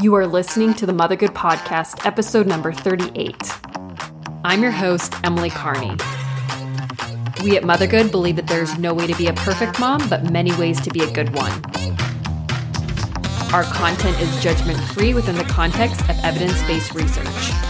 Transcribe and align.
You 0.00 0.14
are 0.16 0.26
listening 0.26 0.74
to 0.74 0.84
the 0.84 0.92
Mothergood 0.92 1.32
Podcast, 1.32 2.04
episode 2.04 2.46
number 2.46 2.70
38. 2.70 3.34
I'm 4.44 4.60
your 4.60 4.70
host, 4.70 5.14
Emily 5.24 5.48
Carney. 5.48 5.96
We 7.42 7.56
at 7.56 7.62
Mothergood 7.62 8.10
believe 8.10 8.36
that 8.36 8.46
there's 8.46 8.78
no 8.78 8.92
way 8.92 9.06
to 9.06 9.14
be 9.14 9.28
a 9.28 9.32
perfect 9.32 9.80
mom, 9.80 10.06
but 10.10 10.30
many 10.30 10.54
ways 10.56 10.82
to 10.82 10.90
be 10.90 11.00
a 11.02 11.10
good 11.10 11.34
one. 11.34 11.50
Our 13.54 13.64
content 13.72 14.20
is 14.20 14.42
judgment 14.42 14.78
free 14.90 15.14
within 15.14 15.34
the 15.34 15.44
context 15.44 16.02
of 16.02 16.18
evidence 16.22 16.62
based 16.64 16.92
research. 16.92 17.65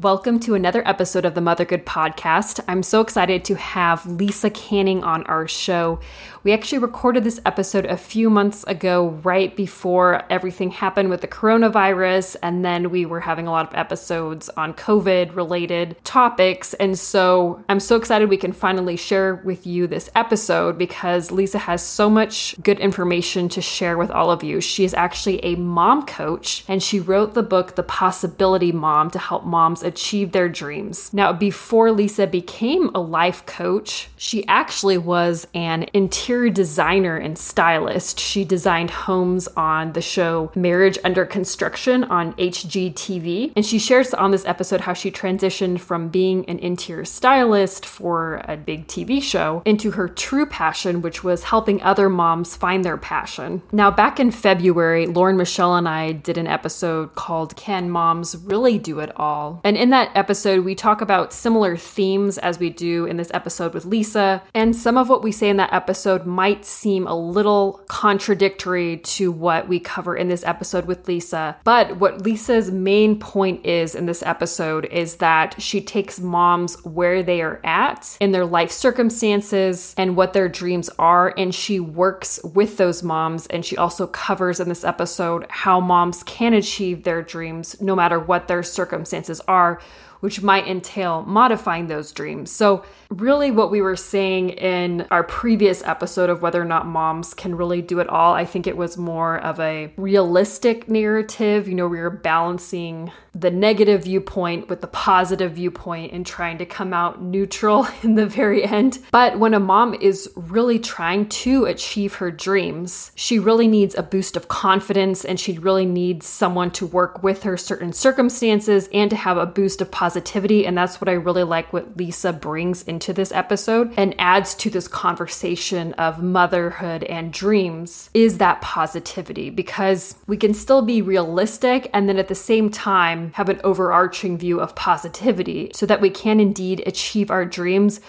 Welcome 0.00 0.40
to 0.40 0.54
another 0.54 0.86
episode 0.86 1.24
of 1.24 1.34
the 1.34 1.40
Mothergood 1.40 1.84
podcast. 1.84 2.62
I'm 2.68 2.82
so 2.82 3.00
excited 3.00 3.46
to 3.46 3.54
have 3.54 4.04
Lisa 4.04 4.50
Canning 4.50 5.02
on 5.02 5.24
our 5.24 5.48
show. 5.48 6.00
We 6.46 6.52
actually 6.52 6.78
recorded 6.78 7.24
this 7.24 7.40
episode 7.44 7.86
a 7.86 7.96
few 7.96 8.30
months 8.30 8.62
ago, 8.68 9.18
right 9.24 9.56
before 9.56 10.22
everything 10.30 10.70
happened 10.70 11.10
with 11.10 11.20
the 11.20 11.26
coronavirus, 11.26 12.36
and 12.40 12.64
then 12.64 12.90
we 12.90 13.04
were 13.04 13.18
having 13.18 13.48
a 13.48 13.50
lot 13.50 13.66
of 13.66 13.74
episodes 13.74 14.48
on 14.50 14.72
COVID 14.72 15.34
related 15.34 15.96
topics. 16.04 16.72
And 16.74 16.96
so 16.96 17.64
I'm 17.68 17.80
so 17.80 17.96
excited 17.96 18.30
we 18.30 18.36
can 18.36 18.52
finally 18.52 18.96
share 18.96 19.34
with 19.34 19.66
you 19.66 19.88
this 19.88 20.08
episode 20.14 20.78
because 20.78 21.32
Lisa 21.32 21.58
has 21.58 21.82
so 21.82 22.08
much 22.08 22.54
good 22.62 22.78
information 22.78 23.48
to 23.48 23.60
share 23.60 23.98
with 23.98 24.12
all 24.12 24.30
of 24.30 24.44
you. 24.44 24.60
She 24.60 24.84
is 24.84 24.94
actually 24.94 25.44
a 25.44 25.56
mom 25.56 26.06
coach, 26.06 26.64
and 26.68 26.80
she 26.80 27.00
wrote 27.00 27.34
the 27.34 27.42
book, 27.42 27.74
The 27.74 27.82
Possibility 27.82 28.70
Mom, 28.70 29.10
to 29.10 29.18
help 29.18 29.44
moms 29.44 29.82
achieve 29.82 30.30
their 30.30 30.48
dreams. 30.48 31.12
Now, 31.12 31.32
before 31.32 31.90
Lisa 31.90 32.28
became 32.28 32.94
a 32.94 33.00
life 33.00 33.44
coach, 33.46 34.10
she 34.16 34.46
actually 34.46 34.98
was 34.98 35.48
an 35.52 35.86
interior 35.92 36.35
interior 36.36 36.52
designer 36.52 37.16
and 37.16 37.38
stylist. 37.38 38.20
She 38.20 38.44
designed 38.44 38.90
homes 38.90 39.48
on 39.56 39.94
the 39.94 40.02
show 40.02 40.52
Marriage 40.54 40.98
Under 41.02 41.24
Construction 41.24 42.04
on 42.04 42.34
HGTV. 42.34 43.52
And 43.56 43.64
she 43.64 43.78
shares 43.78 44.12
on 44.12 44.32
this 44.32 44.44
episode 44.44 44.82
how 44.82 44.92
she 44.92 45.10
transitioned 45.10 45.80
from 45.80 46.08
being 46.08 46.44
an 46.46 46.58
interior 46.58 47.06
stylist 47.06 47.86
for 47.86 48.42
a 48.44 48.58
big 48.58 48.86
TV 48.86 49.22
show 49.22 49.62
into 49.64 49.92
her 49.92 50.08
true 50.08 50.44
passion, 50.44 51.00
which 51.00 51.24
was 51.24 51.44
helping 51.44 51.80
other 51.80 52.10
moms 52.10 52.54
find 52.54 52.84
their 52.84 52.98
passion. 52.98 53.62
Now, 53.72 53.90
back 53.90 54.20
in 54.20 54.30
February, 54.30 55.06
Lauren 55.06 55.38
Michelle 55.38 55.76
and 55.76 55.88
I 55.88 56.12
did 56.12 56.36
an 56.36 56.46
episode 56.46 57.14
called 57.14 57.56
Can 57.56 57.88
Moms 57.88 58.36
Really 58.36 58.78
Do 58.78 59.00
It 59.00 59.10
All? 59.16 59.62
And 59.64 59.78
in 59.78 59.88
that 59.88 60.10
episode, 60.14 60.66
we 60.66 60.74
talk 60.74 61.00
about 61.00 61.32
similar 61.32 61.78
themes 61.78 62.36
as 62.36 62.58
we 62.58 62.68
do 62.68 63.06
in 63.06 63.16
this 63.16 63.30
episode 63.32 63.72
with 63.72 63.86
Lisa. 63.86 64.42
And 64.52 64.76
some 64.76 64.98
of 64.98 65.08
what 65.08 65.22
we 65.22 65.32
say 65.32 65.48
in 65.48 65.56
that 65.56 65.72
episode 65.72 66.25
might 66.26 66.64
seem 66.64 67.06
a 67.06 67.14
little 67.14 67.84
contradictory 67.88 68.98
to 68.98 69.30
what 69.32 69.68
we 69.68 69.80
cover 69.80 70.16
in 70.16 70.28
this 70.28 70.44
episode 70.44 70.86
with 70.86 71.06
Lisa. 71.08 71.56
But 71.64 71.96
what 71.96 72.22
Lisa's 72.22 72.70
main 72.70 73.18
point 73.18 73.64
is 73.64 73.94
in 73.94 74.06
this 74.06 74.22
episode 74.22 74.86
is 74.86 75.16
that 75.16 75.60
she 75.60 75.80
takes 75.80 76.20
moms 76.20 76.84
where 76.84 77.22
they 77.22 77.40
are 77.40 77.60
at 77.64 78.16
in 78.20 78.32
their 78.32 78.46
life 78.46 78.70
circumstances 78.70 79.94
and 79.96 80.16
what 80.16 80.32
their 80.32 80.48
dreams 80.48 80.90
are, 80.98 81.32
and 81.36 81.54
she 81.54 81.80
works 81.80 82.40
with 82.44 82.76
those 82.76 83.02
moms. 83.02 83.46
And 83.46 83.64
she 83.64 83.76
also 83.76 84.06
covers 84.06 84.60
in 84.60 84.68
this 84.68 84.84
episode 84.84 85.46
how 85.48 85.80
moms 85.80 86.22
can 86.24 86.52
achieve 86.52 87.04
their 87.04 87.22
dreams 87.22 87.80
no 87.80 87.94
matter 87.94 88.18
what 88.18 88.48
their 88.48 88.62
circumstances 88.62 89.40
are 89.48 89.80
which 90.20 90.42
might 90.42 90.66
entail 90.66 91.22
modifying 91.22 91.86
those 91.86 92.12
dreams. 92.12 92.50
So, 92.50 92.84
really, 93.10 93.50
what 93.50 93.70
we 93.70 93.80
were 93.80 93.96
saying 93.96 94.50
in 94.50 95.06
our 95.10 95.22
previous 95.22 95.82
episode 95.84 96.30
of 96.30 96.42
whether 96.42 96.60
or 96.60 96.64
not 96.64 96.86
moms 96.86 97.34
can 97.34 97.54
really 97.54 97.82
do 97.82 98.00
it 98.00 98.08
all, 98.08 98.34
I 98.34 98.44
think 98.44 98.66
it 98.66 98.76
was 98.76 98.96
more 98.96 99.38
of 99.38 99.60
a 99.60 99.92
realistic 99.96 100.88
narrative. 100.88 101.68
You 101.68 101.74
know, 101.74 101.88
we 101.88 102.00
were 102.00 102.10
balancing 102.10 103.12
the 103.40 103.50
negative 103.50 104.04
viewpoint 104.04 104.68
with 104.68 104.80
the 104.80 104.86
positive 104.86 105.52
viewpoint 105.52 106.12
and 106.12 106.24
trying 106.24 106.56
to 106.56 106.64
come 106.64 106.94
out 106.94 107.20
neutral 107.22 107.86
in 108.02 108.14
the 108.14 108.26
very 108.26 108.64
end. 108.64 108.98
But 109.12 109.38
when 109.38 109.52
a 109.52 109.60
mom 109.60 109.94
is 109.94 110.30
really 110.34 110.78
trying 110.78 111.28
to 111.28 111.66
achieve 111.66 112.14
her 112.14 112.30
dreams, 112.30 113.12
she 113.14 113.38
really 113.38 113.68
needs 113.68 113.94
a 113.94 114.02
boost 114.02 114.36
of 114.36 114.48
confidence 114.48 115.24
and 115.24 115.38
she 115.38 115.58
really 115.58 115.84
needs 115.84 116.26
someone 116.26 116.70
to 116.72 116.86
work 116.86 117.22
with 117.22 117.42
her 117.42 117.56
certain 117.56 117.92
circumstances 117.92 118.88
and 118.92 119.10
to 119.10 119.16
have 119.16 119.36
a 119.36 119.46
boost 119.46 119.82
of 119.82 119.90
positivity. 119.90 120.66
And 120.66 120.76
that's 120.76 121.00
what 121.00 121.08
I 121.08 121.12
really 121.12 121.44
like 121.44 121.72
what 121.72 121.96
Lisa 121.96 122.32
brings 122.32 122.82
into 122.84 123.12
this 123.12 123.32
episode 123.32 123.92
and 123.96 124.14
adds 124.18 124.54
to 124.56 124.70
this 124.70 124.88
conversation 124.88 125.92
of 125.94 126.22
motherhood 126.22 127.04
and 127.04 127.32
dreams 127.32 128.08
is 128.14 128.38
that 128.38 128.62
positivity 128.62 129.50
because 129.50 130.14
we 130.26 130.36
can 130.36 130.54
still 130.54 130.82
be 130.82 131.02
realistic 131.02 131.90
and 131.92 132.08
then 132.08 132.18
at 132.18 132.28
the 132.28 132.34
same 132.34 132.70
time 132.70 133.25
have 133.34 133.48
an 133.48 133.60
overarching 133.64 134.38
view 134.38 134.60
of 134.60 134.74
positivity 134.74 135.70
so 135.74 135.86
that 135.86 136.00
we 136.00 136.10
can 136.10 136.40
indeed 136.40 136.82
achieve 136.86 137.30
our 137.30 137.44
dreams 137.44 138.00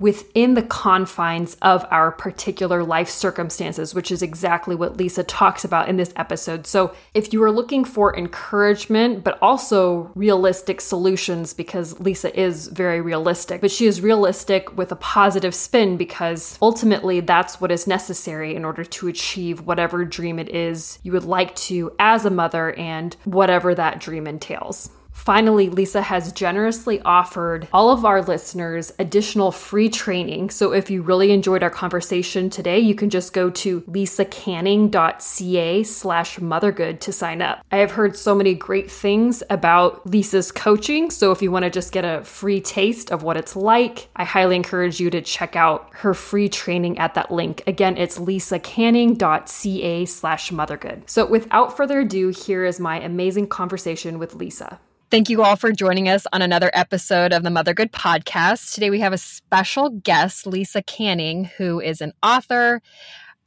within 0.00 0.54
the 0.54 0.62
confines 0.62 1.56
of 1.62 1.86
our 1.90 2.10
particular 2.10 2.82
life 2.82 3.08
circumstances, 3.08 3.94
which 3.94 4.10
is 4.10 4.22
exactly 4.22 4.74
what 4.74 4.96
Lisa 4.96 5.22
talks 5.22 5.64
about 5.64 5.88
in 5.88 5.96
this 5.96 6.12
episode. 6.16 6.66
So, 6.66 6.94
if 7.14 7.32
you 7.32 7.42
are 7.44 7.52
looking 7.52 7.84
for 7.84 8.16
encouragement, 8.16 9.22
but 9.22 9.38
also 9.40 10.10
realistic 10.14 10.80
solutions, 10.80 11.54
because 11.54 12.00
Lisa 12.00 12.38
is 12.38 12.68
very 12.68 13.00
realistic, 13.00 13.60
but 13.60 13.70
she 13.70 13.86
is 13.86 14.00
realistic 14.00 14.76
with 14.76 14.90
a 14.90 14.96
positive 14.96 15.54
spin 15.54 15.96
because 15.96 16.58
ultimately 16.62 17.20
that's 17.20 17.60
what 17.60 17.70
is 17.70 17.86
necessary 17.86 18.56
in 18.56 18.64
order 18.64 18.84
to 18.84 19.08
achieve 19.08 19.60
whatever 19.60 20.04
dream 20.04 20.38
it 20.38 20.48
is 20.48 20.98
you 21.02 21.12
would 21.12 21.24
like 21.24 21.54
to 21.56 21.92
as 21.98 22.24
a 22.24 22.30
mother 22.30 22.72
and 22.72 23.16
whatever 23.24 23.74
that 23.74 24.00
dream 24.00 24.26
entails. 24.26 24.90
Finally, 25.30 25.68
Lisa 25.68 26.02
has 26.02 26.32
generously 26.32 27.00
offered 27.02 27.68
all 27.72 27.90
of 27.90 28.04
our 28.04 28.20
listeners 28.20 28.92
additional 28.98 29.52
free 29.52 29.88
training. 29.88 30.50
So 30.50 30.72
if 30.72 30.90
you 30.90 31.02
really 31.02 31.30
enjoyed 31.30 31.62
our 31.62 31.70
conversation 31.70 32.50
today, 32.50 32.80
you 32.80 32.96
can 32.96 33.10
just 33.10 33.32
go 33.32 33.48
to 33.48 33.82
lisacanning.ca 33.82 35.84
slash 35.84 36.38
mothergood 36.38 36.98
to 36.98 37.12
sign 37.12 37.42
up. 37.42 37.64
I 37.70 37.76
have 37.76 37.92
heard 37.92 38.16
so 38.16 38.34
many 38.34 38.54
great 38.54 38.90
things 38.90 39.44
about 39.50 40.04
Lisa's 40.04 40.50
coaching. 40.50 41.12
So 41.12 41.30
if 41.30 41.42
you 41.42 41.52
want 41.52 41.62
to 41.62 41.70
just 41.70 41.92
get 41.92 42.04
a 42.04 42.24
free 42.24 42.60
taste 42.60 43.12
of 43.12 43.22
what 43.22 43.36
it's 43.36 43.54
like, 43.54 44.08
I 44.16 44.24
highly 44.24 44.56
encourage 44.56 44.98
you 44.98 45.10
to 45.10 45.22
check 45.22 45.54
out 45.54 45.90
her 45.92 46.12
free 46.12 46.48
training 46.48 46.98
at 46.98 47.14
that 47.14 47.30
link. 47.30 47.62
Again, 47.68 47.96
it's 47.96 48.18
lisacanning.ca 48.18 50.06
slash 50.06 50.50
mothergood. 50.50 51.08
So 51.08 51.24
without 51.24 51.76
further 51.76 52.00
ado, 52.00 52.30
here 52.30 52.64
is 52.64 52.80
my 52.80 53.00
amazing 53.00 53.46
conversation 53.46 54.18
with 54.18 54.34
Lisa. 54.34 54.80
Thank 55.10 55.28
you 55.28 55.42
all 55.42 55.56
for 55.56 55.72
joining 55.72 56.08
us 56.08 56.24
on 56.32 56.40
another 56.40 56.70
episode 56.72 57.32
of 57.32 57.42
the 57.42 57.50
Mother 57.50 57.74
Good 57.74 57.90
podcast. 57.90 58.74
Today 58.74 58.90
we 58.90 59.00
have 59.00 59.12
a 59.12 59.18
special 59.18 59.90
guest, 59.90 60.46
Lisa 60.46 60.82
Canning, 60.82 61.46
who 61.56 61.80
is 61.80 62.00
an 62.00 62.12
author, 62.22 62.80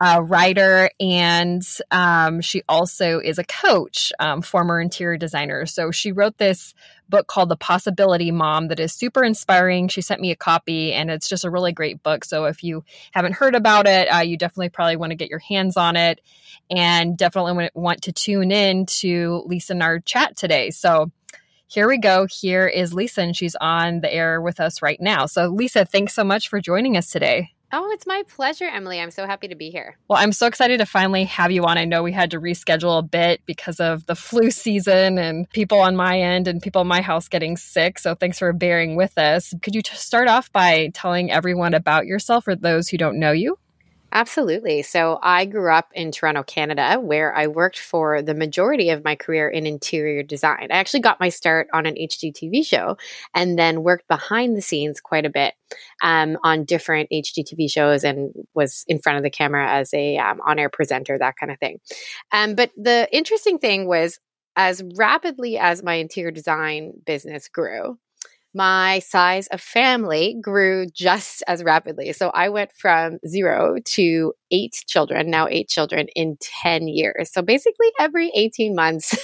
a 0.01 0.22
writer, 0.22 0.90
and 1.00 1.66
um, 1.90 2.41
she 2.41 2.63
also 2.68 3.19
is 3.19 3.40
a 3.40 3.46
coach, 3.46 4.12
um, 4.19 4.41
former 4.41 4.81
interior 4.81 5.16
designer. 5.16 5.66
So 5.66 5.90
she 5.91 6.12
wrote 6.12 6.38
this 6.38 6.74
book 7.07 7.28
called 7.28 7.47
The 7.47 7.56
Possibility 7.56 8.30
Mom 8.30 8.68
that 8.68 8.81
is 8.81 8.91
super 8.91 9.24
inspiring. 9.24 9.88
She 9.88 10.01
sent 10.01 10.19
me 10.19 10.31
a 10.31 10.35
copy, 10.35 10.91
and 10.91 11.09
it's 11.09 11.30
just 11.30 11.45
a 11.45 11.50
really 11.50 11.72
great 11.72 12.03
book. 12.03 12.25
So 12.25 12.44
if 12.44 12.62
you 12.62 12.84
haven't 13.13 13.35
heard 13.35 13.56
about 13.56 13.88
it, 13.88 14.09
uh, 14.13 14.19
you 14.19 14.35
definitely 14.35 14.68
probably 14.68 14.97
want 14.97 15.12
to 15.12 15.16
get 15.16 15.30
your 15.30 15.40
hands 15.40 15.78
on 15.78 15.95
it 15.95 16.19
and 16.69 17.18
definitely 17.18 17.69
want 17.74 18.01
to 18.01 18.12
tune 18.12 18.51
in 18.51 18.85
to 18.85 19.44
Lisa 19.45 19.72
and 19.72 19.81
our 19.81 20.01
chat 20.01 20.35
today. 20.35 20.69
So 20.69 21.09
here 21.73 21.88
we 21.88 21.97
go. 21.97 22.28
Here 22.29 22.67
is 22.67 22.94
Lisa, 22.94 23.22
and 23.22 23.35
she's 23.35 23.56
on 23.59 24.01
the 24.01 24.13
air 24.13 24.39
with 24.39 24.59
us 24.59 24.84
right 24.84 25.01
now. 25.01 25.25
So, 25.25 25.47
Lisa, 25.47 25.85
thanks 25.85 26.13
so 26.13 26.24
much 26.24 26.48
for 26.48 26.62
joining 26.62 26.95
us 26.98 27.09
today. 27.09 27.50
Oh, 27.71 27.89
it's 27.92 28.06
my 28.06 28.21
pleasure, 28.27 28.65
Emily. 28.65 29.01
I'm 29.01 29.09
so 29.09 29.25
happy 29.25 29.48
to 29.48 29.56
be 29.56 29.71
here. 29.71 29.98
Well, 30.07 30.19
I'm 30.19 30.33
so 30.33 30.45
excited 30.45 30.77
to 30.77 30.86
finally 30.86 31.24
have 31.24 31.51
you 31.51 31.63
on. 31.63 31.80
I 31.80 31.86
know 31.86 32.03
we 32.03 32.12
had 32.12 32.30
to 32.30 32.39
reschedule 32.39 33.00
a 33.00 33.01
bit 33.01 33.42
because 33.48 33.80
of 33.80 34.06
the 34.06 34.15
flu 34.15 34.51
season 34.51 35.18
and 35.18 35.50
people 35.50 35.80
on 35.80 35.95
my 35.95 36.19
end 36.19 36.48
and 36.48 36.62
people 36.62 36.81
in 36.81 36.88
my 36.88 37.01
house 37.01 37.27
getting 37.27 37.57
sick. 37.57 37.98
So 37.98 38.13
thanks 38.13 38.38
for 38.38 38.53
bearing 38.53 38.95
with 38.95 39.18
us. 39.18 39.56
Could 39.63 39.74
you 39.74 39.81
start 39.92 40.27
off 40.27 40.51
by 40.51 40.92
telling 40.94 41.31
everyone 41.31 41.74
about 41.74 42.06
yourself 42.06 42.44
for 42.44 42.56
those 42.56 42.89
who 42.89 42.98
don't 42.98 43.18
know 43.18 43.31
you? 43.31 43.57
Absolutely. 44.15 44.83
So 44.83 45.18
I 45.24 45.45
grew 45.45 45.74
up 45.74 45.89
in 45.95 46.12
Toronto, 46.12 46.44
Canada, 46.44 47.00
where 47.00 47.36
I 47.36 47.48
worked 47.48 47.80
for 47.80 48.21
the 48.21 48.36
majority 48.36 48.92
of 48.92 49.04
my 49.04 49.15
career 49.15 49.50
in 49.50 49.65
interior 49.65 50.21
design. 50.21 50.68
I 50.69 50.75
actually 50.75 51.00
got 51.00 51.19
my 51.19 51.30
start 51.30 51.68
on 51.74 51.88
an 51.88 51.95
HGTV 51.95 52.63
show 52.63 52.95
and 53.33 53.57
then 53.57 53.81
worked 53.81 54.07
behind 54.07 54.56
the 54.56 54.62
scenes 54.62 55.01
quite 55.01 55.25
a 55.25 55.31
bit 55.31 55.56
um, 56.04 56.38
on 56.44 56.63
different 56.63 57.10
HGTV 57.12 57.71
shows 57.71 58.04
and 58.04 58.31
was 58.54 58.86
in 58.88 59.00
front 59.00 59.18
of 59.18 59.24
the 59.24 59.31
camera 59.31 59.68
as 59.68 59.92
a 59.95 60.19
um, 60.19 60.39
on-air 60.45 60.69
presenter, 60.69 61.18
that 61.18 61.36
kind 61.39 61.51
of 61.51 61.57
thing. 61.57 61.80
Um, 62.31 62.54
but 62.54 62.69
the 62.77 63.07
interesting 63.12 63.57
thing 63.57 63.88
was, 63.88 64.19
as 64.56 64.83
rapidly 64.95 65.57
as 65.57 65.81
my 65.81 65.95
interior 65.95 66.30
design 66.30 66.94
business 67.07 67.48
grew, 67.48 67.98
my 68.53 69.00
size 69.00 69.47
of 69.47 69.61
family 69.61 70.38
grew 70.41 70.85
just 70.85 71.44
as 71.47 71.63
rapidly. 71.63 72.13
So 72.13 72.29
I 72.29 72.50
went 72.50 72.71
from 72.71 73.17
zero 73.27 73.77
to 73.95 74.33
eight 74.51 74.83
children, 74.88 75.29
now 75.29 75.47
eight 75.47 75.69
children 75.69 76.07
in 76.15 76.38
10 76.61 76.88
years. 76.88 77.31
So 77.31 77.41
basically, 77.41 77.88
every 78.00 78.31
18 78.35 78.75
months, 78.75 79.17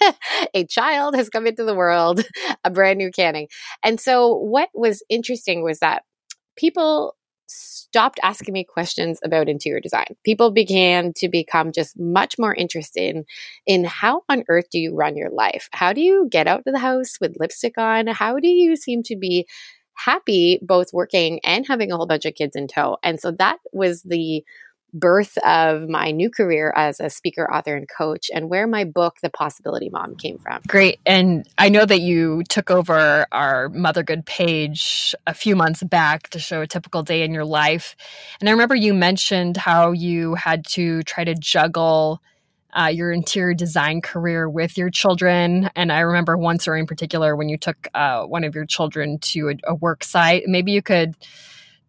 a 0.54 0.64
child 0.64 1.14
has 1.14 1.28
come 1.28 1.46
into 1.46 1.64
the 1.64 1.74
world, 1.74 2.24
a 2.64 2.70
brand 2.70 2.98
new 2.98 3.10
canning. 3.10 3.48
And 3.84 4.00
so 4.00 4.34
what 4.34 4.70
was 4.74 5.02
interesting 5.10 5.62
was 5.62 5.80
that 5.80 6.02
people 6.56 7.16
stopped 7.50 8.20
asking 8.22 8.52
me 8.52 8.62
questions 8.62 9.18
about 9.24 9.48
interior 9.48 9.80
design. 9.80 10.16
People 10.24 10.52
began 10.52 11.12
to 11.14 11.28
become 11.28 11.72
just 11.72 11.98
much 11.98 12.38
more 12.38 12.54
interested 12.54 13.16
in, 13.16 13.24
in 13.66 13.84
how 13.84 14.22
on 14.28 14.44
earth 14.48 14.66
do 14.70 14.78
you 14.78 14.94
run 14.94 15.16
your 15.16 15.30
life? 15.30 15.68
How 15.72 15.92
do 15.92 16.00
you 16.00 16.28
get 16.30 16.46
out 16.46 16.62
of 16.64 16.72
the 16.72 16.78
house 16.78 17.18
with 17.20 17.36
lipstick 17.40 17.76
on? 17.78 18.06
How 18.06 18.38
do 18.38 18.48
you 18.48 18.76
seem 18.76 19.02
to 19.04 19.16
be 19.16 19.46
happy 19.94 20.60
both 20.62 20.92
working 20.92 21.40
and 21.44 21.66
having 21.66 21.90
a 21.90 21.96
whole 21.96 22.06
bunch 22.06 22.24
of 22.24 22.34
kids 22.36 22.54
in 22.54 22.68
tow? 22.68 22.98
And 23.02 23.20
so 23.20 23.32
that 23.32 23.58
was 23.72 24.02
the 24.02 24.44
birth 24.92 25.38
of 25.38 25.88
my 25.88 26.10
new 26.10 26.30
career 26.30 26.72
as 26.76 27.00
a 27.00 27.10
speaker, 27.10 27.52
author, 27.52 27.76
and 27.76 27.88
coach, 27.88 28.30
and 28.34 28.48
where 28.48 28.66
my 28.66 28.84
book, 28.84 29.16
The 29.22 29.30
Possibility 29.30 29.88
Mom, 29.88 30.16
came 30.16 30.38
from. 30.38 30.60
Great. 30.66 31.00
And 31.06 31.48
I 31.58 31.68
know 31.68 31.84
that 31.86 32.00
you 32.00 32.42
took 32.48 32.70
over 32.70 33.26
our 33.32 33.68
Mothergood 33.70 34.26
page 34.26 35.14
a 35.26 35.34
few 35.34 35.56
months 35.56 35.82
back 35.82 36.28
to 36.30 36.38
show 36.38 36.60
a 36.62 36.66
typical 36.66 37.02
day 37.02 37.22
in 37.22 37.32
your 37.32 37.44
life. 37.44 37.96
And 38.40 38.48
I 38.48 38.52
remember 38.52 38.74
you 38.74 38.94
mentioned 38.94 39.56
how 39.56 39.92
you 39.92 40.34
had 40.34 40.66
to 40.68 41.02
try 41.02 41.24
to 41.24 41.34
juggle. 41.34 42.20
Uh, 42.72 42.86
your 42.86 43.10
interior 43.10 43.52
design 43.52 44.00
career 44.00 44.48
with 44.48 44.78
your 44.78 44.90
children. 44.90 45.68
And 45.74 45.90
I 45.90 45.98
remember 46.02 46.36
one 46.36 46.60
story 46.60 46.78
in 46.78 46.86
particular 46.86 47.34
when 47.34 47.48
you 47.48 47.58
took 47.58 47.88
uh, 47.94 48.22
one 48.26 48.44
of 48.44 48.54
your 48.54 48.64
children 48.64 49.18
to 49.18 49.48
a, 49.48 49.54
a 49.72 49.74
work 49.74 50.04
site. 50.04 50.44
Maybe 50.46 50.70
you 50.70 50.80
could 50.80 51.16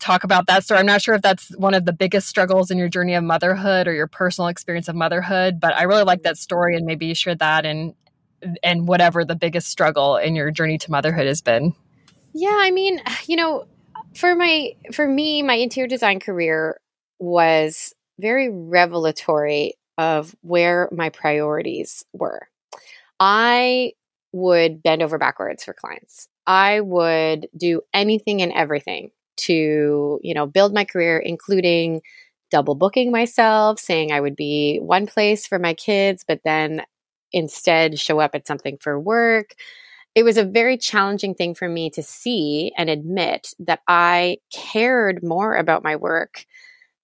talk 0.01 0.24
about 0.24 0.48
that 0.48 0.63
story. 0.63 0.80
I'm 0.80 0.86
not 0.86 1.01
sure 1.01 1.15
if 1.15 1.21
that's 1.21 1.56
one 1.57 1.74
of 1.74 1.86
the 1.86 1.94
biggest 1.94 2.27
struggles 2.27 2.71
in 2.71 2.77
your 2.77 2.89
journey 2.89 3.13
of 3.13 3.24
motherhood 3.24 3.88
or 3.88 3.94
your 3.94 4.07
personal 4.07 4.48
experience 4.48 4.88
of 4.88 4.95
motherhood, 4.95 5.59
but 5.59 5.75
I 5.75 5.83
really 5.83 6.03
like 6.03 6.24
that 6.24 6.38
story 6.38 6.75
and 6.75 6.86
maybe 6.86 7.06
you 7.06 7.15
share 7.15 7.36
that 7.36 7.65
and 7.65 7.94
and 8.63 8.88
whatever 8.88 9.24
the 9.24 9.36
biggest 9.36 9.68
struggle 9.68 10.18
in 10.18 10.36
your 10.36 10.50
journey 10.50 10.80
to 10.80 10.92
motherhood 10.92 11.27
has 11.27 11.42
been. 11.42 11.75
Yeah, 12.33 12.57
I 12.59 12.71
mean, 12.71 13.00
you 13.27 13.36
know, 13.36 13.65
for 14.15 14.36
my 14.36 14.71
for 14.92 15.07
me, 15.07 15.44
my 15.44 15.53
interior 15.53 15.88
design 15.88 16.19
career 16.19 16.80
was 17.19 17.94
very 18.19 18.50
revelatory 18.50 19.74
of 19.98 20.36
where 20.42 20.89
my 20.92 21.09
priorities 21.09 22.03
were. 22.13 22.48
I 23.19 23.94
would 24.31 24.81
bend 24.81 25.03
over 25.03 25.18
backwards 25.18 25.63
for 25.63 25.74
clients. 25.74 26.27
I 26.48 26.80
would 26.80 27.48
do 27.56 27.81
anything 27.94 28.42
and 28.42 28.51
everything 28.51 29.12
to, 29.45 30.19
you 30.21 30.33
know, 30.33 30.45
build 30.45 30.73
my 30.73 30.85
career, 30.85 31.19
including 31.19 32.01
double 32.49 32.75
booking 32.75 33.11
myself, 33.11 33.79
saying 33.79 34.11
I 34.11 34.19
would 34.19 34.35
be 34.35 34.79
one 34.81 35.07
place 35.07 35.47
for 35.47 35.59
my 35.59 35.73
kids, 35.73 36.25
but 36.27 36.41
then 36.43 36.83
instead 37.31 37.97
show 37.97 38.19
up 38.19 38.35
at 38.35 38.47
something 38.47 38.77
for 38.77 38.99
work. 38.99 39.55
It 40.15 40.23
was 40.23 40.38
a 40.38 40.43
very 40.43 40.77
challenging 40.77 41.33
thing 41.33 41.55
for 41.55 41.69
me 41.69 41.89
to 41.91 42.03
see 42.03 42.73
and 42.77 42.89
admit 42.89 43.53
that 43.59 43.79
I 43.88 44.38
cared 44.51 45.23
more 45.23 45.55
about 45.55 45.83
my 45.83 45.95
work 45.95 46.45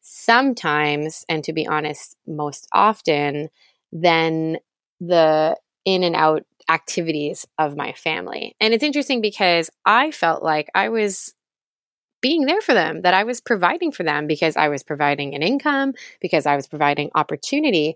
sometimes, 0.01 1.25
and 1.29 1.43
to 1.43 1.53
be 1.53 1.67
honest, 1.67 2.17
most 2.27 2.67
often, 2.73 3.49
than 3.91 4.57
the 4.99 5.57
in 5.85 6.03
and 6.03 6.15
out 6.15 6.43
activities 6.69 7.47
of 7.57 7.77
my 7.77 7.93
family. 7.93 8.55
And 8.59 8.73
it's 8.73 8.83
interesting 8.83 9.21
because 9.21 9.69
I 9.85 10.11
felt 10.11 10.43
like 10.43 10.69
I 10.75 10.89
was 10.89 11.33
being 12.21 12.45
there 12.45 12.61
for 12.61 12.73
them, 12.73 13.01
that 13.01 13.13
I 13.13 13.23
was 13.23 13.41
providing 13.41 13.91
for 13.91 14.03
them 14.03 14.27
because 14.27 14.57
I 14.57 14.69
was 14.69 14.83
providing 14.83 15.35
an 15.35 15.43
income, 15.43 15.93
because 16.21 16.45
I 16.45 16.55
was 16.55 16.67
providing 16.67 17.09
opportunity. 17.15 17.95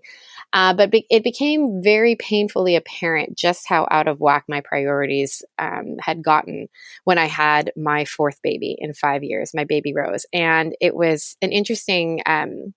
Uh, 0.52 0.74
but 0.74 0.90
be- 0.90 1.06
it 1.10 1.24
became 1.24 1.82
very 1.82 2.14
painfully 2.16 2.76
apparent 2.76 3.36
just 3.36 3.68
how 3.68 3.86
out 3.90 4.06
of 4.06 4.20
whack 4.20 4.44
my 4.48 4.60
priorities 4.60 5.42
um, 5.58 5.96
had 6.00 6.22
gotten 6.22 6.68
when 7.04 7.18
I 7.18 7.26
had 7.26 7.72
my 7.76 8.04
fourth 8.04 8.40
baby 8.42 8.76
in 8.78 8.92
five 8.92 9.24
years, 9.24 9.52
my 9.54 9.64
baby 9.64 9.94
Rose. 9.94 10.26
And 10.32 10.76
it 10.80 10.94
was 10.94 11.36
an 11.42 11.52
interesting. 11.52 12.20
Um, 12.26 12.74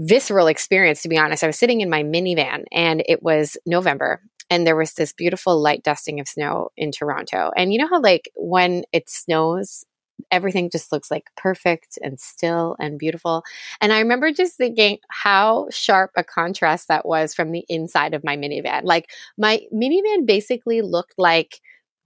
visceral 0.00 0.46
experience 0.46 1.02
to 1.02 1.08
be 1.08 1.18
honest 1.18 1.42
i 1.42 1.46
was 1.48 1.58
sitting 1.58 1.80
in 1.80 1.90
my 1.90 2.04
minivan 2.04 2.62
and 2.70 3.02
it 3.08 3.20
was 3.20 3.56
november 3.66 4.22
and 4.50 4.66
there 4.66 4.76
was 4.76 4.94
this 4.94 5.12
beautiful 5.12 5.60
light 5.60 5.82
dusting 5.82 6.20
of 6.20 6.28
snow 6.28 6.70
in 6.76 6.90
Toronto. 6.90 7.50
And 7.56 7.72
you 7.72 7.78
know 7.78 7.88
how 7.88 8.00
like 8.00 8.30
when 8.34 8.84
it 8.92 9.10
snows 9.10 9.84
everything 10.30 10.70
just 10.70 10.92
looks 10.92 11.10
like 11.10 11.24
perfect 11.36 11.98
and 12.02 12.18
still 12.20 12.76
and 12.78 12.98
beautiful. 12.98 13.44
And 13.80 13.92
I 13.92 14.00
remember 14.00 14.32
just 14.32 14.56
thinking 14.56 14.98
how 15.08 15.68
sharp 15.70 16.10
a 16.16 16.24
contrast 16.24 16.88
that 16.88 17.06
was 17.06 17.34
from 17.34 17.52
the 17.52 17.64
inside 17.68 18.14
of 18.14 18.24
my 18.24 18.36
minivan. 18.36 18.82
Like 18.84 19.10
my 19.36 19.60
minivan 19.72 20.26
basically 20.26 20.82
looked 20.82 21.14
like 21.18 21.60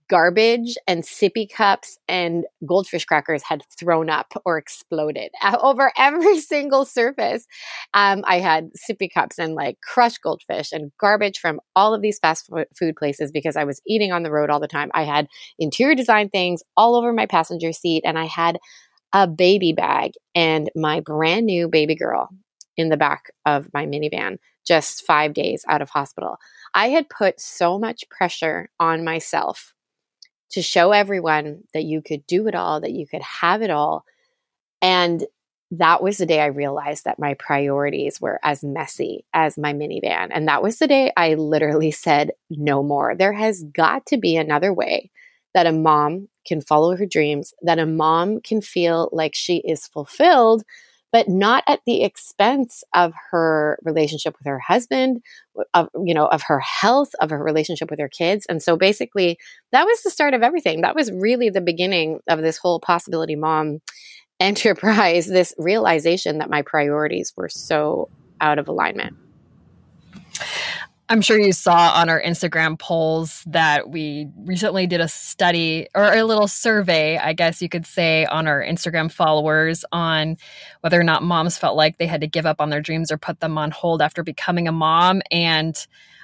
garbage 0.09 0.75
and 0.87 1.03
sippy 1.03 1.49
cups 1.49 1.97
and 2.07 2.45
goldfish 2.65 3.05
crackers 3.05 3.43
had 3.43 3.63
thrown 3.79 4.09
up 4.09 4.33
or 4.45 4.57
exploded 4.57 5.31
over 5.61 5.91
every 5.97 6.39
single 6.39 6.85
surface. 6.85 7.45
Um, 7.93 8.23
I 8.25 8.39
had 8.39 8.69
sippy 8.73 9.09
cups 9.13 9.39
and 9.39 9.55
like 9.55 9.79
crushed 9.81 10.21
goldfish 10.21 10.71
and 10.71 10.91
garbage 10.99 11.39
from 11.39 11.59
all 11.75 11.93
of 11.93 12.01
these 12.01 12.19
fast 12.19 12.49
food 12.77 12.95
places 12.95 13.31
because 13.31 13.55
I 13.55 13.63
was 13.63 13.81
eating 13.87 14.11
on 14.11 14.23
the 14.23 14.31
road 14.31 14.49
all 14.49 14.59
the 14.59 14.67
time. 14.67 14.91
I 14.93 15.03
had 15.03 15.27
interior 15.59 15.95
design 15.95 16.29
things 16.29 16.63
all 16.77 16.95
over 16.95 17.13
my 17.13 17.25
passenger 17.25 17.71
seat 17.71 18.03
and 18.05 18.17
I 18.17 18.25
had 18.25 18.57
a 19.13 19.27
baby 19.27 19.73
bag 19.73 20.13
and 20.33 20.69
my 20.75 20.99
brand 20.99 21.45
new 21.45 21.67
baby 21.67 21.95
girl 21.95 22.29
in 22.75 22.89
the 22.89 22.97
back 22.97 23.31
of 23.45 23.67
my 23.73 23.85
minivan 23.85 24.37
just 24.65 25.05
five 25.05 25.33
days 25.33 25.63
out 25.69 25.81
of 25.81 25.89
hospital. 25.89 26.37
I 26.73 26.89
had 26.89 27.09
put 27.09 27.39
so 27.39 27.77
much 27.77 28.03
pressure 28.09 28.69
on 28.79 29.03
myself 29.03 29.73
to 30.53 30.61
show 30.61 30.91
everyone 30.91 31.63
that 31.73 31.83
you 31.83 32.01
could 32.01 32.25
do 32.27 32.47
it 32.47 32.55
all, 32.55 32.81
that 32.81 32.91
you 32.91 33.07
could 33.07 33.21
have 33.21 33.61
it 33.61 33.69
all. 33.69 34.05
And 34.81 35.23
that 35.71 36.03
was 36.03 36.19
the 36.19 36.27
day 36.27 36.39
I 36.39 36.47
realized 36.47 37.05
that 37.05 37.17
my 37.17 37.33
priorities 37.33 38.21
were 38.21 38.39
as 38.43 38.63
messy 38.63 39.25
as 39.33 39.57
my 39.57 39.73
minivan. 39.73 40.29
And 40.29 40.47
that 40.47 40.61
was 40.61 40.77
the 40.77 40.87
day 40.87 41.11
I 41.17 41.33
literally 41.33 41.89
said, 42.05 42.31
no 42.51 42.83
more. 42.83 43.15
There 43.15 43.33
has 43.33 43.63
got 43.63 44.05
to 44.07 44.17
be 44.17 44.37
another 44.37 44.71
way 44.71 45.09
that 45.55 45.65
a 45.65 45.71
mom 45.71 46.29
can 46.45 46.61
follow 46.61 46.95
her 46.95 47.05
dreams, 47.05 47.53
that 47.63 47.79
a 47.79 47.85
mom 47.85 48.41
can 48.41 48.61
feel 48.61 49.09
like 49.11 49.33
she 49.33 49.57
is 49.57 49.87
fulfilled 49.87 50.63
but 51.13 51.29
not 51.29 51.63
at 51.67 51.79
the 51.85 52.03
expense 52.03 52.83
of 52.95 53.13
her 53.29 53.77
relationship 53.83 54.35
with 54.39 54.47
her 54.47 54.57
husband, 54.57 55.21
of 55.75 55.87
you 56.03 56.13
know, 56.13 56.25
of 56.25 56.41
her 56.41 56.59
health, 56.59 57.11
of 57.21 57.29
her 57.29 57.41
relationship 57.41 57.91
with 57.91 57.99
her 57.99 58.09
kids. 58.09 58.47
And 58.49 58.61
so 58.61 58.75
basically, 58.75 59.37
that 59.71 59.85
was 59.85 60.01
the 60.01 60.09
start 60.09 60.33
of 60.33 60.41
everything. 60.41 60.81
That 60.81 60.95
was 60.95 61.11
really 61.11 61.49
the 61.49 61.61
beginning 61.61 62.19
of 62.27 62.41
this 62.41 62.57
whole 62.57 62.79
possibility 62.79 63.35
mom 63.35 63.79
enterprise, 64.39 65.27
this 65.27 65.53
realization 65.57 66.39
that 66.39 66.49
my 66.49 66.63
priorities 66.63 67.31
were 67.37 67.47
so 67.47 68.09
out 68.41 68.57
of 68.57 68.67
alignment. 68.67 69.15
I'm 71.09 71.21
sure 71.21 71.37
you 71.37 71.51
saw 71.51 71.91
on 71.95 72.09
our 72.09 72.21
Instagram 72.21 72.79
polls 72.79 73.43
that 73.47 73.89
we 73.89 74.29
recently 74.37 74.87
did 74.87 75.01
a 75.01 75.07
study 75.09 75.87
or 75.93 76.13
a 76.13 76.23
little 76.23 76.47
survey, 76.47 77.17
I 77.17 77.33
guess 77.33 77.61
you 77.61 77.67
could 77.67 77.85
say, 77.85 78.25
on 78.25 78.47
our 78.47 78.61
Instagram 78.61 79.11
followers 79.11 79.83
on 79.91 80.37
whether 80.79 80.99
or 80.99 81.03
not 81.03 81.21
moms 81.21 81.57
felt 81.57 81.75
like 81.75 81.97
they 81.97 82.07
had 82.07 82.21
to 82.21 82.27
give 82.27 82.45
up 82.45 82.61
on 82.61 82.69
their 82.69 82.81
dreams 82.81 83.11
or 83.11 83.17
put 83.17 83.41
them 83.41 83.57
on 83.57 83.71
hold 83.71 84.01
after 84.01 84.23
becoming 84.23 84.67
a 84.67 84.71
mom. 84.71 85.21
And 85.29 85.75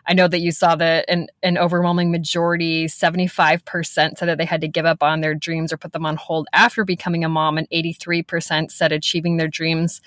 I 0.08 0.14
know 0.14 0.30
that 0.30 0.40
you 0.40 0.52
saw 0.52 0.76
that 0.78 1.06
an, 1.10 1.28
an 1.44 1.58
overwhelming 1.58 2.10
majority, 2.10 2.88
75%, 2.88 3.84
said 3.94 4.16
that 4.18 4.38
they 4.38 4.46
had 4.46 4.62
to 4.62 4.68
give 4.68 4.86
up 4.86 5.04
on 5.04 5.20
their 5.20 5.36
dreams 5.36 5.74
or 5.74 5.78
put 5.78 5.92
them 5.92 6.06
on 6.06 6.16
hold 6.16 6.48
after 6.54 6.86
becoming 6.86 7.26
a 7.26 7.30
mom, 7.30 7.58
and 7.58 7.70
83% 7.70 8.72
said 8.72 8.92
achieving 8.94 9.38
their 9.38 9.50
dreams 9.50 10.02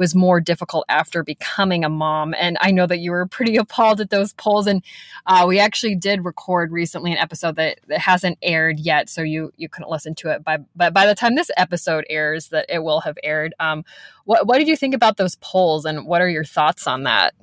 was 0.00 0.14
more 0.14 0.40
difficult 0.40 0.86
after 0.88 1.22
becoming 1.22 1.84
a 1.84 1.90
mom. 1.90 2.34
And 2.34 2.56
I 2.60 2.70
know 2.70 2.86
that 2.86 3.00
you 3.00 3.10
were 3.10 3.26
pretty 3.26 3.56
appalled 3.58 4.00
at 4.00 4.08
those 4.10 4.32
polls. 4.32 4.66
And 4.66 4.82
uh, 5.26 5.44
we 5.46 5.60
actually 5.60 5.94
did 5.94 6.24
record 6.24 6.72
recently 6.72 7.12
an 7.12 7.18
episode 7.18 7.56
that, 7.56 7.78
that 7.86 8.00
hasn't 8.00 8.38
aired 8.42 8.80
yet, 8.80 9.08
so 9.10 9.22
you 9.22 9.52
you 9.56 9.68
couldn't 9.68 9.90
listen 9.90 10.14
to 10.16 10.30
it. 10.30 10.42
By 10.42 10.58
but 10.74 10.94
by 10.94 11.06
the 11.06 11.14
time 11.14 11.36
this 11.36 11.50
episode 11.56 12.04
airs, 12.08 12.48
that 12.48 12.66
it 12.68 12.82
will 12.82 13.00
have 13.00 13.18
aired. 13.22 13.54
Um, 13.60 13.84
what 14.24 14.46
what 14.46 14.58
did 14.58 14.66
you 14.66 14.76
think 14.76 14.94
about 14.94 15.18
those 15.18 15.36
polls, 15.36 15.84
and 15.84 16.06
what 16.06 16.22
are 16.22 16.28
your 16.28 16.44
thoughts 16.44 16.86
on 16.86 17.04
that? 17.04 17.34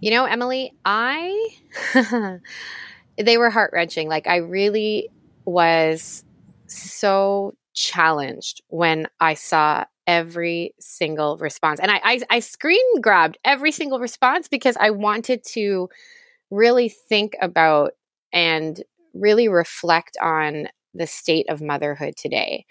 You 0.00 0.12
know, 0.12 0.24
Emily, 0.24 0.72
I 0.84 1.48
they 3.18 3.36
were 3.36 3.50
heart 3.50 3.72
wrenching. 3.72 4.08
Like 4.08 4.28
I 4.28 4.36
really 4.36 5.08
was 5.44 6.24
so 6.66 7.56
challenged 7.74 8.62
when 8.68 9.08
I 9.18 9.34
saw 9.34 9.84
every 10.06 10.74
single 10.78 11.36
response. 11.38 11.80
And 11.80 11.90
I, 11.90 12.00
I, 12.02 12.20
I 12.30 12.38
screen 12.40 13.00
grabbed 13.00 13.38
every 13.44 13.72
single 13.72 13.98
response 13.98 14.48
because 14.48 14.76
I 14.78 14.90
wanted 14.90 15.44
to 15.52 15.88
really 16.50 16.88
think 16.88 17.34
about 17.40 17.92
and 18.32 18.82
really 19.14 19.48
reflect 19.48 20.16
on 20.22 20.68
the 20.94 21.06
state 21.06 21.46
of 21.48 21.60
motherhood 21.60 22.14
today. 22.16 22.66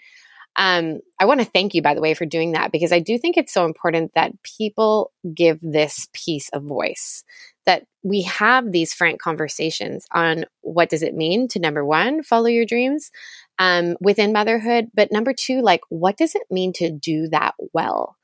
Um, 0.56 1.00
I 1.20 1.26
want 1.26 1.40
to 1.40 1.46
thank 1.46 1.74
you, 1.74 1.82
by 1.82 1.94
the 1.94 2.00
way, 2.00 2.14
for 2.14 2.24
doing 2.24 2.52
that 2.52 2.72
because 2.72 2.90
I 2.90 2.98
do 2.98 3.18
think 3.18 3.36
it's 3.36 3.52
so 3.52 3.66
important 3.66 4.12
that 4.14 4.32
people 4.42 5.12
give 5.34 5.60
this 5.60 6.08
piece 6.14 6.48
of 6.50 6.62
voice, 6.62 7.24
that 7.66 7.84
we 8.02 8.22
have 8.22 8.72
these 8.72 8.94
frank 8.94 9.20
conversations 9.20 10.06
on 10.12 10.46
what 10.62 10.88
does 10.88 11.02
it 11.02 11.14
mean 11.14 11.46
to 11.48 11.58
number 11.58 11.84
one, 11.84 12.22
follow 12.22 12.46
your 12.46 12.64
dreams 12.64 13.10
um, 13.58 13.96
within 14.00 14.32
motherhood, 14.32 14.90
but 14.94 15.12
number 15.12 15.32
two, 15.32 15.60
like 15.62 15.80
what 15.88 16.16
does 16.16 16.34
it 16.34 16.42
mean 16.50 16.72
to 16.74 16.90
do 16.90 17.28
that 17.28 17.54
well? 17.72 18.16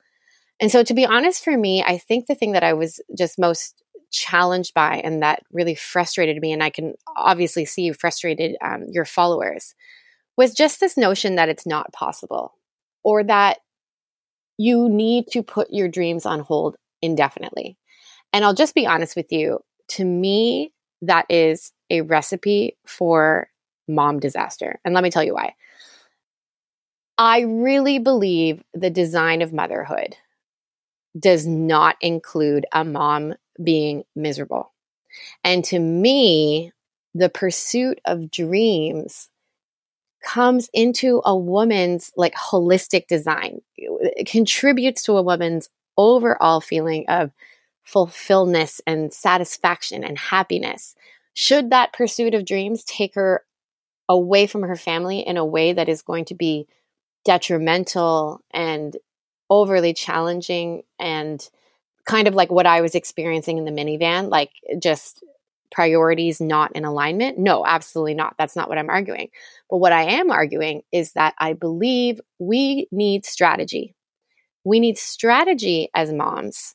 And 0.61 0.71
so, 0.71 0.83
to 0.85 0.95
be 0.95 1.07
honest, 1.07 1.43
for 1.43 1.57
me, 1.57 1.83
I 1.83 1.99
think 1.99 2.27
the 2.27 2.35
thing 2.35 2.53
that 2.53 2.63
I 2.63 2.73
was 2.75 3.01
just 3.17 3.39
most 3.39 3.83
challenged 4.13 4.75
by 4.75 5.01
and 5.03 5.23
that 5.23 5.43
really 5.51 5.75
frustrated 5.75 6.41
me, 6.41 6.53
and 6.53 6.63
I 6.63 6.71
can 6.71 6.95
obviously 7.17 7.65
see 7.65 7.83
you 7.83 7.95
frustrated 7.95 8.57
um, 8.63 8.85
your 8.93 9.05
followers, 9.05 9.75
was 10.37 10.55
just 10.55 10.81
this 10.81 10.97
notion 10.97 11.35
that 11.37 11.49
it's 11.49 11.67
not 11.67 11.93
possible 11.93 12.55
or 13.03 13.25
that 13.25 13.59
you 14.59 14.89
need 14.89 15.27
to 15.33 15.43
put 15.43 15.69
your 15.71 15.89
dreams 15.89 16.27
on 16.27 16.41
hold 16.41 16.77
indefinitely. 17.01 17.77
And 18.33 18.45
I'll 18.45 18.55
just 18.55 18.75
be 18.75 18.87
honest 18.87 19.17
with 19.17 19.33
you, 19.33 19.59
to 19.89 20.05
me, 20.05 20.73
that 21.03 21.27
is 21.29 21.73
a 21.91 22.03
recipe 22.03 22.77
for 22.87 23.49
mom 23.93 24.21
disaster. 24.21 24.81
And 24.85 24.95
let 24.95 25.05
me 25.05 25.11
tell 25.11 25.25
you 25.25 25.35
why. 25.35 25.55
I 27.19 27.41
really 27.41 27.99
believe 27.99 28.63
the 28.75 28.91
design 28.91 29.43
of 29.43 29.53
motherhood 29.53 30.17
does 31.19 31.47
not 31.47 31.97
include 32.01 32.67
a 32.73 32.85
mom 32.85 33.35
being 33.63 34.05
miserable. 34.17 34.73
And 35.45 35.65
to 35.67 35.79
me, 35.79 36.73
the 37.15 37.29
pursuit 37.29 38.01
of 38.05 38.31
dreams 38.31 39.29
comes 40.25 40.71
into 40.73 41.21
a 41.25 41.37
woman's 41.37 42.13
like 42.17 42.35
holistic 42.35 43.09
design. 43.09 43.61
It 43.77 44.27
contributes 44.27 45.03
to 45.05 45.17
a 45.17 45.23
woman's 45.23 45.69
overall 45.97 46.61
feeling 46.61 47.05
of 47.09 47.33
fulfillment 47.83 48.81
and 48.87 49.13
satisfaction 49.13 50.05
and 50.05 50.17
happiness. 50.17 50.95
Should 51.35 51.71
that 51.71 51.93
pursuit 51.93 52.35
of 52.35 52.47
dreams 52.47 52.85
take 52.85 53.15
her 53.15 53.45
away 54.13 54.47
from 54.47 54.63
her 54.63 54.77
family 54.77 55.21
in 55.21 55.39
a 55.39 55.45
way 55.45 55.73
that 55.73 55.89
is 55.89 56.03
going 56.03 56.27
to 56.27 56.35
be 56.35 56.69
detrimental 57.25 58.43
and 58.53 58.95
overly 59.49 59.95
challenging 59.95 60.83
and 60.99 61.49
kind 62.05 62.29
of 62.29 62.35
like 62.35 62.51
what 62.51 62.67
I 62.67 62.83
was 62.83 62.95
experiencing 62.95 63.57
in 63.57 63.65
the 63.65 63.71
minivan, 63.71 64.29
like 64.29 64.51
just 64.79 65.25
priorities 65.71 66.43
not 66.43 66.73
in 66.77 66.85
alignment? 66.85 67.39
No, 67.39 67.65
absolutely 67.65 68.13
not. 68.13 68.35
That's 68.37 68.55
not 68.55 68.69
what 68.69 68.77
I'm 68.77 68.91
arguing. 68.91 69.31
But 69.71 69.79
what 69.79 69.93
I 69.93 70.03
am 70.03 70.31
arguing 70.31 70.83
is 70.93 71.15
that 71.15 71.35
I 71.39 71.55
believe 71.55 72.21
we 72.39 72.87
need 72.93 73.25
strategy. 73.25 73.95
We 74.63 74.79
need 74.79 74.99
strategy 74.99 75.89
as 75.95 76.13
moms 76.13 76.75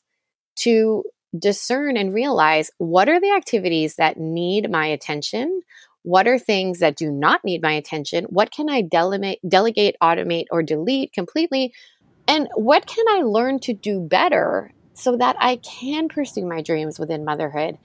to 0.56 1.04
discern 1.38 1.96
and 1.96 2.12
realize 2.12 2.70
what 2.78 3.08
are 3.08 3.20
the 3.20 3.32
activities 3.32 3.96
that 3.96 4.18
need 4.18 4.70
my 4.70 4.86
attention? 4.86 5.62
What 6.02 6.28
are 6.28 6.38
things 6.38 6.78
that 6.78 6.96
do 6.96 7.10
not 7.10 7.44
need 7.44 7.62
my 7.62 7.72
attention? 7.72 8.24
What 8.24 8.50
can 8.50 8.70
I 8.70 8.82
delegate, 8.82 9.40
delegate, 9.46 9.96
automate, 10.02 10.46
or 10.50 10.62
delete 10.62 11.12
completely? 11.12 11.72
And 12.26 12.48
what 12.54 12.86
can 12.86 13.04
I 13.08 13.22
learn 13.22 13.58
to 13.60 13.74
do 13.74 14.00
better 14.00 14.72
so 14.94 15.16
that 15.16 15.36
I 15.38 15.56
can 15.56 16.08
pursue 16.08 16.44
my 16.44 16.62
dreams 16.62 16.98
within 16.98 17.24
motherhood 17.24 17.78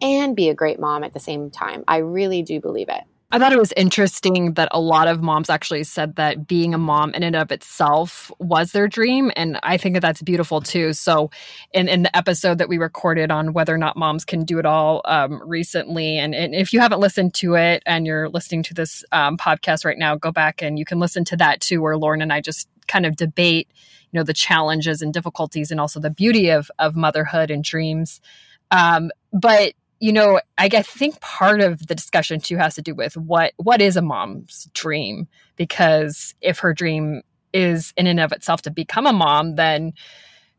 and 0.00 0.36
be 0.36 0.48
a 0.48 0.54
great 0.54 0.78
mom 0.78 1.04
at 1.04 1.12
the 1.12 1.20
same 1.20 1.50
time. 1.50 1.84
I 1.88 1.98
really 1.98 2.42
do 2.42 2.60
believe 2.60 2.88
it. 2.88 3.02
I 3.30 3.38
thought 3.38 3.52
it 3.52 3.58
was 3.58 3.74
interesting 3.76 4.54
that 4.54 4.70
a 4.70 4.80
lot 4.80 5.06
of 5.06 5.22
moms 5.22 5.50
actually 5.50 5.84
said 5.84 6.16
that 6.16 6.46
being 6.46 6.72
a 6.72 6.78
mom 6.78 7.12
in 7.12 7.22
and 7.22 7.36
of 7.36 7.52
itself 7.52 8.32
was 8.38 8.72
their 8.72 8.88
dream. 8.88 9.30
And 9.36 9.60
I 9.62 9.76
think 9.76 9.94
that 9.94 10.00
that's 10.00 10.22
beautiful 10.22 10.62
too. 10.62 10.94
So, 10.94 11.30
in, 11.72 11.88
in 11.88 12.04
the 12.04 12.16
episode 12.16 12.56
that 12.56 12.70
we 12.70 12.78
recorded 12.78 13.30
on 13.30 13.52
whether 13.52 13.74
or 13.74 13.78
not 13.78 13.98
moms 13.98 14.24
can 14.24 14.44
do 14.44 14.58
it 14.58 14.64
all 14.64 15.02
um, 15.04 15.42
recently, 15.46 16.16
and, 16.16 16.34
and, 16.34 16.54
if 16.54 16.72
you 16.72 16.80
haven't 16.80 17.00
listened 17.00 17.34
to 17.34 17.54
it 17.54 17.82
and 17.84 18.06
you're 18.06 18.30
listening 18.30 18.62
to 18.62 18.74
this 18.74 19.04
um, 19.12 19.36
podcast 19.36 19.84
right 19.84 19.98
now, 19.98 20.16
go 20.16 20.32
back 20.32 20.62
and 20.62 20.78
you 20.78 20.86
can 20.86 20.98
listen 20.98 21.22
to 21.26 21.36
that 21.36 21.60
too, 21.60 21.82
where 21.82 21.98
Lauren 21.98 22.22
and 22.22 22.32
I 22.32 22.40
just 22.40 22.66
kind 22.86 23.04
of 23.04 23.16
debate, 23.16 23.68
you 24.10 24.18
know, 24.18 24.24
the 24.24 24.32
challenges 24.32 25.02
and 25.02 25.12
difficulties 25.12 25.70
and 25.70 25.78
also 25.78 26.00
the 26.00 26.08
beauty 26.08 26.48
of, 26.48 26.70
of 26.78 26.96
motherhood 26.96 27.50
and 27.50 27.62
dreams. 27.62 28.22
Um, 28.70 29.10
but 29.34 29.74
you 30.00 30.12
know, 30.12 30.40
I, 30.56 30.68
I 30.72 30.82
think 30.82 31.20
part 31.20 31.60
of 31.60 31.86
the 31.86 31.94
discussion 31.94 32.40
too 32.40 32.56
has 32.56 32.74
to 32.76 32.82
do 32.82 32.94
with 32.94 33.16
what 33.16 33.52
what 33.56 33.80
is 33.80 33.96
a 33.96 34.02
mom's 34.02 34.68
dream? 34.72 35.28
Because 35.56 36.34
if 36.40 36.60
her 36.60 36.72
dream 36.72 37.22
is 37.52 37.92
in 37.96 38.06
and 38.06 38.20
of 38.20 38.32
itself 38.32 38.62
to 38.62 38.70
become 38.70 39.06
a 39.06 39.12
mom, 39.12 39.56
then 39.56 39.92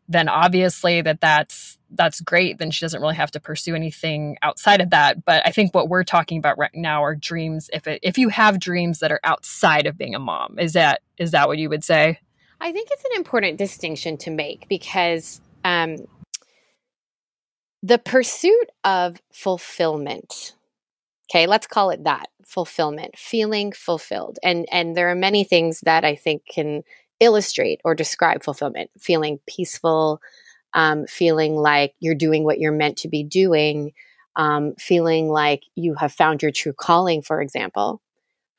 then 0.08 0.28
obviously 0.28 1.02
that 1.02 1.22
that's 1.22 1.78
that's 1.92 2.22
great. 2.22 2.58
Then 2.58 2.72
she 2.72 2.84
doesn't 2.84 3.02
really 3.02 3.16
have 3.16 3.32
to 3.32 3.40
pursue 3.40 3.76
anything 3.76 4.38
outside 4.42 4.82
of 4.82 4.90
that. 4.92 5.24
But 5.26 5.46
I 5.46 5.52
think 5.52 5.74
what 5.74 5.90
we're 5.90 6.04
talking 6.04 6.38
about 6.38 6.58
right 6.58 6.74
now 6.74 7.04
are 7.04 7.16
dreams. 7.16 7.70
If 7.72 7.88
it 7.88 8.00
if 8.04 8.18
you 8.18 8.30
have 8.30 8.60
dreams 8.60 9.00
that 9.00 9.12
are 9.12 9.22
outside 9.24 9.88
of 9.88 9.98
being 9.98 10.16
a 10.16 10.20
mom, 10.20 10.60
is 10.60 10.74
that 10.74 11.02
is 11.18 11.32
that 11.32 11.48
what 11.48 11.58
you 11.58 11.70
would 11.70 11.84
say? 11.84 12.20
I 12.62 12.72
think 12.72 12.90
it's 12.92 13.06
an 13.06 13.12
important 13.16 13.58
distinction 13.58 14.18
to 14.18 14.32
make 14.32 14.68
because 14.68 15.40
um, 15.64 16.08
the 17.82 17.98
pursuit 17.98 18.70
of 18.84 19.22
fulfillment. 19.32 20.56
Okay 21.32 21.46
let's 21.48 21.68
call 21.68 21.92
it 21.92 22.04
that 22.04 22.30
fulfillment 22.46 23.18
feeling 23.18 23.72
fulfilled. 23.72 24.40
And 24.44 24.66
and 24.72 24.96
there 24.96 25.10
are 25.10 25.16
many 25.16 25.44
things 25.44 25.82
that 25.82 26.04
i 26.04 26.16
think 26.16 26.44
can 26.50 26.84
illustrate 27.20 27.82
or 27.84 27.96
describe 27.96 28.44
fulfillment. 28.44 28.90
Feeling 29.00 29.40
peaceful 29.48 30.22
um, 30.74 31.08
feeling 31.08 31.56
like 31.56 31.96
you're 32.00 32.14
doing 32.16 32.44
what 32.44 32.60
you're 32.60 32.72
meant 32.72 32.98
to 33.00 33.08
be 33.08 33.24
doing 33.24 33.94
um, 34.36 34.74
feeling 34.78 35.28
like 35.28 35.64
you 35.76 35.96
have 35.96 36.14
found 36.14 36.42
your 36.42 36.52
true 36.52 36.74
calling 36.74 37.22
for 37.22 37.42
example. 37.42 38.02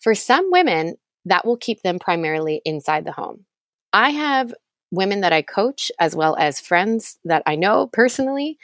For 0.00 0.15
some 0.15 0.50
women 0.50 0.97
that 1.27 1.45
will 1.45 1.57
keep 1.59 1.83
them 1.83 1.99
primarily 1.99 2.62
inside 2.65 3.05
the 3.05 3.12
home. 3.12 3.45
I 3.93 4.11
have 4.11 4.55
women 4.91 5.21
that 5.21 5.33
i 5.33 5.43
coach 5.43 5.93
as 6.00 6.17
well 6.17 6.37
as 6.37 6.61
friends 6.61 7.19
that 7.25 7.43
i 7.47 7.55
know 7.55 7.87
personally 7.87 8.59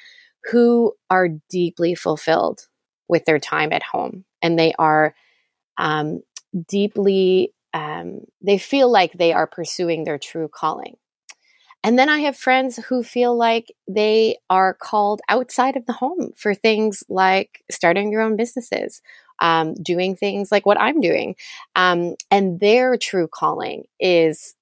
who 0.50 0.92
are 1.10 1.28
deeply 1.50 1.94
fulfilled 1.94 2.66
with 3.08 3.24
their 3.24 3.38
time 3.38 3.72
at 3.72 3.82
home. 3.82 4.24
And 4.42 4.58
they 4.58 4.72
are 4.78 5.14
um, 5.78 6.22
deeply 6.68 7.52
um, 7.74 8.20
they 8.40 8.56
feel 8.56 8.90
like 8.90 9.12
they 9.12 9.34
are 9.34 9.46
pursuing 9.46 10.04
their 10.04 10.18
true 10.18 10.48
calling. 10.48 10.96
And 11.84 11.98
then 11.98 12.08
i 12.08 12.20
have 12.20 12.36
friends 12.36 12.78
who 12.88 13.02
feel 13.02 13.36
like 13.36 13.72
they 13.86 14.38
are 14.50 14.74
called 14.74 15.20
outside 15.28 15.76
of 15.76 15.86
the 15.86 15.92
home 15.92 16.32
for 16.36 16.54
things 16.54 17.04
like 17.08 17.62
starting 17.70 18.10
your 18.10 18.22
own 18.22 18.36
businesses 18.36 19.02
um, 19.40 19.74
doing 19.74 20.16
things 20.16 20.50
like 20.50 20.66
what 20.66 20.80
i'm 20.80 21.00
doing. 21.00 21.36
Um, 21.76 22.14
and 22.30 22.58
their 22.60 22.96
true 22.96 23.28
calling 23.28 23.84
is 24.00 24.54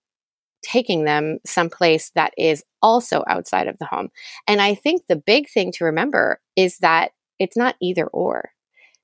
taking 0.65 1.05
them 1.05 1.39
someplace 1.47 2.11
that 2.15 2.33
is 2.37 2.65
also 2.83 3.23
outside 3.29 3.69
of 3.69 3.79
the 3.79 3.85
home. 3.85 4.09
And 4.49 4.61
I 4.61 4.75
think 4.75 5.03
the 5.07 5.17
big 5.17 5.49
thing 5.49 5.71
to 5.73 5.85
remember 5.85 6.41
is 6.57 6.79
that 6.79 7.13
it's 7.39 7.57
not 7.57 7.77
either 7.81 8.07
or, 8.07 8.51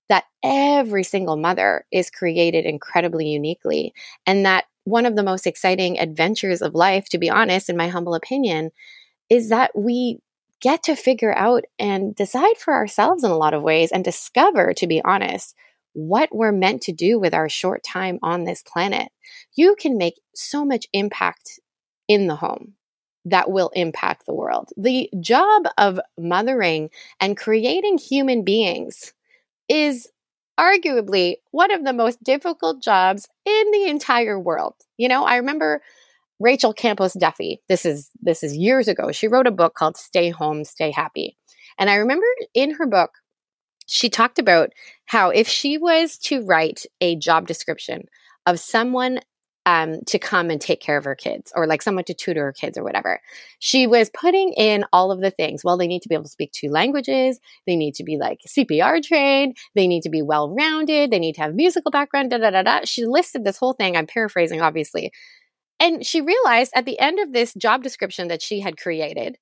that 0.09 0.25
every 0.43 1.05
single 1.05 1.37
mother 1.37 1.85
is 1.93 2.11
created 2.11 2.65
incredibly 2.65 3.29
uniquely, 3.29 3.95
and 4.27 4.45
that 4.47 4.65
one 4.85 5.07
of 5.07 5.15
the 5.15 5.23
most 5.23 5.47
exciting 5.47 5.99
adventures 5.99 6.63
of 6.63 6.75
life, 6.75 7.09
to 7.11 7.19
be 7.19 7.31
honest, 7.31 7.69
in 7.69 7.77
my 7.77 7.89
humble 7.89 8.15
opinion, 8.15 8.71
is 9.29 9.51
that 9.51 9.71
we 9.77 10.19
get 10.61 10.83
to 10.83 10.97
figure 10.97 11.37
out 11.37 11.65
and 11.79 12.15
decide 12.15 12.57
for 12.59 12.75
ourselves 12.75 13.25
in 13.25 13.31
a 13.31 13.37
lot 13.37 13.55
of 13.55 13.63
ways 13.63 13.93
and 13.93 14.05
discover, 14.05 14.75
to 14.75 14.87
be 14.87 15.03
honest, 15.05 15.55
what 15.93 16.29
we're 16.33 16.53
meant 16.53 16.83
to 16.83 16.93
do 16.93 17.19
with 17.19 17.35
our 17.35 17.49
short 17.49 17.83
time 17.83 18.19
on 18.23 18.45
this 18.45 18.63
planet. 18.63 19.09
You 19.55 19.77
can 19.79 19.99
make 19.99 20.21
so 20.35 20.65
much 20.65 20.87
impact 20.93 21.61
in 22.09 22.27
the 22.27 22.37
home 22.37 22.75
that 23.25 23.51
will 23.51 23.71
impact 23.75 24.27
the 24.27 24.35
world. 24.35 24.71
The 24.77 25.11
job 25.21 25.65
of 25.77 26.01
mothering 26.19 26.91
and 27.21 27.37
creating 27.37 27.99
human 27.99 28.45
beings 28.45 29.13
is 29.69 30.09
arguably 30.59 31.37
one 31.51 31.71
of 31.71 31.85
the 31.85 31.93
most 31.93 32.23
difficult 32.23 32.83
jobs 32.83 33.29
in 33.47 33.71
the 33.73 33.87
entire 33.87 34.39
world. 34.39 34.75
You 34.97 35.09
know, 35.09 35.25
I 35.25 35.37
remember 35.37 35.83
Rachel 36.39 36.73
Campos 36.73 37.13
Duffy. 37.13 37.61
This 37.69 37.85
is 37.85 38.11
this 38.21 38.43
is 38.43 38.57
years 38.57 38.89
ago. 38.89 39.13
She 39.13 39.29
wrote 39.29 39.47
a 39.47 39.53
book 39.53 39.75
called 39.75 39.97
Stay 39.97 40.31
Home, 40.31 40.65
Stay 40.65 40.91
Happy. 40.91 41.37
And 41.79 41.89
I 41.89 41.97
remember 41.97 42.27
in 42.55 42.73
her 42.73 42.87
book 42.87 43.11
she 43.91 44.09
talked 44.09 44.39
about 44.39 44.71
how 45.07 45.31
if 45.31 45.49
she 45.49 45.77
was 45.77 46.17
to 46.19 46.43
write 46.43 46.87
a 47.01 47.17
job 47.17 47.47
description 47.47 48.05
of 48.47 48.61
someone 48.61 49.19
um, 49.67 50.01
to 50.07 50.19
come 50.19 50.49
and 50.49 50.61
take 50.61 50.81
care 50.81 50.97
of 50.97 51.05
her 51.05 51.15
kids 51.15 51.53
or 51.55 51.67
like 51.67 51.83
someone 51.83 52.05
to 52.05 52.15
tutor 52.15 52.45
her 52.45 52.53
kids 52.53 52.79
or 52.79 52.85
whatever. 52.85 53.21
She 53.59 53.87
was 53.87 54.11
putting 54.11 54.53
in 54.57 54.85
all 54.93 55.11
of 55.11 55.21
the 55.21 55.31
things. 55.31 55.63
Well, 55.63 55.77
they 55.77 55.87
need 55.87 56.03
to 56.03 56.09
be 56.09 56.15
able 56.15 56.25
to 56.25 56.31
speak 56.31 56.53
two 56.53 56.71
languages. 56.71 57.39
They 57.67 57.77
need 57.77 57.95
to 57.97 58.05
be 58.05 58.17
like 58.17 58.39
CPR 58.49 59.03
trained. 59.03 59.57
They 59.75 59.87
need 59.87 60.03
to 60.03 60.09
be 60.09 60.23
well 60.23 60.55
rounded. 60.55 61.11
They 61.11 61.19
need 61.19 61.35
to 61.35 61.43
have 61.43 61.55
musical 61.55 61.91
background. 61.91 62.31
Da 62.31 62.39
da 62.39 62.51
da 62.51 62.63
da. 62.63 62.81
She 62.85 63.05
listed 63.05 63.45
this 63.45 63.59
whole 63.59 63.75
thing. 63.75 63.97
I'm 63.97 64.07
paraphrasing, 64.07 64.63
obviously. 64.63 65.13
And 65.79 66.07
she 66.07 66.21
realized 66.21 66.73
at 66.75 66.85
the 66.85 66.99
end 66.99 67.19
of 67.19 67.33
this 67.33 67.53
job 67.55 67.83
description 67.83 68.29
that 68.29 68.43
she 68.43 68.61
had 68.61 68.79
created, 68.79 69.37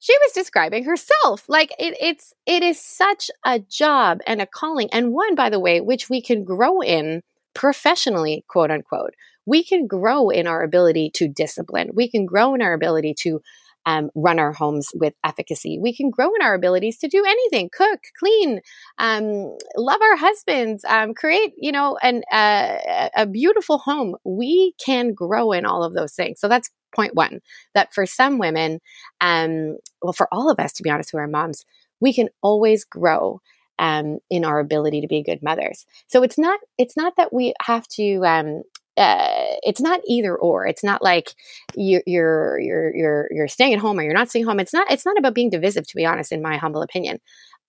she 0.00 0.14
was 0.22 0.32
describing 0.32 0.84
herself. 0.84 1.44
Like 1.48 1.72
it, 1.78 1.96
it's 2.00 2.32
it 2.46 2.62
is 2.62 2.80
such 2.80 3.30
a 3.44 3.58
job 3.58 4.20
and 4.26 4.40
a 4.40 4.46
calling, 4.46 4.88
and 4.92 5.12
one, 5.12 5.34
by 5.34 5.50
the 5.50 5.60
way, 5.60 5.80
which 5.80 6.08
we 6.08 6.22
can 6.22 6.44
grow 6.44 6.80
in 6.80 7.22
professionally, 7.54 8.44
quote 8.48 8.70
unquote 8.70 9.14
we 9.48 9.64
can 9.64 9.86
grow 9.86 10.28
in 10.28 10.46
our 10.46 10.62
ability 10.62 11.10
to 11.14 11.26
discipline. 11.26 11.90
We 11.94 12.10
can 12.10 12.26
grow 12.26 12.54
in 12.54 12.60
our 12.60 12.74
ability 12.74 13.14
to 13.20 13.40
um, 13.86 14.10
run 14.14 14.38
our 14.38 14.52
homes 14.52 14.88
with 14.94 15.14
efficacy. 15.24 15.78
We 15.80 15.96
can 15.96 16.10
grow 16.10 16.34
in 16.34 16.42
our 16.42 16.52
abilities 16.52 16.98
to 16.98 17.08
do 17.08 17.24
anything, 17.26 17.70
cook, 17.74 18.00
clean, 18.18 18.60
um, 18.98 19.56
love 19.74 20.02
our 20.02 20.16
husbands, 20.16 20.84
um, 20.84 21.14
create, 21.14 21.54
you 21.56 21.72
know, 21.72 21.96
an, 22.02 22.22
uh, 22.30 23.08
a 23.16 23.26
beautiful 23.26 23.78
home. 23.78 24.16
We 24.24 24.74
can 24.84 25.14
grow 25.14 25.52
in 25.52 25.64
all 25.64 25.82
of 25.82 25.94
those 25.94 26.12
things. 26.12 26.38
So 26.40 26.48
that's 26.48 26.68
point 26.98 27.14
one. 27.14 27.40
That 27.74 27.94
for 27.94 28.06
some 28.06 28.38
women, 28.38 28.80
um, 29.20 29.78
well, 30.02 30.12
for 30.12 30.28
all 30.32 30.50
of 30.50 30.58
us, 30.58 30.72
to 30.74 30.82
be 30.82 30.90
honest, 30.90 31.10
who 31.10 31.18
are 31.18 31.28
moms, 31.28 31.64
we 32.00 32.12
can 32.12 32.28
always 32.42 32.84
grow 32.84 33.40
um, 33.78 34.18
in 34.28 34.44
our 34.44 34.58
ability 34.58 35.00
to 35.00 35.06
be 35.06 35.22
good 35.22 35.42
mothers. 35.42 35.86
So 36.08 36.22
it's 36.22 36.38
not 36.38 36.58
it's 36.76 36.96
not 36.96 37.14
that 37.16 37.32
we 37.32 37.54
have 37.62 37.86
to 37.88 38.24
um, 38.26 38.62
uh, 38.96 39.54
it's 39.62 39.80
not 39.80 40.00
either 40.06 40.36
or. 40.36 40.66
It's 40.66 40.82
not 40.82 41.02
like 41.02 41.28
you, 41.76 42.02
you're 42.04 42.58
you're 42.58 42.96
you're 42.96 43.28
you're 43.30 43.48
staying 43.48 43.74
at 43.74 43.80
home 43.80 43.98
or 43.98 44.02
you're 44.02 44.12
not 44.12 44.28
staying 44.28 44.44
home. 44.44 44.58
It's 44.58 44.72
not 44.72 44.90
it's 44.90 45.06
not 45.06 45.18
about 45.18 45.34
being 45.34 45.50
divisive, 45.50 45.86
to 45.86 45.96
be 45.96 46.04
honest. 46.04 46.32
In 46.32 46.42
my 46.42 46.56
humble 46.56 46.82
opinion, 46.82 47.20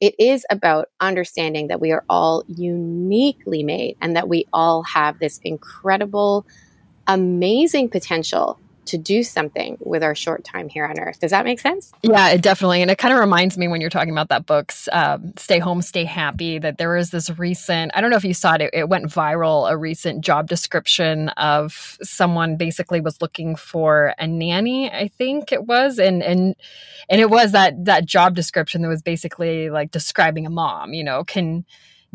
it 0.02 0.16
is 0.18 0.46
about 0.50 0.88
understanding 1.00 1.68
that 1.68 1.80
we 1.80 1.92
are 1.92 2.04
all 2.10 2.44
uniquely 2.48 3.64
made 3.64 3.98
and 4.02 4.16
that 4.16 4.28
we 4.28 4.46
all 4.52 4.82
have 4.84 5.20
this 5.20 5.40
incredible, 5.44 6.48
amazing 7.08 7.90
potential 7.90 8.60
to 8.90 8.98
do 8.98 9.24
something 9.24 9.78
with 9.80 10.04
our 10.04 10.14
short 10.14 10.44
time 10.44 10.70
here 10.70 10.86
on 10.86 11.00
earth. 11.00 11.20
Does 11.20 11.32
that 11.32 11.46
make 11.46 11.60
sense? 11.60 11.92
Yeah, 12.04 12.30
it 12.30 12.42
definitely. 12.42 12.82
And 12.82 12.92
it 12.92 12.98
kind 12.98 13.14
of 13.14 13.20
reminds 13.20 13.58
me 13.58 13.68
when 13.68 13.82
you're 13.82 13.90
talking 13.90 14.12
about 14.12 14.30
that 14.30 14.46
book's 14.46 14.88
um, 14.92 15.34
Stay 15.38 15.60
Home, 15.60 15.82
Stay 15.82 16.04
Happy, 16.04 16.60
that 16.60 16.78
there 16.78 16.94
was 16.94 17.10
this 17.12 17.30
recent, 17.38 17.92
I 17.96 18.02
don't 18.02 18.10
know 18.10 18.18
if 18.18 18.26
you 18.26 18.34
saw 18.34 18.56
it, 18.56 18.70
it 18.74 18.90
went 18.90 19.06
viral, 19.06 19.70
a 19.70 19.78
recent 19.78 20.24
job 20.24 20.48
description 20.48 21.30
of 21.30 21.98
someone 22.02 22.58
basically 22.58 23.02
was 23.02 23.22
looking 23.22 23.56
for 23.56 24.14
a 24.18 24.28
nanny, 24.28 24.92
I 24.92 25.08
think 25.08 25.52
it 25.52 25.66
was. 25.66 26.00
And, 26.00 26.22
and, 26.22 26.56
and 27.10 27.22
it 27.22 27.30
was 27.30 27.54
that, 27.54 27.86
that 27.86 28.06
job 28.06 28.36
description 28.36 28.82
that 28.82 28.90
was 28.90 29.02
basically 29.02 29.70
like 29.70 29.92
describing 29.92 30.46
a 30.46 30.50
mom, 30.50 30.94
you 30.94 31.04
know, 31.04 31.24
can, 31.24 31.66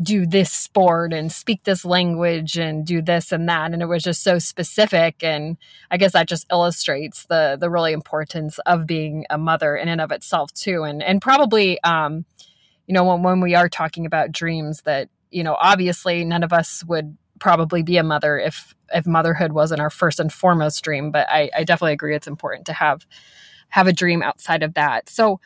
do 0.01 0.25
this 0.25 0.51
sport 0.51 1.13
and 1.13 1.31
speak 1.31 1.63
this 1.63 1.85
language 1.85 2.57
and 2.57 2.85
do 2.85 3.01
this 3.01 3.31
and 3.31 3.47
that. 3.47 3.71
And 3.71 3.81
it 3.81 3.87
was 3.87 4.03
just 4.03 4.23
so 4.23 4.39
specific. 4.39 5.23
And 5.23 5.57
i 5.89 5.97
guess 5.97 6.13
that 6.13 6.27
just 6.27 6.45
illustrates 6.51 7.25
the 7.27 7.57
the 7.59 7.69
really 7.69 7.93
importance 7.93 8.59
of 8.65 8.85
being 8.85 9.25
a 9.29 9.37
mother 9.37 9.75
in 9.75 9.87
and 9.87 10.01
of 10.01 10.11
itself 10.11 10.53
too. 10.53 10.83
And 10.83 11.01
and 11.01 11.21
probably 11.21 11.81
um 11.83 12.25
you 12.87 12.93
know 12.93 13.03
when, 13.03 13.23
when 13.23 13.41
we 13.41 13.55
are 13.55 13.69
talking 13.69 14.05
about 14.05 14.31
dreams 14.31 14.81
that 14.81 15.09
you 15.31 15.43
know 15.43 15.55
obviously 15.59 16.25
none 16.25 16.43
of 16.43 16.51
us 16.51 16.83
would 16.85 17.17
probably 17.39 17.83
be 17.83 17.97
a 17.97 18.03
mother 18.03 18.37
if 18.37 18.75
if 18.93 19.05
motherhood 19.05 19.51
wasn't 19.51 19.81
our 19.81 19.89
first 19.89 20.19
and 20.19 20.31
foremost 20.31 20.83
dream. 20.83 21.11
But 21.11 21.27
i 21.29 21.49
i 21.55 21.63
definitely 21.63 21.93
agree 21.93 22.15
it's 22.15 22.27
important 22.27 22.65
to 22.65 22.73
have 22.73 23.05
have 23.69 23.87
a 23.87 23.93
dream 23.93 24.21
outside 24.21 24.63
of 24.63 24.73
that. 24.73 25.09
So 25.09 25.39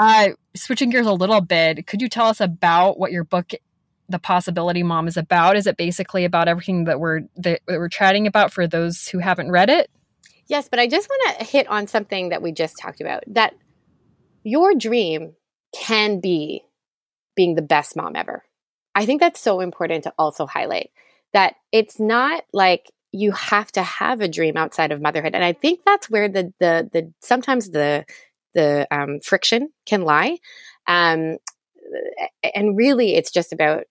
uh, 0.00 0.30
switching 0.54 0.90
gears 0.90 1.06
a 1.06 1.12
little 1.12 1.40
bit, 1.40 1.86
could 1.86 2.00
you 2.00 2.08
tell 2.08 2.26
us 2.26 2.40
about 2.40 2.98
what 2.98 3.12
your 3.12 3.24
book 3.24 3.52
the 4.08 4.18
possibility 4.18 4.82
mom 4.82 5.08
is 5.08 5.16
about? 5.16 5.56
Is 5.56 5.66
it 5.66 5.76
basically 5.76 6.24
about 6.24 6.48
everything 6.48 6.84
that 6.84 7.00
we're 7.00 7.22
that 7.36 7.60
we're 7.66 7.88
chatting 7.88 8.26
about 8.26 8.52
for 8.52 8.66
those 8.66 9.08
who 9.08 9.18
haven't 9.18 9.50
read 9.50 9.70
it? 9.70 9.90
Yes 10.46 10.68
but 10.68 10.78
i 10.78 10.86
just 10.86 11.08
want 11.08 11.38
to 11.38 11.44
hit 11.44 11.68
on 11.68 11.86
something 11.86 12.30
that 12.30 12.40
we 12.40 12.52
just 12.52 12.78
talked 12.78 13.02
about 13.02 13.22
that 13.26 13.54
your 14.44 14.74
dream 14.74 15.34
can 15.74 16.20
be 16.20 16.62
being 17.36 17.54
the 17.54 17.62
best 17.62 17.96
mom 17.96 18.16
ever. 18.16 18.44
I 18.94 19.04
think 19.04 19.20
that's 19.20 19.40
so 19.40 19.60
important 19.60 20.04
to 20.04 20.14
also 20.18 20.46
highlight 20.46 20.90
that 21.34 21.56
it's 21.70 22.00
not 22.00 22.44
like 22.52 22.90
you 23.12 23.32
have 23.32 23.70
to 23.72 23.82
have 23.82 24.20
a 24.20 24.28
dream 24.28 24.56
outside 24.56 24.92
of 24.92 25.00
motherhood 25.00 25.34
and 25.34 25.44
i 25.44 25.52
think 25.52 25.80
that's 25.84 26.10
where 26.10 26.28
the 26.28 26.52
the 26.60 26.88
the 26.92 27.12
sometimes 27.20 27.70
the 27.70 28.04
the 28.54 28.86
um, 28.90 29.20
friction 29.20 29.68
can 29.86 30.02
lie. 30.02 30.38
Um, 30.86 31.38
and 32.54 32.76
really 32.76 33.14
it's 33.14 33.30
just 33.30 33.52
about 33.52 33.84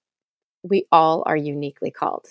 we 0.70 0.86
all 0.92 1.24
are 1.26 1.38
uniquely 1.38 1.92
called. 1.92 2.28